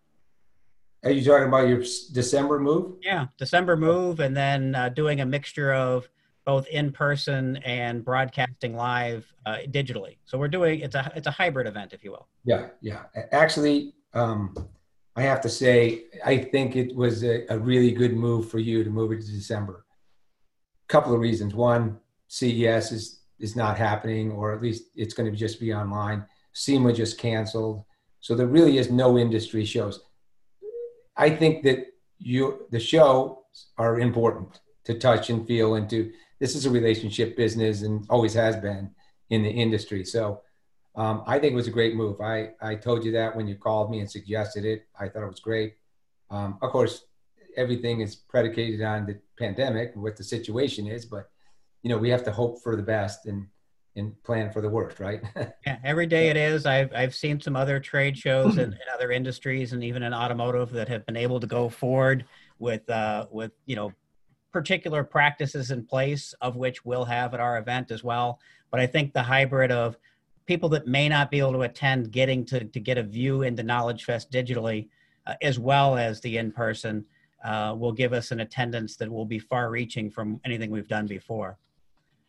Are 1.04 1.10
you 1.10 1.24
talking 1.24 1.46
about 1.46 1.68
your 1.68 1.78
December 2.12 2.58
move? 2.58 2.96
Yeah, 3.02 3.26
December 3.38 3.76
move, 3.76 4.20
and 4.20 4.36
then 4.36 4.74
uh, 4.74 4.88
doing 4.88 5.20
a 5.20 5.26
mixture 5.26 5.72
of 5.72 6.08
both 6.44 6.66
in 6.68 6.92
person 6.92 7.56
and 7.58 8.04
broadcasting 8.04 8.74
live 8.74 9.30
uh, 9.44 9.58
digitally. 9.68 10.16
So 10.24 10.38
we're 10.38 10.48
doing 10.48 10.80
it's 10.80 10.94
a 10.94 11.12
it's 11.14 11.26
a 11.26 11.30
hybrid 11.30 11.66
event, 11.66 11.92
if 11.92 12.02
you 12.02 12.12
will. 12.12 12.28
Yeah, 12.44 12.68
yeah. 12.80 13.04
Actually, 13.30 13.94
um, 14.14 14.54
I 15.16 15.22
have 15.22 15.40
to 15.42 15.48
say, 15.48 16.04
I 16.24 16.38
think 16.38 16.76
it 16.76 16.94
was 16.94 17.24
a, 17.24 17.46
a 17.50 17.58
really 17.58 17.92
good 17.92 18.14
move 18.14 18.50
for 18.50 18.58
you 18.58 18.84
to 18.84 18.90
move 18.90 19.12
it 19.12 19.20
to 19.20 19.30
December. 19.30 19.84
Couple 20.88 21.14
of 21.14 21.20
reasons. 21.20 21.54
One, 21.54 21.98
CES 22.28 22.92
is 22.92 23.20
is 23.38 23.54
not 23.54 23.76
happening, 23.76 24.32
or 24.32 24.54
at 24.54 24.62
least 24.62 24.84
it's 24.94 25.14
going 25.14 25.30
to 25.30 25.36
just 25.36 25.60
be 25.60 25.74
online. 25.74 26.24
SEMA 26.52 26.92
just 26.92 27.18
canceled, 27.18 27.84
so 28.20 28.34
there 28.34 28.46
really 28.46 28.78
is 28.78 28.90
no 28.90 29.18
industry 29.18 29.64
shows. 29.64 30.00
I 31.16 31.30
think 31.30 31.62
that 31.64 31.86
you 32.18 32.66
the 32.70 32.80
shows 32.80 33.36
are 33.78 34.00
important 34.00 34.60
to 34.84 34.94
touch 34.94 35.30
and 35.30 35.46
feel 35.46 35.74
and 35.74 35.88
to. 35.90 36.12
This 36.38 36.54
is 36.54 36.66
a 36.66 36.70
relationship 36.70 37.36
business 37.36 37.82
and 37.82 38.04
always 38.10 38.34
has 38.34 38.56
been 38.56 38.90
in 39.30 39.42
the 39.42 39.50
industry. 39.50 40.04
So 40.04 40.42
um, 40.96 41.22
I 41.26 41.38
think 41.38 41.52
it 41.52 41.56
was 41.56 41.68
a 41.68 41.72
great 41.72 41.94
move. 41.94 42.20
I, 42.20 42.50
I 42.60 42.74
told 42.74 43.04
you 43.04 43.12
that 43.12 43.36
when 43.36 43.46
you 43.46 43.56
called 43.56 43.90
me 43.90 44.00
and 44.00 44.10
suggested 44.10 44.64
it. 44.64 44.86
I 44.98 45.08
thought 45.08 45.22
it 45.22 45.28
was 45.28 45.40
great. 45.40 45.74
Um, 46.30 46.58
of 46.62 46.70
course, 46.70 47.04
everything 47.56 48.00
is 48.00 48.16
predicated 48.16 48.82
on 48.82 49.06
the 49.06 49.18
pandemic, 49.38 49.92
what 49.94 50.16
the 50.16 50.24
situation 50.24 50.86
is, 50.86 51.04
but 51.04 51.30
you 51.86 51.92
know 51.92 51.98
we 51.98 52.10
have 52.10 52.24
to 52.24 52.32
hope 52.32 52.60
for 52.64 52.74
the 52.74 52.82
best 52.82 53.26
and 53.26 53.46
and 53.94 54.20
plan 54.24 54.50
for 54.50 54.60
the 54.60 54.68
worst, 54.68 54.98
right? 54.98 55.22
Yeah, 55.66 55.78
every 55.84 56.06
day 56.06 56.30
it 56.30 56.36
is. 56.36 56.66
I've 56.66 56.92
I've 56.92 57.14
seen 57.14 57.40
some 57.40 57.54
other 57.54 57.78
trade 57.78 58.18
shows 58.18 58.58
in, 58.58 58.72
in 58.72 58.78
other 58.92 59.12
industries 59.12 59.72
and 59.72 59.84
even 59.84 60.02
in 60.02 60.12
automotive 60.12 60.72
that 60.72 60.88
have 60.88 61.06
been 61.06 61.16
able 61.16 61.38
to 61.38 61.46
go 61.46 61.68
forward 61.68 62.24
with 62.58 62.90
uh, 62.90 63.26
with 63.30 63.52
you 63.66 63.76
know 63.76 63.92
particular 64.52 65.04
practices 65.04 65.70
in 65.70 65.86
place 65.86 66.34
of 66.40 66.56
which 66.56 66.84
we'll 66.84 67.04
have 67.04 67.34
at 67.34 67.38
our 67.40 67.56
event 67.56 67.92
as 67.92 68.02
well. 68.02 68.40
But 68.72 68.80
I 68.80 68.88
think 68.88 69.12
the 69.12 69.22
hybrid 69.22 69.70
of 69.70 69.96
people 70.44 70.68
that 70.70 70.88
may 70.88 71.08
not 71.08 71.30
be 71.30 71.38
able 71.38 71.52
to 71.52 71.62
attend 71.62 72.10
getting 72.10 72.44
to, 72.46 72.64
to 72.64 72.80
get 72.80 72.98
a 72.98 73.02
view 73.04 73.42
into 73.42 73.62
Knowledge 73.62 74.02
Fest 74.02 74.32
digitally, 74.32 74.88
uh, 75.24 75.34
as 75.40 75.60
well 75.60 75.96
as 75.96 76.20
the 76.20 76.36
in 76.38 76.50
person, 76.50 77.04
uh, 77.44 77.76
will 77.78 77.92
give 77.92 78.12
us 78.12 78.32
an 78.32 78.40
attendance 78.40 78.96
that 78.96 79.08
will 79.08 79.24
be 79.24 79.38
far 79.38 79.70
reaching 79.70 80.10
from 80.10 80.40
anything 80.44 80.72
we've 80.72 80.88
done 80.88 81.06
before. 81.06 81.56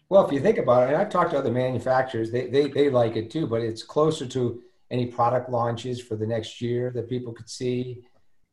Well, 0.09 0.25
if 0.25 0.31
you 0.31 0.39
think 0.39 0.57
about 0.57 0.83
it, 0.83 0.93
and 0.93 1.01
I've 1.01 1.09
talked 1.09 1.31
to 1.31 1.37
other 1.37 1.51
manufacturers, 1.51 2.31
they, 2.31 2.47
they, 2.47 2.67
they 2.69 2.89
like 2.89 3.17
it 3.17 3.29
too, 3.29 3.45
but 3.45 3.61
it's 3.61 3.83
closer 3.83 4.25
to 4.27 4.61
any 4.89 5.07
product 5.07 5.49
launches 5.49 6.01
for 6.01 6.15
the 6.15 6.25
next 6.25 6.61
year 6.61 6.91
that 6.95 7.09
people 7.09 7.33
could 7.33 7.49
see. 7.49 8.05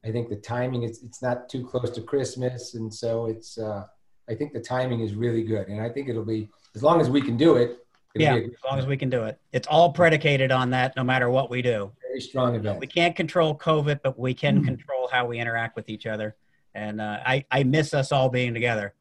I 0.05 0.11
think 0.11 0.29
the 0.29 0.37
timing 0.37 0.83
is 0.83 1.03
it's 1.03 1.23
not 1.23 1.49
too 1.49 1.65
close 1.65 1.91
to 1.91 2.03
Christmas, 2.03 2.75
and 2.75 2.93
so 2.93 3.27
it's 3.27 3.57
uh, 3.57 3.85
I 4.29 4.35
think 4.35 4.53
the 4.53 4.61
timing 4.61 5.01
is 5.01 5.15
really 5.15 5.43
good, 5.43 5.69
and 5.69 5.81
I 5.81 5.89
think 5.89 6.09
it'll 6.09 6.25
be 6.25 6.51
as 6.75 6.83
long 6.83 7.01
as 7.01 7.09
we 7.09 7.23
can 7.23 7.37
do 7.37 7.57
it. 7.57 7.79
Yeah, 8.17 8.35
as 8.37 8.51
long 8.69 8.79
as 8.79 8.87
we 8.87 8.97
can 8.97 9.11
do 9.11 9.25
it. 9.25 9.41
It's 9.53 9.67
all 9.67 9.93
predicated 9.93 10.53
on 10.53 10.71
that, 10.71 10.95
no 10.95 11.03
matter 11.03 11.31
what 11.31 11.51
we 11.51 11.63
do. 11.63 11.91
Very 12.01 12.21
strong 12.21 12.55
event. 12.55 12.79
We 12.79 12.87
can't 12.87 13.17
control 13.17 13.57
COVID, 13.57 14.01
but 14.05 14.17
we 14.17 14.35
can 14.35 14.63
mm. 14.63 14.67
control 14.67 15.09
how 15.11 15.27
we 15.27 15.41
interact 15.41 15.75
with 15.75 15.89
each 15.89 16.07
other. 16.07 16.37
And 16.75 17.01
uh, 17.01 17.21
I 17.25 17.45
I 17.51 17.63
miss 17.63 17.95
us 17.95 18.13
all 18.13 18.29
being 18.29 18.55
together. 18.55 18.95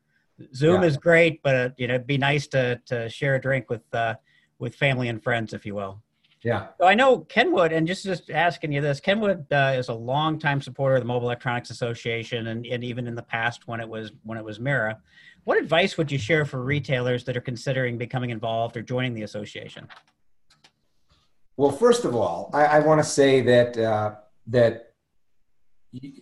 Zoom 0.53 0.81
yeah. 0.81 0.87
is 0.87 0.97
great, 0.97 1.41
but 1.43 1.55
uh, 1.55 1.69
you 1.77 1.87
know, 1.87 1.95
it'd 1.95 2.07
be 2.07 2.17
nice 2.17 2.47
to 2.47 2.79
to 2.87 3.09
share 3.09 3.35
a 3.35 3.41
drink 3.41 3.69
with 3.69 3.83
uh, 3.93 4.15
with 4.59 4.75
family 4.75 5.09
and 5.09 5.21
friends, 5.21 5.53
if 5.53 5.65
you 5.65 5.75
will. 5.75 6.01
Yeah. 6.43 6.67
So 6.77 6.85
I 6.85 6.93
know 6.93 7.19
Kenwood, 7.19 7.71
and 7.71 7.87
just 7.87 8.03
just 8.03 8.29
asking 8.29 8.73
you 8.73 8.81
this, 8.81 8.99
Kenwood 8.99 9.51
uh, 9.51 9.75
is 9.77 9.87
a 9.87 9.93
longtime 9.93 10.61
supporter 10.61 10.95
of 10.95 11.01
the 11.01 11.07
Mobile 11.07 11.27
Electronics 11.27 11.69
Association, 11.69 12.47
and, 12.47 12.65
and 12.65 12.83
even 12.83 13.07
in 13.07 13.15
the 13.15 13.23
past 13.23 13.67
when 13.67 13.79
it 13.79 13.87
was 13.87 14.11
when 14.23 14.37
it 14.37 14.43
was 14.43 14.59
MERA. 14.59 14.97
What 15.45 15.57
advice 15.57 15.97
would 15.97 16.11
you 16.11 16.17
share 16.17 16.45
for 16.45 16.63
retailers 16.63 17.23
that 17.25 17.35
are 17.35 17.41
considering 17.41 17.97
becoming 17.97 18.29
involved 18.29 18.77
or 18.77 18.81
joining 18.81 19.13
the 19.13 19.23
association? 19.23 19.87
Well, 21.57 21.71
first 21.71 22.05
of 22.05 22.15
all, 22.15 22.49
I, 22.53 22.65
I 22.65 22.79
want 22.79 23.01
to 23.01 23.07
say 23.07 23.41
that 23.41 23.77
uh, 23.77 24.15
that, 24.47 24.93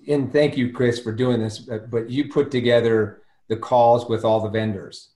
and 0.08 0.32
thank 0.32 0.58
you, 0.58 0.72
Chris, 0.72 1.00
for 1.00 1.12
doing 1.12 1.40
this. 1.40 1.60
But 1.60 2.10
you 2.10 2.30
put 2.30 2.52
together 2.52 3.21
the 3.52 3.58
calls 3.58 4.08
with 4.08 4.24
all 4.24 4.40
the 4.40 4.50
vendors, 4.50 5.10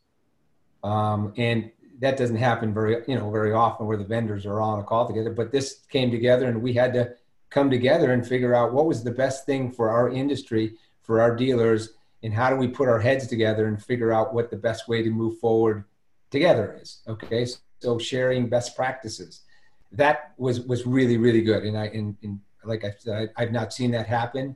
um, 0.84 1.34
and 1.38 1.72
that 2.00 2.18
doesn't 2.18 2.36
happen 2.36 2.74
very 2.74 2.98
you 3.08 3.18
know 3.18 3.32
very 3.32 3.54
often 3.54 3.88
where 3.88 3.98
the 3.98 4.04
vendors 4.04 4.46
are 4.46 4.60
on 4.60 4.80
a 4.80 4.84
call 4.84 5.08
together 5.08 5.32
but 5.32 5.50
this 5.50 5.68
came 5.90 6.12
together 6.12 6.48
and 6.48 6.62
we 6.62 6.74
had 6.74 6.92
to 6.94 7.16
come 7.50 7.70
together 7.70 8.12
and 8.12 8.28
figure 8.28 8.54
out 8.54 8.74
what 8.74 8.86
was 8.86 9.02
the 9.02 9.18
best 9.24 9.46
thing 9.46 9.72
for 9.72 9.90
our 9.90 10.10
industry 10.10 10.74
for 11.02 11.22
our 11.22 11.34
dealers 11.34 11.94
and 12.24 12.34
how 12.34 12.50
do 12.50 12.56
we 12.56 12.68
put 12.68 12.90
our 12.90 13.00
heads 13.00 13.28
together 13.28 13.68
and 13.68 13.82
figure 13.82 14.12
out 14.12 14.34
what 14.34 14.50
the 14.50 14.58
best 14.58 14.88
way 14.88 15.02
to 15.04 15.10
move 15.10 15.38
forward 15.40 15.86
together 16.32 16.78
is 16.82 17.00
okay? 17.08 17.48
So 17.80 18.00
sharing 18.00 18.50
best 18.50 18.76
practices. 18.76 19.42
That 19.92 20.34
was 20.38 20.62
was 20.62 20.86
really 20.86 21.18
really 21.18 21.42
good. 21.42 21.64
And 21.64 21.78
i 21.78 21.86
and, 21.86 22.18
and 22.24 22.40
like 22.64 22.84
i 22.84 22.92
said 22.98 23.30
I, 23.38 23.44
i've 23.44 23.52
not 23.52 23.72
seen 23.72 23.92
that 23.92 24.08
happen 24.08 24.56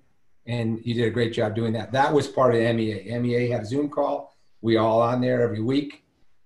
and 0.50 0.80
you 0.86 0.94
did 0.94 1.06
a 1.06 1.16
great 1.18 1.34
job 1.34 1.56
doing 1.56 1.74
that 1.74 1.92
that 1.92 2.14
was 2.14 2.28
part 2.28 2.54
of 2.54 2.62
mea 2.76 3.18
mea 3.20 3.50
had 3.50 3.62
a 3.62 3.66
zoom 3.66 3.88
call 3.90 4.36
we 4.62 4.78
all 4.78 5.02
on 5.02 5.22
there 5.22 5.42
every 5.42 5.62
week 5.62 6.04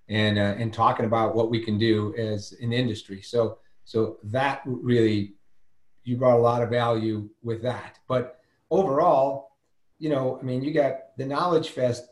and 0.09 0.37
uh, 0.37 0.55
and 0.57 0.73
talking 0.73 1.05
about 1.05 1.35
what 1.35 1.49
we 1.49 1.59
can 1.59 1.77
do 1.77 2.13
as 2.17 2.53
an 2.61 2.73
industry. 2.73 3.21
So 3.21 3.57
so 3.85 4.17
that 4.23 4.61
really 4.65 5.33
you 6.03 6.17
brought 6.17 6.37
a 6.37 6.41
lot 6.41 6.61
of 6.61 6.69
value 6.69 7.29
with 7.41 7.61
that. 7.63 7.99
But 8.07 8.39
overall, 8.69 9.51
you 9.99 10.09
know, 10.09 10.37
I 10.39 10.43
mean, 10.43 10.61
you 10.61 10.73
got 10.73 11.17
the 11.17 11.25
Knowledge 11.25 11.69
Fest. 11.69 12.09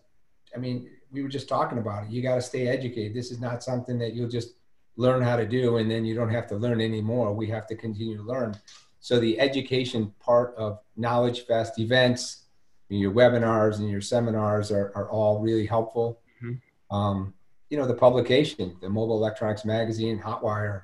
I 0.55 0.59
mean, 0.59 0.89
we 1.11 1.21
were 1.21 1.29
just 1.29 1.49
talking 1.49 1.77
about 1.77 2.05
it. 2.05 2.09
You 2.09 2.21
got 2.21 2.35
to 2.35 2.41
stay 2.41 2.67
educated. 2.67 3.13
This 3.13 3.31
is 3.31 3.41
not 3.41 3.63
something 3.63 3.99
that 3.99 4.13
you'll 4.13 4.29
just 4.29 4.55
learn 4.97 5.21
how 5.21 5.35
to 5.35 5.45
do 5.45 5.77
and 5.77 5.89
then 5.89 6.05
you 6.05 6.13
don't 6.15 6.29
have 6.29 6.47
to 6.47 6.55
learn 6.55 6.79
anymore. 6.81 7.33
We 7.33 7.47
have 7.47 7.67
to 7.67 7.75
continue 7.75 8.17
to 8.17 8.23
learn. 8.23 8.55
So 9.02 9.20
the 9.20 9.39
education 9.39 10.14
part 10.20 10.56
of 10.56 10.80
Knowledge 10.95 11.41
Fest 11.47 11.80
events, 11.80 12.43
your 12.88 13.12
webinars 13.12 13.80
and 13.80 13.89
your 13.89 14.02
seminars 14.02 14.72
are, 14.72 14.91
are 14.95 15.10
all 15.10 15.39
really 15.39 15.66
helpful. 15.66 16.20
Mm-hmm. 16.41 16.95
Um, 16.95 17.34
you 17.70 17.78
know 17.78 17.88
the 17.88 17.95
publication, 17.95 18.78
the 18.82 18.89
Mobile 18.89 19.18
Electronics 19.18 19.66
Magazine, 19.66 20.20
Hotwire, 20.20 20.84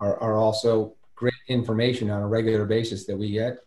are, 0.00 0.16
are 0.18 0.36
also 0.36 0.94
great 1.14 1.34
information 1.48 2.10
on 2.10 2.22
a 2.22 2.28
regular 2.28 2.64
basis 2.64 3.04
that 3.06 3.16
we 3.16 3.32
get. 3.32 3.58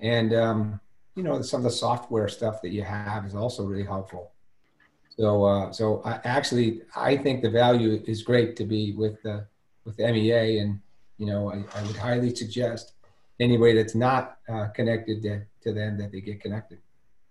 And 0.00 0.34
um, 0.34 0.80
you 1.14 1.22
know 1.22 1.40
some 1.42 1.60
of 1.60 1.64
the 1.64 1.70
software 1.70 2.28
stuff 2.28 2.62
that 2.62 2.70
you 2.70 2.82
have 2.82 3.26
is 3.26 3.34
also 3.34 3.64
really 3.64 3.84
helpful. 3.84 4.32
So 5.16 5.44
uh, 5.44 5.72
so 5.72 6.02
I 6.04 6.20
actually 6.24 6.82
I 6.96 7.16
think 7.16 7.42
the 7.42 7.50
value 7.50 8.02
is 8.06 8.22
great 8.22 8.56
to 8.56 8.64
be 8.64 8.92
with 8.92 9.22
the 9.22 9.46
with 9.84 9.98
MEA, 9.98 10.58
and 10.58 10.80
you 11.18 11.26
know 11.26 11.50
I, 11.50 11.78
I 11.78 11.82
would 11.82 11.96
highly 11.96 12.34
suggest 12.34 12.94
anybody 13.40 13.74
that's 13.74 13.94
not 13.94 14.38
uh, 14.48 14.66
connected 14.68 15.22
to, 15.22 15.42
to 15.62 15.72
them 15.72 15.98
that 15.98 16.10
they 16.12 16.20
get 16.20 16.40
connected. 16.40 16.78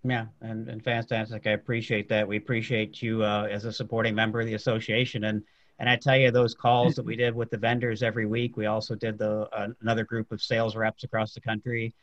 Yeah, 0.03 0.25
and, 0.41 0.69
and 0.69 0.83
fantastic. 0.83 1.47
I 1.47 1.51
appreciate 1.51 2.07
that. 2.09 2.27
We 2.27 2.37
appreciate 2.37 3.01
you 3.01 3.23
uh, 3.23 3.47
as 3.51 3.65
a 3.65 3.73
supporting 3.73 4.15
member 4.15 4.39
of 4.39 4.47
the 4.47 4.53
association. 4.53 5.25
And 5.25 5.43
and 5.79 5.87
I 5.87 5.95
tell 5.95 6.17
you, 6.17 6.31
those 6.31 6.55
calls 6.55 6.95
that 6.95 7.05
we 7.05 7.15
did 7.15 7.35
with 7.35 7.51
the 7.51 7.57
vendors 7.57 8.01
every 8.01 8.25
week, 8.25 8.57
we 8.57 8.65
also 8.65 8.95
did 8.95 9.17
the 9.17 9.47
uh, 9.53 9.67
another 9.81 10.03
group 10.03 10.31
of 10.31 10.41
sales 10.41 10.75
reps 10.75 11.03
across 11.03 11.33
the 11.33 11.41
country, 11.41 11.93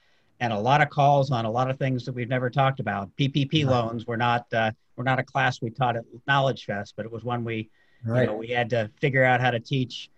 and 0.40 0.52
a 0.52 0.58
lot 0.58 0.80
of 0.80 0.90
calls 0.90 1.30
on 1.30 1.44
a 1.44 1.50
lot 1.50 1.70
of 1.70 1.78
things 1.78 2.04
that 2.04 2.12
we've 2.12 2.28
never 2.28 2.50
talked 2.50 2.78
about. 2.78 3.10
PPP 3.16 3.64
loans 3.64 4.06
were 4.06 4.16
not 4.16 4.46
uh, 4.52 4.70
were 4.96 5.04
not 5.04 5.18
a 5.18 5.24
class 5.24 5.60
we 5.60 5.70
taught 5.70 5.96
at 5.96 6.04
Knowledge 6.26 6.66
Fest, 6.66 6.94
but 6.96 7.06
it 7.06 7.10
was 7.10 7.24
one 7.24 7.42
we 7.42 7.70
right. 8.04 8.22
you 8.22 8.26
know 8.26 8.36
we 8.36 8.48
had 8.48 8.70
to 8.70 8.90
figure 9.00 9.24
out 9.24 9.40
how 9.40 9.50
to 9.50 9.60
teach, 9.60 10.10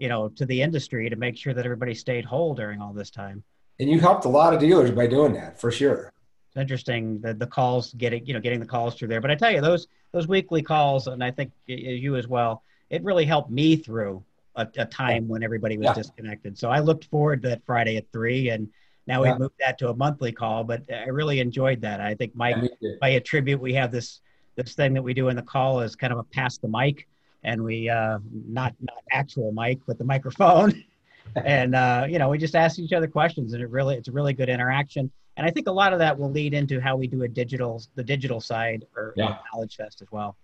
you 0.00 0.08
know, 0.08 0.28
to 0.30 0.46
the 0.46 0.62
industry 0.62 1.08
to 1.10 1.16
make 1.16 1.36
sure 1.36 1.54
that 1.54 1.64
everybody 1.64 1.94
stayed 1.94 2.24
whole 2.24 2.54
during 2.54 2.80
all 2.80 2.92
this 2.92 3.10
time. 3.10 3.42
And 3.78 3.88
you 3.88 4.00
helped 4.00 4.24
a 4.24 4.28
lot 4.28 4.52
of 4.52 4.60
dealers 4.60 4.90
by 4.90 5.06
doing 5.06 5.32
that, 5.34 5.60
for 5.60 5.70
sure 5.70 6.12
it's 6.50 6.60
interesting 6.60 7.20
that 7.20 7.38
the 7.38 7.46
calls 7.46 7.94
getting 7.94 8.26
you 8.26 8.34
know 8.34 8.40
getting 8.40 8.58
the 8.58 8.66
calls 8.66 8.96
through 8.96 9.08
there. 9.08 9.20
But 9.20 9.30
I 9.30 9.36
tell 9.36 9.52
you 9.52 9.60
those 9.60 9.86
those 10.12 10.26
weekly 10.26 10.62
calls, 10.62 11.06
and 11.06 11.22
I 11.22 11.30
think 11.30 11.52
you 11.66 12.16
as 12.16 12.26
well, 12.26 12.64
it 12.90 13.04
really 13.04 13.24
helped 13.24 13.50
me 13.50 13.76
through 13.76 14.24
a, 14.56 14.66
a 14.76 14.84
time 14.84 15.28
when 15.28 15.44
everybody 15.44 15.78
was 15.78 15.86
yeah. 15.86 15.94
disconnected. 15.94 16.58
So 16.58 16.68
I 16.68 16.80
looked 16.80 17.04
forward 17.04 17.42
to 17.42 17.50
that 17.50 17.64
Friday 17.64 17.96
at 17.98 18.10
three, 18.12 18.50
and 18.50 18.68
now 19.06 19.22
yeah. 19.22 19.34
we 19.34 19.38
moved 19.38 19.54
that 19.60 19.78
to 19.78 19.90
a 19.90 19.94
monthly 19.94 20.32
call. 20.32 20.64
But 20.64 20.82
I 20.92 21.08
really 21.08 21.38
enjoyed 21.38 21.80
that. 21.82 22.00
I 22.00 22.14
think 22.14 22.34
my 22.34 22.68
yeah, 22.80 22.94
my 23.00 23.10
attribute 23.10 23.60
we 23.60 23.74
have 23.74 23.92
this 23.92 24.20
this 24.56 24.74
thing 24.74 24.92
that 24.94 25.02
we 25.02 25.14
do 25.14 25.28
in 25.28 25.36
the 25.36 25.42
call 25.42 25.80
is 25.82 25.94
kind 25.94 26.12
of 26.12 26.18
a 26.18 26.24
pass 26.24 26.58
the 26.58 26.66
mic, 26.66 27.06
and 27.42 27.62
we 27.62 27.88
uh, 27.88 28.18
not 28.32 28.74
not 28.80 28.98
actual 29.10 29.52
mic, 29.52 29.80
but 29.86 29.98
the 29.98 30.04
microphone. 30.04 30.84
and 31.44 31.76
uh, 31.76 32.06
you 32.08 32.18
know 32.18 32.28
we 32.28 32.38
just 32.38 32.54
ask 32.54 32.78
each 32.78 32.92
other 32.92 33.06
questions 33.06 33.52
and 33.52 33.62
it 33.62 33.70
really 33.70 33.94
it's 33.94 34.08
a 34.08 34.12
really 34.12 34.32
good 34.32 34.48
interaction 34.48 35.10
and 35.40 35.48
I 35.48 35.50
think 35.50 35.68
a 35.68 35.72
lot 35.72 35.94
of 35.94 35.98
that 36.00 36.18
will 36.18 36.30
lead 36.30 36.52
into 36.52 36.80
how 36.82 36.96
we 36.96 37.06
do 37.06 37.22
a 37.22 37.28
digital, 37.28 37.82
the 37.94 38.04
digital 38.04 38.42
side 38.42 38.84
or 38.94 39.14
yeah. 39.16 39.38
Knowledge 39.50 39.76
Fest 39.76 40.02
as 40.02 40.08
well. 40.10 40.36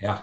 Yeah. 0.00 0.20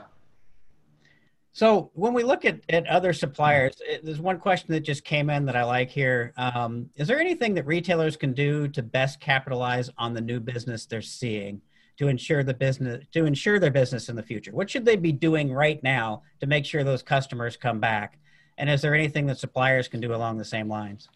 So 1.51 1.91
when 1.93 2.13
we 2.13 2.23
look 2.23 2.45
at, 2.45 2.61
at 2.69 2.87
other 2.87 3.11
suppliers, 3.11 3.81
it, 3.81 4.05
there's 4.05 4.21
one 4.21 4.39
question 4.39 4.71
that 4.71 4.81
just 4.81 5.03
came 5.03 5.29
in 5.29 5.45
that 5.45 5.57
I 5.57 5.65
like 5.65 5.89
here. 5.89 6.31
Um, 6.37 6.89
is 6.95 7.05
there 7.09 7.19
anything 7.19 7.53
that 7.55 7.65
retailers 7.65 8.15
can 8.15 8.31
do 8.31 8.69
to 8.69 8.81
best 8.81 9.19
capitalize 9.19 9.89
on 9.97 10.13
the 10.13 10.21
new 10.21 10.39
business 10.39 10.85
they're 10.85 11.01
seeing 11.01 11.61
to 12.01 12.07
ensure 12.07 12.41
the 12.41 12.53
business 12.53 13.05
to 13.11 13.25
ensure 13.25 13.59
their 13.59 13.69
business 13.69 14.09
in 14.09 14.15
the 14.15 14.23
future? 14.23 14.51
What 14.51 14.71
should 14.71 14.85
they 14.85 14.95
be 14.95 15.11
doing 15.11 15.53
right 15.53 15.81
now 15.83 16.23
to 16.39 16.47
make 16.47 16.65
sure 16.65 16.83
those 16.83 17.03
customers 17.03 17.55
come 17.55 17.79
back? 17.79 18.17
And 18.57 18.71
is 18.71 18.81
there 18.81 18.95
anything 18.95 19.27
that 19.27 19.37
suppliers 19.37 19.87
can 19.87 20.01
do 20.01 20.15
along 20.15 20.39
the 20.39 20.45
same 20.45 20.67
lines? 20.67 21.07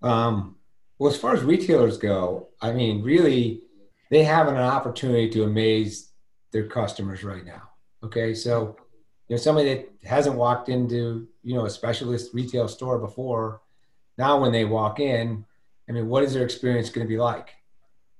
Um, 0.00 0.56
well, 0.98 1.12
as 1.12 1.18
far 1.18 1.34
as 1.34 1.42
retailers 1.42 1.98
go, 1.98 2.48
I 2.62 2.72
mean, 2.72 3.02
really, 3.02 3.60
they 4.10 4.24
have 4.24 4.48
an 4.48 4.56
opportunity 4.56 5.28
to 5.28 5.44
amaze 5.44 6.10
their 6.50 6.66
customers 6.66 7.22
right 7.22 7.44
now. 7.44 7.68
Okay, 8.02 8.32
so 8.32 8.76
you 9.28 9.36
know 9.36 9.40
somebody 9.40 9.68
that 9.74 9.92
hasn't 10.02 10.36
walked 10.36 10.70
into 10.70 11.28
you 11.42 11.54
know 11.54 11.66
a 11.66 11.70
specialist 11.70 12.32
retail 12.32 12.68
store 12.68 12.98
before, 12.98 13.60
now 14.16 14.40
when 14.40 14.50
they 14.50 14.64
walk 14.64 14.98
in, 14.98 15.44
I 15.90 15.92
mean, 15.92 16.08
what 16.08 16.24
is 16.24 16.32
their 16.32 16.44
experience 16.44 16.88
going 16.88 17.06
to 17.06 17.08
be 17.08 17.18
like? 17.18 17.50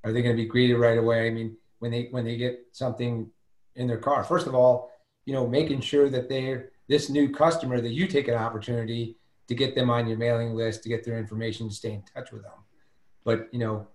Are 0.04 0.12
they 0.12 0.22
going 0.22 0.36
to 0.36 0.42
be 0.42 0.48
greeted 0.48 0.76
right 0.76 0.98
away? 0.98 1.26
I 1.26 1.30
mean, 1.30 1.56
when 1.78 1.90
they 1.90 2.08
when 2.10 2.24
they 2.24 2.36
get 2.36 2.66
something 2.72 3.30
in 3.76 3.86
their 3.86 3.98
car, 3.98 4.24
first 4.24 4.46
of 4.46 4.54
all, 4.54 4.90
you 5.24 5.32
know, 5.32 5.46
making 5.46 5.80
sure 5.80 6.08
that 6.08 6.28
they're 6.28 6.70
this 6.88 7.08
new 7.08 7.32
customer 7.32 7.80
that 7.80 7.92
you 7.92 8.06
take 8.06 8.28
an 8.28 8.34
opportunity 8.34 9.16
to 9.48 9.54
get 9.54 9.74
them 9.74 9.90
on 9.90 10.06
your 10.06 10.18
mailing 10.18 10.54
list, 10.54 10.82
to 10.82 10.88
get 10.88 11.04
their 11.04 11.18
information, 11.18 11.68
to 11.68 11.74
stay 11.74 11.92
in 11.92 12.02
touch 12.14 12.32
with 12.32 12.42
them. 12.42 12.52
But 13.24 13.48
you 13.52 13.58
know, 13.58 13.86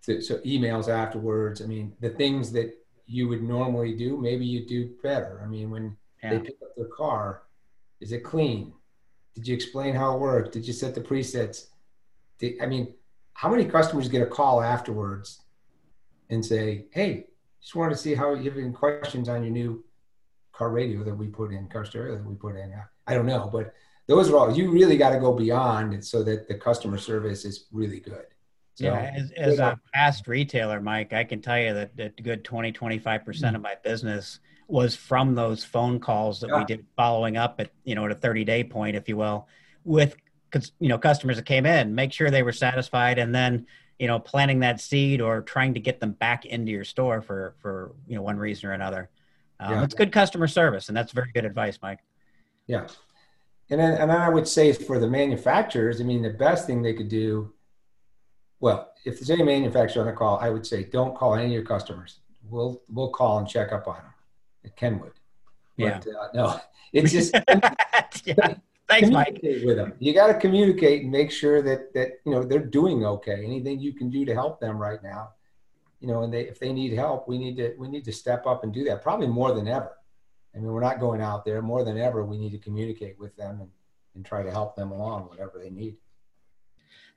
so, 0.00 0.20
so 0.20 0.38
emails 0.38 0.88
afterwards. 0.88 1.62
I 1.62 1.66
mean, 1.66 1.92
the 2.00 2.10
things 2.10 2.52
that 2.52 2.74
you 3.06 3.28
would 3.28 3.42
normally 3.42 3.94
do, 3.96 4.16
maybe 4.16 4.44
you 4.44 4.66
do 4.66 4.90
better. 5.02 5.40
I 5.42 5.46
mean, 5.46 5.70
when 5.70 5.96
yeah. 6.22 6.30
they 6.30 6.38
pick 6.40 6.56
up 6.62 6.74
their 6.76 6.86
car, 6.86 7.42
is 8.00 8.12
it 8.12 8.24
clean? 8.24 8.72
Did 9.34 9.46
you 9.48 9.54
explain 9.54 9.94
how 9.94 10.14
it 10.14 10.20
worked? 10.20 10.52
Did 10.52 10.66
you 10.66 10.72
set 10.72 10.94
the 10.94 11.00
presets? 11.00 11.66
Did, 12.38 12.60
I 12.60 12.66
mean, 12.66 12.94
how 13.34 13.50
many 13.50 13.64
customers 13.64 14.08
get 14.08 14.22
a 14.22 14.26
call 14.26 14.62
afterwards 14.62 15.42
and 16.30 16.44
say, 16.44 16.86
"Hey, 16.90 17.26
just 17.60 17.74
wanted 17.74 17.94
to 17.94 18.00
see 18.00 18.14
how 18.14 18.34
you 18.34 18.50
have 18.50 18.58
any 18.58 18.72
questions 18.72 19.28
on 19.28 19.42
your 19.42 19.52
new 19.52 19.84
car 20.56 20.70
radio 20.70 21.04
that 21.04 21.14
we 21.14 21.26
put 21.26 21.52
in, 21.52 21.66
car 21.68 21.84
stereo 21.84 22.16
that 22.16 22.24
we 22.24 22.34
put 22.34 22.56
in. 22.56 22.72
I 23.06 23.14
don't 23.14 23.26
know, 23.26 23.48
but 23.52 23.74
those 24.06 24.30
are 24.30 24.36
all 24.36 24.56
you 24.56 24.70
really 24.70 24.96
got 24.96 25.10
to 25.10 25.20
go 25.20 25.32
beyond 25.32 26.04
so 26.04 26.22
that 26.22 26.48
the 26.48 26.54
customer 26.54 26.98
service 26.98 27.44
is 27.44 27.66
really 27.72 28.00
good. 28.00 28.24
So, 28.74 28.84
yeah, 28.84 29.10
as, 29.16 29.32
as 29.32 29.58
a 29.58 29.80
past 29.94 30.28
retailer, 30.28 30.80
Mike, 30.80 31.12
I 31.12 31.24
can 31.24 31.40
tell 31.40 31.58
you 31.58 31.72
that, 31.74 31.96
that 31.96 32.22
good 32.22 32.44
20, 32.44 32.72
25% 32.72 33.24
mm-hmm. 33.24 33.56
of 33.56 33.62
my 33.62 33.74
business 33.82 34.40
was 34.68 34.94
from 34.94 35.34
those 35.34 35.64
phone 35.64 35.98
calls 35.98 36.40
that 36.40 36.50
yeah. 36.50 36.58
we 36.58 36.64
did 36.66 36.84
following 36.94 37.36
up 37.36 37.58
at, 37.58 37.70
you 37.84 37.94
know, 37.94 38.04
at 38.04 38.10
a 38.10 38.16
30 38.16 38.44
day 38.44 38.62
point, 38.62 38.94
if 38.94 39.08
you 39.08 39.16
will, 39.16 39.48
with, 39.84 40.16
you 40.78 40.88
know, 40.88 40.98
customers 40.98 41.36
that 41.36 41.46
came 41.46 41.64
in, 41.64 41.94
make 41.94 42.12
sure 42.12 42.30
they 42.30 42.42
were 42.42 42.52
satisfied 42.52 43.18
and 43.18 43.34
then, 43.34 43.66
you 43.98 44.06
know, 44.06 44.18
planting 44.18 44.60
that 44.60 44.80
seed 44.80 45.20
or 45.20 45.42
trying 45.42 45.74
to 45.74 45.80
get 45.80 46.00
them 46.00 46.12
back 46.12 46.44
into 46.44 46.70
your 46.70 46.84
store 46.84 47.20
for, 47.22 47.54
for, 47.60 47.94
you 48.06 48.14
know, 48.14 48.22
one 48.22 48.36
reason 48.36 48.68
or 48.68 48.72
another. 48.72 49.08
Um, 49.58 49.72
yeah. 49.72 49.84
It's 49.84 49.94
good 49.94 50.12
customer 50.12 50.46
service 50.46 50.88
and 50.88 50.96
that's 50.96 51.12
very 51.12 51.32
good 51.32 51.44
advice, 51.44 51.78
Mike. 51.82 52.00
Yeah. 52.66 52.86
And 53.70 53.80
then, 53.80 53.94
and 53.94 54.10
then 54.10 54.20
I 54.20 54.28
would 54.28 54.46
say 54.46 54.72
for 54.72 54.98
the 54.98 55.08
manufacturers, 55.08 56.00
I 56.00 56.04
mean, 56.04 56.22
the 56.22 56.30
best 56.30 56.66
thing 56.66 56.82
they 56.82 56.94
could 56.94 57.08
do 57.08 57.52
well, 58.60 58.92
if 59.04 59.18
there's 59.18 59.30
any 59.30 59.42
manufacturer 59.42 60.02
on 60.02 60.06
the 60.06 60.12
call, 60.12 60.38
I 60.38 60.50
would 60.50 60.66
say 60.66 60.84
don't 60.84 61.14
call 61.14 61.34
any 61.34 61.46
of 61.46 61.52
your 61.52 61.64
customers. 61.64 62.20
We'll 62.48 62.80
we'll 62.88 63.10
call 63.10 63.38
and 63.38 63.48
check 63.48 63.72
up 63.72 63.86
on 63.88 63.96
them 63.96 64.14
at 64.64 64.76
Kenwood. 64.76 65.12
Yeah. 65.76 66.00
Uh, 66.20 66.28
no, 66.32 66.60
it's 66.92 67.12
just 67.12 67.34
yeah. 68.24 68.54
Thanks, 68.88 69.10
Mike. 69.10 69.40
With 69.42 69.76
them, 69.76 69.94
you 69.98 70.14
got 70.14 70.28
to 70.28 70.34
communicate 70.34 71.02
and 71.02 71.10
make 71.10 71.30
sure 71.30 71.60
that 71.62 71.92
that 71.94 72.20
you 72.24 72.32
know 72.32 72.42
they're 72.42 72.60
doing 72.60 73.04
okay. 73.04 73.44
Anything 73.44 73.80
you 73.80 73.92
can 73.92 74.10
do 74.10 74.24
to 74.24 74.32
help 74.32 74.60
them 74.60 74.78
right 74.78 75.02
now, 75.02 75.30
you 76.00 76.06
know, 76.06 76.22
and 76.22 76.32
they 76.32 76.42
if 76.42 76.60
they 76.60 76.72
need 76.72 76.92
help, 76.92 77.28
we 77.28 77.36
need 77.36 77.56
to 77.56 77.74
we 77.78 77.88
need 77.88 78.04
to 78.04 78.12
step 78.12 78.46
up 78.46 78.62
and 78.62 78.72
do 78.72 78.84
that. 78.84 79.02
Probably 79.02 79.26
more 79.26 79.52
than 79.52 79.66
ever. 79.66 79.92
I 80.54 80.58
mean, 80.58 80.68
we're 80.68 80.80
not 80.80 81.00
going 81.00 81.20
out 81.20 81.44
there 81.44 81.60
more 81.62 81.84
than 81.84 81.98
ever. 81.98 82.24
We 82.24 82.38
need 82.38 82.52
to 82.52 82.58
communicate 82.58 83.18
with 83.18 83.36
them 83.36 83.60
and 83.60 83.70
and 84.16 84.24
try 84.24 84.42
to 84.42 84.50
help 84.50 84.74
them 84.74 84.90
along 84.90 85.24
whatever 85.24 85.60
they 85.62 85.70
need. 85.70 85.96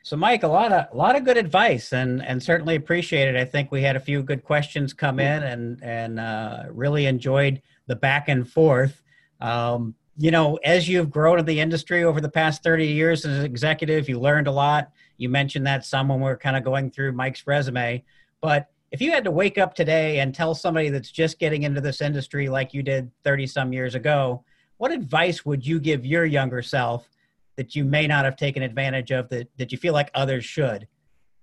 So, 0.03 0.15
Mike, 0.15 0.43
a 0.43 0.47
lot 0.47 0.71
of 0.71 0.85
a 0.93 0.95
lot 0.95 1.15
of 1.15 1.25
good 1.25 1.37
advice, 1.37 1.91
and 1.91 2.23
and 2.23 2.41
certainly 2.41 2.75
appreciate 2.75 3.27
it. 3.27 3.35
I 3.35 3.45
think 3.45 3.71
we 3.71 3.81
had 3.81 3.95
a 3.95 3.99
few 3.99 4.23
good 4.23 4.43
questions 4.43 4.93
come 4.93 5.19
in, 5.19 5.43
and 5.43 5.83
and 5.83 6.19
uh, 6.19 6.63
really 6.71 7.05
enjoyed 7.05 7.61
the 7.87 7.95
back 7.95 8.29
and 8.29 8.49
forth. 8.49 9.01
Um, 9.41 9.95
you 10.19 10.31
know, 10.31 10.59
as 10.65 10.87
you've 10.87 11.09
grown 11.09 11.39
in 11.39 11.45
the 11.45 11.59
industry 11.59 12.03
over 12.03 12.19
the 12.19 12.29
past 12.29 12.61
thirty 12.61 12.87
years 12.87 13.25
as 13.25 13.39
an 13.39 13.45
executive, 13.45 14.09
you 14.09 14.19
learned 14.19 14.47
a 14.47 14.51
lot. 14.51 14.91
You 15.17 15.29
mentioned 15.29 15.65
that 15.67 15.85
some 15.85 16.09
when 16.09 16.19
we 16.19 16.25
we're 16.25 16.37
kind 16.37 16.57
of 16.57 16.63
going 16.63 16.91
through 16.91 17.13
Mike's 17.13 17.47
resume, 17.47 18.03
but 18.41 18.69
if 18.91 19.01
you 19.01 19.11
had 19.11 19.23
to 19.23 19.31
wake 19.31 19.57
up 19.57 19.75
today 19.75 20.19
and 20.19 20.33
tell 20.33 20.55
somebody 20.55 20.89
that's 20.89 21.11
just 21.11 21.39
getting 21.39 21.63
into 21.63 21.79
this 21.79 22.01
industry 22.01 22.49
like 22.49 22.73
you 22.73 22.81
did 22.81 23.11
30 23.23 23.45
some 23.47 23.71
years 23.71 23.95
ago, 23.95 24.43
what 24.77 24.91
advice 24.91 25.45
would 25.45 25.65
you 25.65 25.79
give 25.79 26.05
your 26.05 26.25
younger 26.25 26.61
self 26.61 27.07
that 27.55 27.75
you 27.75 27.83
may 27.83 28.07
not 28.07 28.25
have 28.25 28.35
taken 28.35 28.63
advantage 28.63 29.11
of 29.11 29.29
that, 29.29 29.47
that 29.57 29.71
you 29.71 29.77
feel 29.77 29.93
like 29.93 30.09
others 30.15 30.43
should 30.43 30.87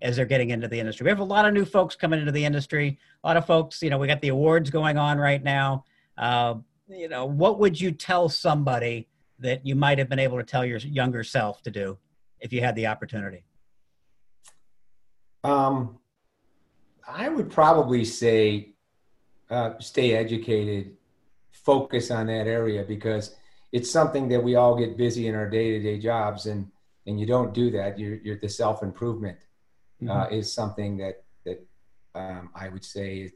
as 0.02 0.16
they're 0.16 0.26
getting 0.26 0.50
into 0.50 0.68
the 0.68 0.78
industry. 0.78 1.04
We 1.04 1.10
have 1.10 1.20
a 1.20 1.24
lot 1.24 1.46
of 1.46 1.54
new 1.54 1.64
folks 1.64 1.94
coming 1.94 2.20
into 2.20 2.32
the 2.32 2.44
industry. 2.44 2.98
A 3.22 3.26
lot 3.26 3.36
of 3.36 3.46
folks, 3.46 3.82
you 3.82 3.90
know, 3.90 3.98
we 3.98 4.06
got 4.06 4.20
the 4.20 4.28
awards 4.28 4.70
going 4.70 4.98
on 4.98 5.18
right 5.18 5.42
now. 5.42 5.84
Uh, 6.18 6.56
you 6.88 7.08
know, 7.08 7.24
what 7.26 7.58
would 7.58 7.80
you 7.80 7.92
tell 7.92 8.28
somebody 8.28 9.08
that 9.38 9.66
you 9.66 9.74
might 9.74 9.98
have 9.98 10.08
been 10.08 10.18
able 10.18 10.38
to 10.38 10.44
tell 10.44 10.64
your 10.64 10.78
younger 10.78 11.22
self 11.22 11.62
to 11.62 11.70
do 11.70 11.98
if 12.40 12.52
you 12.52 12.60
had 12.60 12.74
the 12.74 12.86
opportunity? 12.86 13.44
Um, 15.44 15.98
I 17.06 17.28
would 17.28 17.50
probably 17.50 18.04
say 18.04 18.70
uh, 19.50 19.72
stay 19.78 20.14
educated, 20.14 20.96
focus 21.52 22.10
on 22.10 22.26
that 22.26 22.46
area 22.46 22.84
because 22.84 23.36
it's 23.72 23.90
something 23.90 24.28
that 24.28 24.42
we 24.42 24.54
all 24.54 24.76
get 24.76 24.96
busy 24.96 25.26
in 25.28 25.34
our 25.34 25.48
day-to-day 25.48 25.98
jobs 25.98 26.46
and 26.46 26.70
and 27.06 27.20
you 27.20 27.26
don't 27.26 27.54
do 27.54 27.70
that 27.70 27.98
you're, 27.98 28.16
you're 28.16 28.38
the 28.38 28.48
self-improvement 28.48 29.36
uh, 30.02 30.04
mm-hmm. 30.04 30.10
uh, 30.10 30.26
is 30.26 30.52
something 30.52 30.96
that 30.96 31.24
that 31.44 31.64
um, 32.14 32.50
i 32.54 32.68
would 32.68 32.84
say 32.84 33.30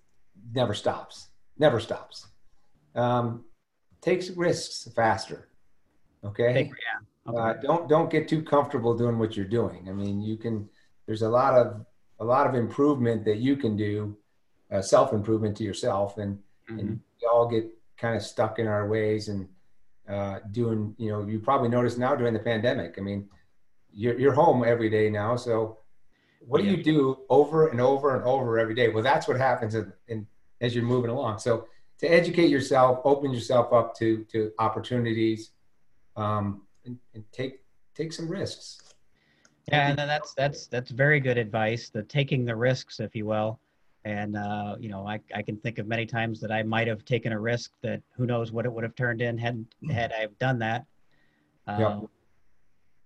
never 0.55 0.74
stops 0.74 1.28
never 1.59 1.80
stops 1.80 2.28
um, 2.95 3.45
takes 4.01 4.30
risks 4.30 4.88
faster 4.95 5.49
okay, 6.24 6.53
Take, 6.53 6.68
yeah. 6.68 7.32
okay. 7.32 7.38
Uh, 7.38 7.53
don't 7.62 7.88
don't 7.88 8.11
get 8.11 8.28
too 8.28 8.43
comfortable 8.43 8.97
doing 8.97 9.18
what 9.18 9.36
you're 9.36 9.47
doing 9.47 9.88
i 9.88 9.93
mean 9.93 10.22
you 10.22 10.36
can 10.36 10.68
there's 11.07 11.22
a 11.22 11.28
lot 11.28 11.55
of 11.55 11.84
a 12.20 12.24
lot 12.24 12.47
of 12.47 12.55
improvement 12.55 13.24
that 13.24 13.38
you 13.38 13.57
can 13.57 13.76
do 13.76 14.16
uh, 14.72 14.82
self-improvement 14.82 15.57
to 15.57 15.64
yourself 15.64 16.18
and 16.18 16.36
mm-hmm. 16.36 16.78
and 16.78 17.01
we 17.20 17.28
all 17.28 17.49
get 17.49 17.66
kind 17.97 18.16
of 18.16 18.22
stuck 18.22 18.59
in 18.59 18.66
our 18.66 18.88
ways 18.88 19.28
and 19.28 19.49
uh, 20.09 20.41
doing, 20.51 20.95
you 20.99 21.11
know, 21.11 21.24
you 21.26 21.38
probably 21.38 21.68
noticed 21.68 21.99
now 21.99 22.16
during 22.16 22.32
the 22.32 22.41
pandemic. 22.41 22.97
I 22.99 23.01
mean, 23.01 23.28
you're, 23.93 24.18
you're 24.18 24.32
home 24.32 24.64
every 24.64 24.91
day 24.91 25.11
now. 25.11 25.36
So 25.36 25.78
what 26.41 26.64
yeah. 26.64 26.70
do 26.70 26.76
you 26.76 26.82
do 26.82 27.18
over 27.28 27.68
and 27.68 27.80
over 27.80 28.16
and 28.16 28.24
over 28.24 28.59
every 28.59 28.74
day? 28.74 28.88
Well, 28.88 29.05
that's 29.05 29.28
what 29.28 29.36
happens 29.36 29.74
in, 29.74 29.93
in, 30.09 30.26
as 30.61 30.74
you're 30.74 30.84
moving 30.84 31.11
along. 31.11 31.38
So 31.38 31.68
to 32.01 32.07
educate 32.07 32.48
yourself, 32.48 33.01
open 33.05 33.32
yourself 33.32 33.72
up 33.72 33.94
to, 33.96 34.24
to 34.32 34.53
opportunities, 34.59 35.51
um, 36.16 36.62
and, 36.84 36.98
and 37.14 37.24
take, 37.32 37.61
take 37.94 38.12
some 38.12 38.28
risks. 38.28 38.78
Yeah, 39.68 39.90
and 39.90 39.98
that's 39.98 40.34
that's 40.34 40.66
that's 40.66 40.90
very 40.90 41.20
good 41.20 41.38
advice. 41.38 41.90
The 41.90 42.03
taking 42.03 42.44
the 42.44 42.57
risks, 42.57 42.98
if 42.98 43.14
you 43.14 43.26
will, 43.26 43.61
and, 44.05 44.36
uh, 44.36 44.76
you 44.80 44.88
know, 44.88 45.07
I, 45.07 45.20
I 45.34 45.42
can 45.42 45.59
think 45.59 45.78
of 45.78 45.86
many 45.86 46.07
times 46.07 46.40
that 46.40 46.51
I 46.51 46.62
might 46.62 46.88
have 46.88 47.05
taken 47.05 47.32
a 47.32 47.38
risk 47.38 47.72
that 47.82 48.01
who 48.16 48.24
knows 48.26 48.51
what 48.51 48.64
it 48.64 48.72
would 48.72 48.84
have 48.84 48.94
turned 48.94 49.20
in 49.20 49.36
had, 49.36 49.64
had 49.90 50.12
I 50.12 50.26
done 50.38 50.59
that. 50.61 50.86
Uh, 51.66 52.01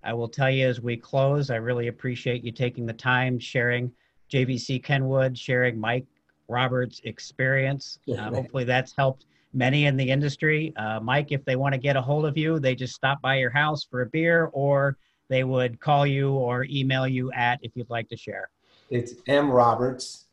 I 0.04 0.12
will 0.12 0.28
tell 0.28 0.50
you 0.50 0.68
as 0.68 0.80
we 0.80 0.96
close, 0.96 1.50
I 1.50 1.56
really 1.56 1.88
appreciate 1.88 2.44
you 2.44 2.52
taking 2.52 2.86
the 2.86 2.92
time, 2.92 3.38
sharing 3.38 3.90
JVC 4.30 4.82
Kenwood, 4.84 5.36
sharing 5.36 5.78
Mike 5.78 6.06
Roberts' 6.48 7.00
experience. 7.04 7.98
Uh, 8.08 8.30
hopefully 8.30 8.64
that's 8.64 8.94
helped 8.96 9.26
many 9.54 9.86
in 9.86 9.96
the 9.96 10.10
industry. 10.10 10.74
Uh, 10.76 11.00
Mike, 11.00 11.28
if 11.30 11.42
they 11.44 11.56
want 11.56 11.72
to 11.72 11.78
get 11.78 11.96
a 11.96 12.02
hold 12.02 12.26
of 12.26 12.36
you, 12.36 12.58
they 12.58 12.74
just 12.74 12.94
stop 12.94 13.22
by 13.22 13.36
your 13.36 13.48
house 13.50 13.84
for 13.84 14.02
a 14.02 14.06
beer 14.06 14.50
or 14.52 14.98
they 15.28 15.44
would 15.44 15.80
call 15.80 16.06
you 16.06 16.32
or 16.32 16.64
email 16.64 17.08
you 17.08 17.32
at 17.32 17.58
if 17.62 17.72
you'd 17.74 17.88
like 17.88 18.10
to 18.10 18.16
share. 18.16 18.50
It's 18.90 19.14
M 19.26 19.50
Roberts 19.50 20.26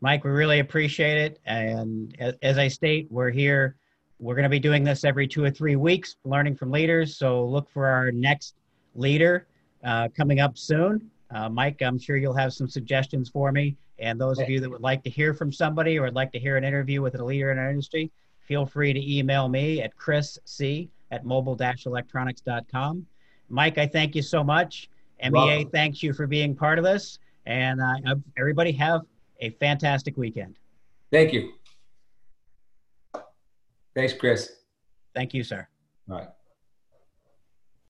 Mike, 0.01 0.25
we 0.25 0.31
really 0.31 0.61
appreciate 0.61 1.17
it. 1.17 1.41
And 1.47 2.37
as 2.43 2.59
I 2.59 2.69
state, 2.69 3.09
we're 3.11 3.31
here. 3.31 3.77
We're 4.21 4.35
going 4.35 4.45
to 4.45 4.51
be 4.51 4.61
doing 4.61 4.85
this 4.85 5.03
every 5.03 5.27
two 5.27 5.43
or 5.43 5.51
three 5.51 5.77
weeks, 5.77 6.17
learning 6.25 6.57
from 6.57 6.71
leaders. 6.71 7.17
So 7.17 7.47
look 7.47 7.71
for 7.71 7.87
our 7.87 8.13
next 8.13 8.57
leader 8.95 9.47
uh, 9.85 10.09
coming 10.17 10.41
up 10.41 10.57
soon. 10.57 11.11
Uh, 11.31 11.49
Mike, 11.49 11.83
I'm 11.83 11.99
sure 11.99 12.17
you'll 12.17 12.35
have 12.35 12.53
some 12.53 12.69
suggestions 12.69 13.29
for 13.29 13.53
me. 13.53 13.77
And 13.99 14.21
those 14.21 14.39
of 14.41 14.51
you 14.51 14.61
that 14.61 14.69
would 14.69 14.81
like 14.81 15.05
to 15.05 15.11
hear 15.11 15.35
from 15.35 15.53
somebody 15.53 15.99
or 15.99 16.03
would 16.03 16.15
like 16.15 16.33
to 16.33 16.39
hear 16.39 16.57
an 16.57 16.65
interview 16.65 17.01
with 17.01 17.15
a 17.15 17.25
leader 17.25 17.53
in 17.53 17.59
our 17.59 17.71
industry, 17.71 18.11
feel 18.41 18.67
free 18.67 18.93
to 18.93 19.17
email 19.17 19.49
me 19.49 19.81
at 19.83 19.97
chris 19.97 20.39
c 20.45 20.91
at 21.11 21.25
mobile-electronics.com. 21.25 23.07
Mike, 23.49 23.79
I 23.79 23.87
thank 23.87 24.15
you 24.17 24.23
so 24.23 24.43
much. 24.43 24.89
MEA 25.23 25.65
thanks 25.73 26.03
you 26.03 26.13
for 26.13 26.27
being 26.27 26.55
part 26.55 26.79
of 26.79 26.85
this. 26.85 27.19
And 27.47 27.81
uh, 27.81 28.17
everybody 28.37 28.73
have 28.73 29.03
a 29.41 29.51
fantastic 29.51 30.17
weekend. 30.17 30.59
Thank 31.13 31.33
you. 31.33 31.53
Thanks, 33.95 34.13
Chris. 34.13 34.57
Thank 35.15 35.35
you, 35.35 35.45
sir. 35.45 35.67
All 36.11 36.19
right. 36.19 36.29